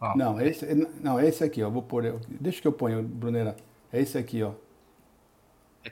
[0.00, 0.16] Oh.
[0.16, 0.64] Não, esse,
[1.02, 1.68] não, esse aqui, ó.
[1.68, 2.20] Vou pôr.
[2.28, 3.56] Deixa que eu ponho, Brunera.
[3.92, 4.52] É esse aqui, ó.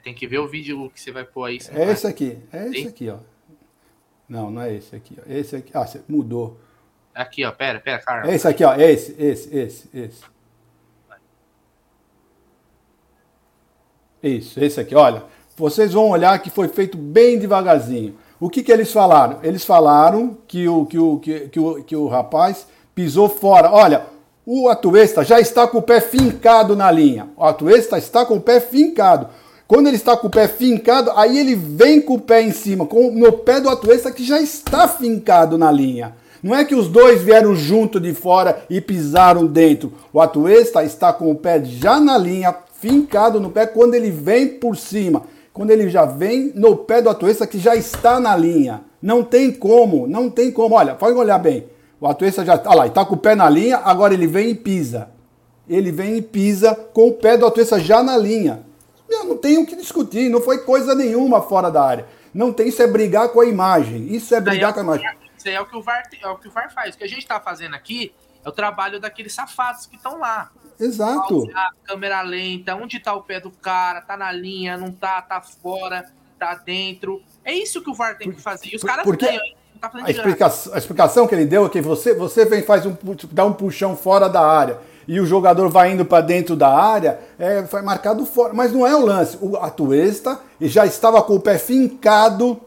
[0.01, 1.59] Tem que ver o vídeo que você vai pôr aí.
[1.73, 3.17] É esse aqui, é esse aqui, ó.
[4.27, 5.17] Não, não é esse aqui.
[5.19, 5.31] Ó.
[5.31, 5.71] Esse aqui.
[5.73, 6.59] Ah, você mudou.
[7.13, 7.51] Aqui, ó.
[7.51, 8.29] Pera, pera, cara.
[8.29, 8.75] É esse aqui, ó.
[8.75, 10.23] Esse, esse, esse, esse.
[14.21, 14.95] Isso, esse aqui.
[14.95, 15.23] Olha,
[15.55, 18.17] vocês vão olhar que foi feito bem devagarzinho.
[18.39, 19.39] O que, que eles falaram?
[19.41, 23.71] Eles falaram que o, que, o, que, que, o, que o rapaz pisou fora.
[23.71, 24.05] Olha,
[24.45, 27.29] o Atuesta já está com o pé fincado na linha.
[27.35, 29.29] O Atuesta está com o pé fincado.
[29.67, 32.85] Quando ele está com o pé fincado, aí ele vem com o pé em cima,
[32.85, 36.15] com, no pé do Atuesta que já está fincado na linha.
[36.41, 39.91] Não é que os dois vieram junto de fora e pisaram dentro.
[40.13, 44.47] O Atuesta está com o pé já na linha, fincado no pé, quando ele vem
[44.47, 45.23] por cima.
[45.51, 48.81] Quando ele já vem no pé do Atuesta que já está na linha.
[49.01, 50.75] Não tem como, não tem como.
[50.75, 51.65] Olha, pode olhar bem.
[51.99, 52.61] O Atuesta já.
[52.67, 55.09] Olha lá, ele tá com o pé na linha, agora ele vem e pisa.
[55.67, 58.66] Ele vem e pisa com o pé do Atuesta já na linha.
[59.09, 62.07] Eu não tenho o que discutir, não foi coisa nenhuma fora da área.
[62.33, 64.13] Não tem, isso é brigar com a imagem.
[64.13, 65.09] Isso é brigar é com a imagem.
[65.37, 66.95] Isso é o que o VAR, é o que o VAR faz.
[66.95, 68.13] O que a gente está fazendo aqui
[68.43, 70.51] é o trabalho daqueles safados que estão lá.
[70.79, 71.49] Exato.
[71.55, 75.41] A câmera lenta, onde está o pé do cara, tá na linha, não tá, tá
[75.41, 76.05] fora,
[76.37, 77.21] tá dentro.
[77.43, 78.69] É isso que o VAR tem que fazer.
[78.71, 79.41] E os caras porque ganham,
[79.79, 82.95] tá a, explicação, a explicação que ele deu é que você, você vem faz um,
[83.31, 87.19] dá um puxão fora da área e o jogador vai indo para dentro da área,
[87.39, 88.53] é, foi marcado fora.
[88.53, 89.37] Mas não é o lance.
[89.41, 92.59] O Atuesta já estava com o pé fincado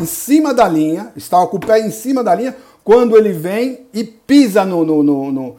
[0.00, 3.86] em cima da linha, estava com o pé em cima da linha, quando ele vem
[3.92, 5.56] e pisa no, no, no, no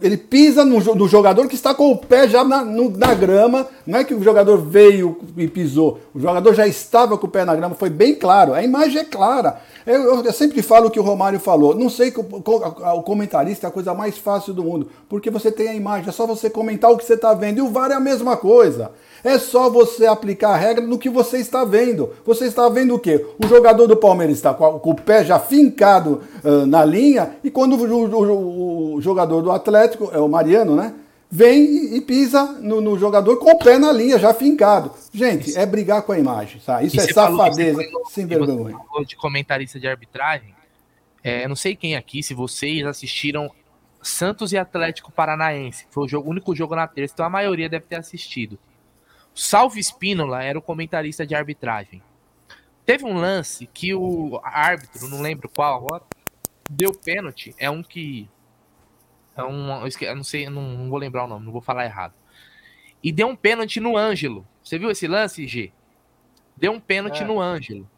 [0.00, 3.66] ele pisa no, no, jogador que está com o pé já na, no, na grama.
[3.86, 6.00] Não é que o jogador veio e pisou.
[6.14, 7.74] O jogador já estava com o pé na grama.
[7.74, 8.54] Foi bem claro.
[8.54, 9.60] A imagem é clara.
[9.86, 11.74] Eu, eu, sempre falo o que o Romário falou.
[11.74, 14.88] Não sei que o, o, comentarista é a coisa mais fácil do mundo.
[15.08, 16.08] Porque você tem a imagem.
[16.08, 17.58] É só você comentar o que você está vendo.
[17.58, 18.90] E o VAR é a mesma coisa.
[19.24, 22.10] É só você aplicar a regra no que você está vendo.
[22.24, 23.24] Você está vendo o quê?
[23.42, 27.74] O jogador do Palmeiras está com, o pé já fincado uh, na linha e quando
[27.74, 30.94] o, o, o, jogador do Atlético, é o Mariano, né?
[31.30, 34.92] Vem e, pisa no, no, jogador com o pé na linha, já fincado.
[35.12, 36.82] Gente, é brigar com a imagem, tá?
[36.82, 38.78] Isso e é safadeza, sem vergonha.
[39.06, 40.54] de comentarista de arbitragem,
[41.22, 43.50] é, não sei quem aqui, se vocês assistiram
[44.02, 47.84] Santos e Atlético Paranaense, foi o, jogo, único jogo na terça, então a maioria deve
[47.86, 48.58] ter assistido.
[49.34, 52.02] Salve Espínola era o comentarista de arbitragem.
[52.86, 56.02] Teve um lance que o árbitro, não lembro qual agora,
[56.68, 57.54] deu pênalti.
[57.58, 58.28] É um que.
[59.38, 59.86] É um.
[59.86, 62.12] Eu não sei, não, não vou lembrar o nome, não vou falar errado.
[63.02, 64.46] E deu um pênalti no Ângelo.
[64.62, 65.72] Você viu esse lance, G?
[66.56, 67.24] Deu um pênalti é.
[67.24, 67.88] no Ângelo.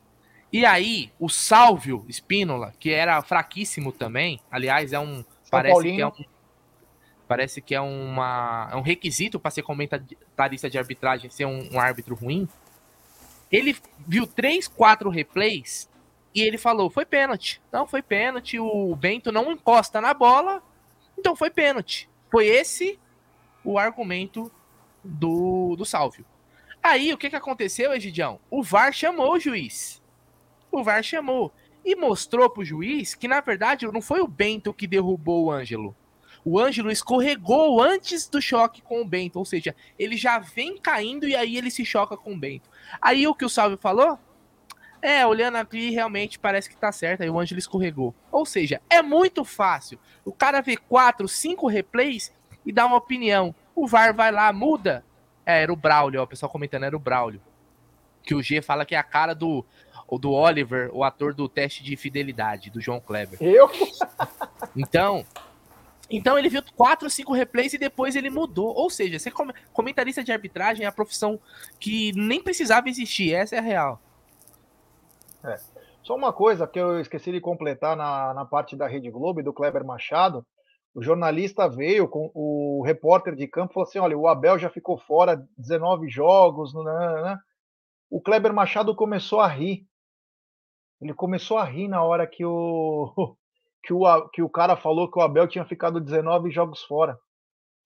[0.53, 5.17] E aí, o Salvio Espínola, que era fraquíssimo também, aliás, é um.
[5.17, 5.97] São parece Paulino.
[5.97, 6.41] que é um
[7.31, 11.79] Parece que é, uma, é um requisito para ser comentarista de arbitragem ser um, um
[11.79, 12.49] árbitro ruim.
[13.53, 15.89] Ele viu três, quatro replays
[16.35, 17.63] e ele falou: foi pênalti.
[17.71, 18.59] Não, foi pênalti.
[18.59, 20.61] O Bento não encosta na bola,
[21.21, 22.09] então foi pênalti.
[22.31, 22.99] Foi esse
[23.65, 24.51] o argumento
[25.05, 26.25] do, do Salvio.
[26.83, 28.41] Aí o que, que aconteceu, Egidião?
[28.51, 30.03] O VAR chamou o juiz.
[30.73, 31.53] O VAR chamou.
[31.85, 35.95] E mostrou pro juiz que, na verdade, não foi o Bento que derrubou o Ângelo
[36.45, 41.29] o Ângelo escorregou antes do choque com o Bento, ou seja, ele já vem caindo
[41.29, 42.69] e aí ele se choca com o Bento.
[43.01, 44.19] Aí o que o Salve falou?
[45.03, 47.23] É, olhando aqui, realmente parece que tá certo.
[47.23, 48.15] Aí o Ângelo escorregou.
[48.31, 49.99] Ou seja, é muito fácil.
[50.25, 52.33] O cara vê quatro, cinco replays
[52.65, 53.55] e dá uma opinião.
[53.75, 55.05] O VAR vai lá, muda.
[55.47, 57.41] É, era o Braulio, ó, o pessoal comentando, era o Braulio.
[58.23, 59.65] Que o G fala que é a cara do,
[60.19, 63.39] do Oliver, o ator do teste de fidelidade, do João Kleber.
[63.41, 63.71] Eu?
[64.77, 65.27] Então,
[66.09, 68.75] então ele viu quatro, cinco replays e depois ele mudou.
[68.75, 69.33] Ou seja, ser
[69.73, 71.41] comentarista de arbitragem é a profissão
[71.79, 73.33] que nem precisava existir.
[73.33, 74.01] Essa é a real.
[75.45, 75.57] É.
[76.03, 79.43] Só uma coisa que eu esqueci de completar na, na parte da Rede Globo e
[79.43, 80.47] do Kleber Machado.
[80.95, 84.99] O jornalista veio com o repórter de campo falou assim: olha, o Abel já ficou
[84.99, 86.75] fora 19 jogos.
[86.75, 87.39] Né, né, né.
[88.11, 89.87] O Kleber Machado começou a rir.
[91.01, 93.37] Ele começou a rir na hora que o,
[93.83, 97.19] que o, que o cara falou que o Abel tinha ficado 19 jogos fora.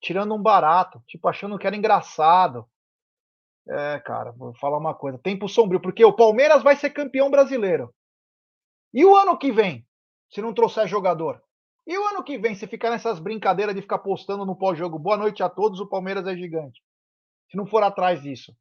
[0.01, 2.67] Tirando um barato, tipo, achando que era engraçado.
[3.67, 5.17] É, cara, vou falar uma coisa.
[5.17, 7.93] Tempo sombrio, porque o Palmeiras vai ser campeão brasileiro.
[8.93, 9.85] E o ano que vem,
[10.29, 11.41] se não trouxer jogador?
[11.87, 15.17] E o ano que vem, se ficar nessas brincadeiras de ficar postando no pós-jogo, boa
[15.17, 16.81] noite a todos, o Palmeiras é gigante.
[17.49, 18.55] Se não for atrás disso.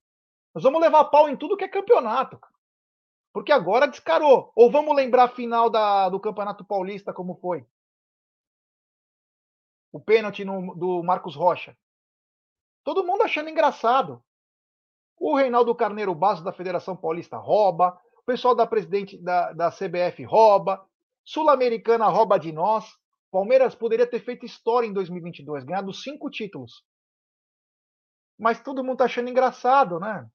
[0.54, 2.38] Nós vamos levar pau em tudo que é campeonato.
[3.32, 4.52] Porque agora descarou.
[4.54, 7.66] Ou vamos lembrar a final da, do Campeonato Paulista como foi?
[9.92, 11.76] O pênalti no, do Marcos Rocha.
[12.84, 14.22] Todo mundo achando engraçado.
[15.18, 17.98] O Reinaldo Carneiro Basso da Federação Paulista rouba.
[18.18, 20.84] O pessoal da presidente da, da CBF rouba.
[21.24, 22.86] Sul-Americana rouba de nós.
[23.30, 26.84] Palmeiras poderia ter feito história em 2022, ganhado cinco títulos.
[28.38, 30.28] Mas todo mundo tá achando engraçado, né?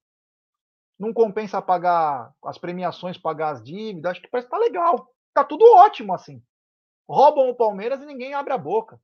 [0.99, 5.07] não compensa pagar as premiações, pagar as dívidas, acho que parece que tá legal.
[5.33, 6.43] Tá tudo ótimo assim.
[7.07, 8.99] Roubam o Palmeiras e ninguém abre a boca.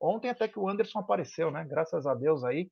[0.00, 1.64] Ontem até que o Anderson apareceu, né?
[1.64, 2.70] Graças a Deus aí.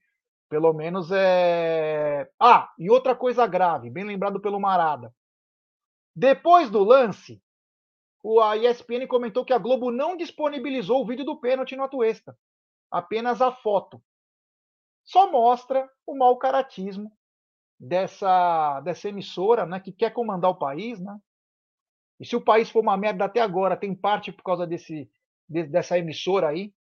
[0.53, 2.31] Pelo menos é.
[2.39, 5.11] Ah, e outra coisa grave, bem lembrado pelo Marada.
[6.15, 7.43] Depois do lance,
[8.43, 12.39] a ESPN comentou que a Globo não disponibilizou o vídeo do pênalti no Atuesta,
[12.91, 13.99] apenas a foto.
[15.03, 17.11] Só mostra o mau caratismo
[17.81, 21.19] dessa, dessa emissora, né, que quer comandar o país, né?
[22.21, 25.11] E se o país for uma merda até agora, tem parte por causa desse,
[25.49, 26.75] de, dessa emissora aí,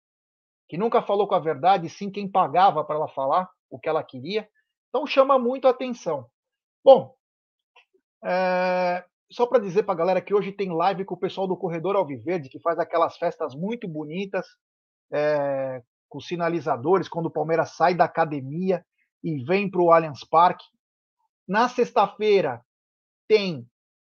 [0.67, 4.03] que nunca falou com a verdade, sim quem pagava para ela falar o que ela
[4.03, 4.47] queria.
[4.89, 6.27] Então chama muito a atenção.
[6.83, 7.15] Bom,
[8.23, 11.57] é, só para dizer para a galera que hoje tem live com o pessoal do
[11.57, 14.45] Corredor Alviverde, que faz aquelas festas muito bonitas,
[15.11, 18.85] é, com sinalizadores, quando o Palmeiras sai da academia
[19.23, 20.65] e vem para o Allianz Parque.
[21.47, 22.61] Na sexta-feira
[23.27, 23.65] tem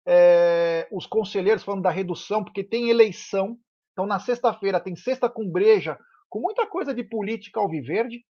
[0.08, 3.58] é, os conselheiros falando da redução, porque tem eleição.
[3.92, 5.98] Então, na sexta-feira tem sexta com breja,
[6.30, 8.24] com muita coisa de política alviverde.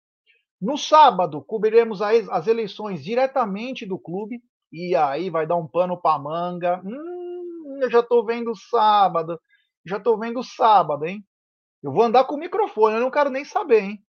[0.61, 4.41] No sábado, cobriremos as eleições diretamente do clube,
[4.71, 6.81] e aí vai dar um pano para manga.
[6.83, 9.39] Hum, eu já estou vendo sábado,
[9.85, 11.23] já estou vendo sábado, hein?
[11.83, 14.03] Eu vou andar com o microfone, eu não quero nem saber, hein?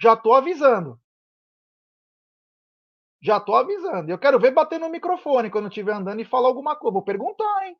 [0.00, 0.98] Já estou avisando.
[3.22, 4.10] Já estou avisando.
[4.10, 6.94] Eu quero ver bater no microfone quando estiver andando e falar alguma coisa.
[6.94, 7.76] Vou perguntar, hein?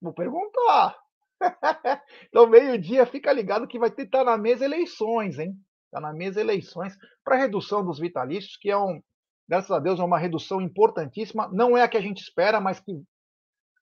[0.00, 0.98] Vou perguntar.
[2.28, 5.54] então, meio-dia, fica ligado que vai ter tá na mesa eleições, hein?
[5.96, 6.94] Está na mesa eleições
[7.24, 9.00] para redução dos vitalícios, que é um,
[9.48, 11.48] graças a Deus, é uma redução importantíssima.
[11.50, 13.02] Não é a que a gente espera, mas que,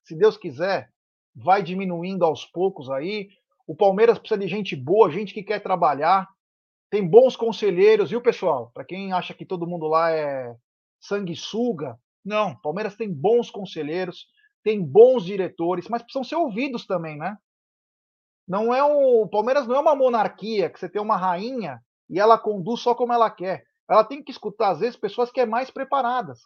[0.05, 0.89] se Deus quiser,
[1.35, 3.31] vai diminuindo aos poucos aí.
[3.67, 6.29] O Palmeiras precisa de gente boa, gente que quer trabalhar.
[6.89, 8.71] Tem bons conselheiros, viu, pessoal?
[8.73, 10.55] Para quem acha que todo mundo lá é
[11.01, 12.55] sanguessuga, não.
[12.61, 14.29] Palmeiras tem bons conselheiros,
[14.63, 17.37] tem bons diretores, mas precisam ser ouvidos também, né?
[18.47, 22.19] Não é um, o Palmeiras não é uma monarquia que você tem uma rainha e
[22.19, 23.65] ela conduz só como ela quer.
[23.89, 26.41] Ela tem que escutar, às vezes, pessoas que é mais preparadas.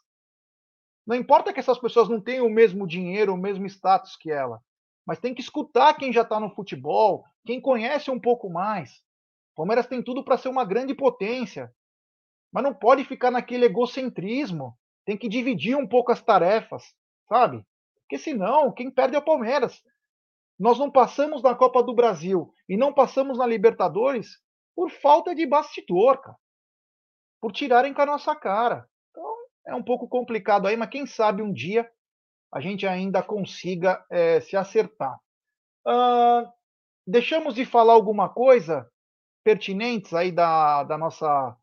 [1.07, 4.61] Não importa que essas pessoas não tenham o mesmo dinheiro, o mesmo status que ela,
[5.07, 8.91] mas tem que escutar quem já está no futebol, quem conhece um pouco mais.
[9.53, 11.73] O Palmeiras tem tudo para ser uma grande potência,
[12.53, 14.77] mas não pode ficar naquele egocentrismo.
[15.07, 16.85] Tem que dividir um pouco as tarefas,
[17.27, 17.65] sabe?
[18.01, 19.83] Porque senão, quem perde é o Palmeiras.
[20.59, 24.39] Nós não passamos na Copa do Brasil e não passamos na Libertadores
[24.79, 26.37] por falta de bastidor, cara.
[27.41, 28.89] Por tirarem com a nossa cara.
[29.11, 29.37] Então,
[29.67, 31.91] é um pouco complicado aí, mas quem sabe um dia
[32.55, 35.19] a gente ainda consiga é, se acertar.
[35.85, 36.49] Uh,
[37.05, 38.89] deixamos de falar alguma coisa
[39.43, 41.57] pertinentes aí da, da nossa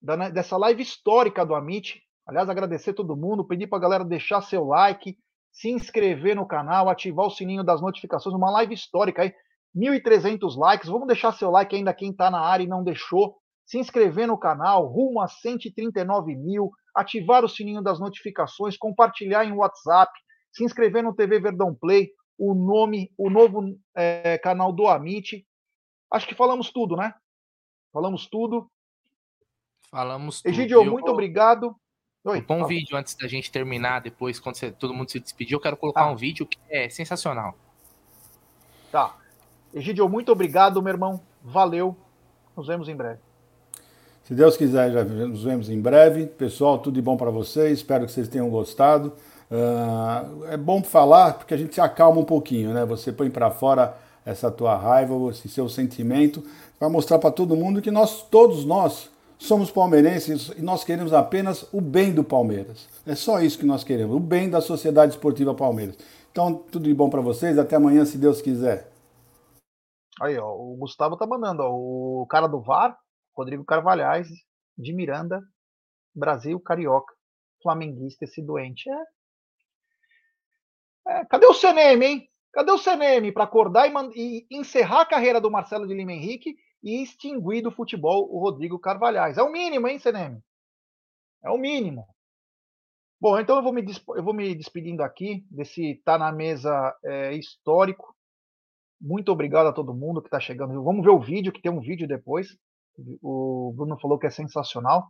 [0.00, 2.00] da, dessa live histórica do Amit.
[2.24, 5.18] Aliás, agradecer todo mundo, pedir para a galera deixar seu like,
[5.50, 9.34] se inscrever no canal, ativar o sininho das notificações, uma live histórica aí,
[9.76, 10.88] 1.300 likes.
[10.88, 13.36] Vamos deixar seu like ainda quem está na área e não deixou.
[13.64, 19.52] Se inscrever no canal, rumo a 139 mil, ativar o sininho das notificações, compartilhar em
[19.52, 20.12] WhatsApp,
[20.52, 25.46] se inscrever no TV Verdão Play, o nome, o novo é, canal do Amit.
[26.10, 27.14] Acho que falamos tudo, né?
[27.92, 28.68] Falamos tudo.
[29.90, 30.52] Falamos tudo.
[30.52, 31.76] Egidio, muito obrigado.
[32.24, 35.60] Oi, um vídeo antes da gente terminar, depois, quando você, todo mundo se despedir, eu
[35.60, 36.10] quero colocar ah.
[36.10, 37.56] um vídeo que é sensacional.
[38.92, 39.16] Tá.
[39.72, 41.20] Egidio, muito obrigado, meu irmão.
[41.44, 41.96] Valeu.
[42.56, 43.20] Nos vemos em breve.
[44.24, 46.26] Se Deus quiser, já nos vemos em breve.
[46.26, 47.78] Pessoal, tudo de bom para vocês.
[47.78, 49.12] Espero que vocês tenham gostado.
[49.50, 52.84] Uh, é bom falar porque a gente se acalma um pouquinho, né?
[52.84, 56.42] Você põe para fora essa tua raiva, esse seu sentimento,
[56.78, 61.64] para mostrar para todo mundo que nós, todos nós, somos palmeirenses e nós queremos apenas
[61.72, 62.88] o bem do Palmeiras.
[63.06, 65.96] É só isso que nós queremos, o bem da Sociedade Esportiva Palmeiras.
[66.30, 68.90] Então, tudo de bom para vocês, até amanhã, se Deus quiser.
[70.20, 72.96] Aí, ó, o Gustavo tá mandando, ó, o cara do VAR,
[73.34, 74.28] Rodrigo Carvalhais,
[74.76, 75.40] de Miranda,
[76.14, 77.14] Brasil, Carioca,
[77.62, 78.88] flamenguista, esse doente.
[81.08, 81.20] É.
[81.20, 82.30] é cadê o CNM, hein?
[82.52, 86.56] Cadê o CNM para acordar e, e encerrar a carreira do Marcelo de Lima Henrique
[86.82, 89.38] e extinguir do futebol o Rodrigo Carvalhais.
[89.38, 90.42] É o mínimo, hein, Senem?
[91.44, 92.06] É o mínimo.
[93.20, 93.84] Bom, então eu vou me,
[94.16, 98.16] eu vou me despedindo aqui desse Tá na Mesa é, histórico.
[99.00, 100.82] Muito obrigado a todo mundo que está chegando.
[100.82, 102.48] Vamos ver o vídeo, que tem um vídeo depois.
[103.22, 105.08] O Bruno falou que é sensacional.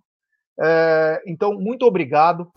[0.60, 2.50] É, então, muito obrigado.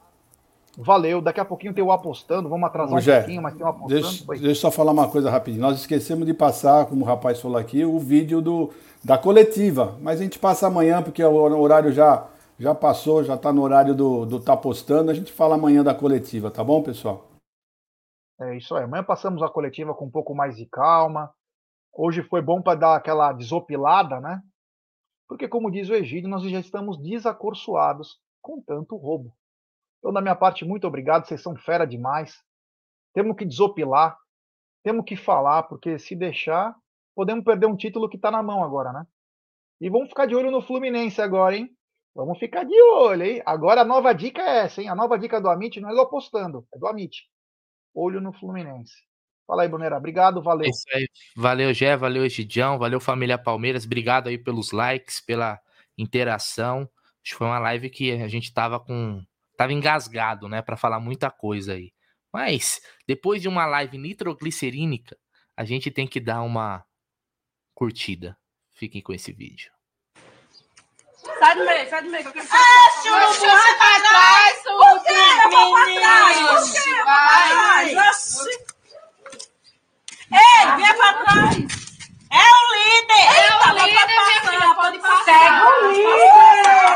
[0.77, 4.01] Valeu, daqui a pouquinho tem o apostando, vamos atrasar um pouquinho, mas tem o apostando.
[4.01, 5.61] Deixa, deixa eu só falar uma coisa rapidinho.
[5.61, 8.71] Nós esquecemos de passar, como o rapaz falou aqui, o vídeo do,
[9.03, 12.25] da coletiva, mas a gente passa amanhã, porque o horário já,
[12.57, 15.93] já passou, já está no horário do, do tá postando, a gente fala amanhã da
[15.93, 17.32] coletiva, tá bom, pessoal?
[18.43, 18.83] É isso aí.
[18.83, 21.33] Amanhã passamos a coletiva com um pouco mais de calma.
[21.93, 24.41] Hoje foi bom para dar aquela desopilada, né?
[25.27, 29.33] Porque, como diz o Egídio, nós já estamos desacorçoados com tanto roubo.
[29.99, 31.25] Então, da minha parte, muito obrigado.
[31.25, 32.43] Vocês são fera demais.
[33.13, 34.17] Temos que desopilar,
[34.83, 36.75] temos que falar, porque se deixar,
[37.15, 39.05] podemos perder um título que está na mão agora, né?
[39.79, 41.69] E vamos ficar de olho no Fluminense agora, hein?
[42.15, 43.41] Vamos ficar de olho, hein?
[43.45, 44.89] Agora a nova dica é essa, hein?
[44.89, 47.23] A nova dica do Amit não é do apostando, é do Amit.
[47.93, 48.93] Olho no Fluminense.
[49.45, 49.97] Fala aí, Brunera.
[49.97, 50.65] Obrigado, valeu.
[50.65, 51.07] É isso aí.
[51.35, 53.85] Valeu, Gé, valeu, Egidião, valeu, família Palmeiras.
[53.85, 55.59] Obrigado aí pelos likes, pela
[55.97, 56.89] interação.
[57.23, 59.21] Acho que foi uma live que a gente tava com.
[59.57, 61.91] Tava engasgado, né, para falar muita coisa aí.
[62.33, 65.15] Mas, depois de uma live nitroglicerínica,
[65.55, 66.83] a gente tem que dar uma
[67.75, 68.35] curtida.
[68.71, 69.72] Fiquem com esse vídeo.
[71.39, 72.25] Sai do meio, sai do meio.
[72.51, 74.57] Ah, Chuchu, vai pra trás.
[74.65, 75.13] O que?
[75.13, 76.37] Eu vou pra trás.
[76.37, 76.89] O que?
[76.89, 78.47] Eu vou pra trás.
[80.31, 81.55] Ei, vem pra trás.
[82.31, 83.25] É o líder.
[83.33, 85.23] Eita, é o líder, minha filha, pode passar.
[85.25, 86.95] Segue o líder.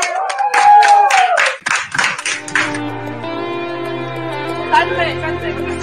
[4.70, 5.77] Sai do meio, sai do meio.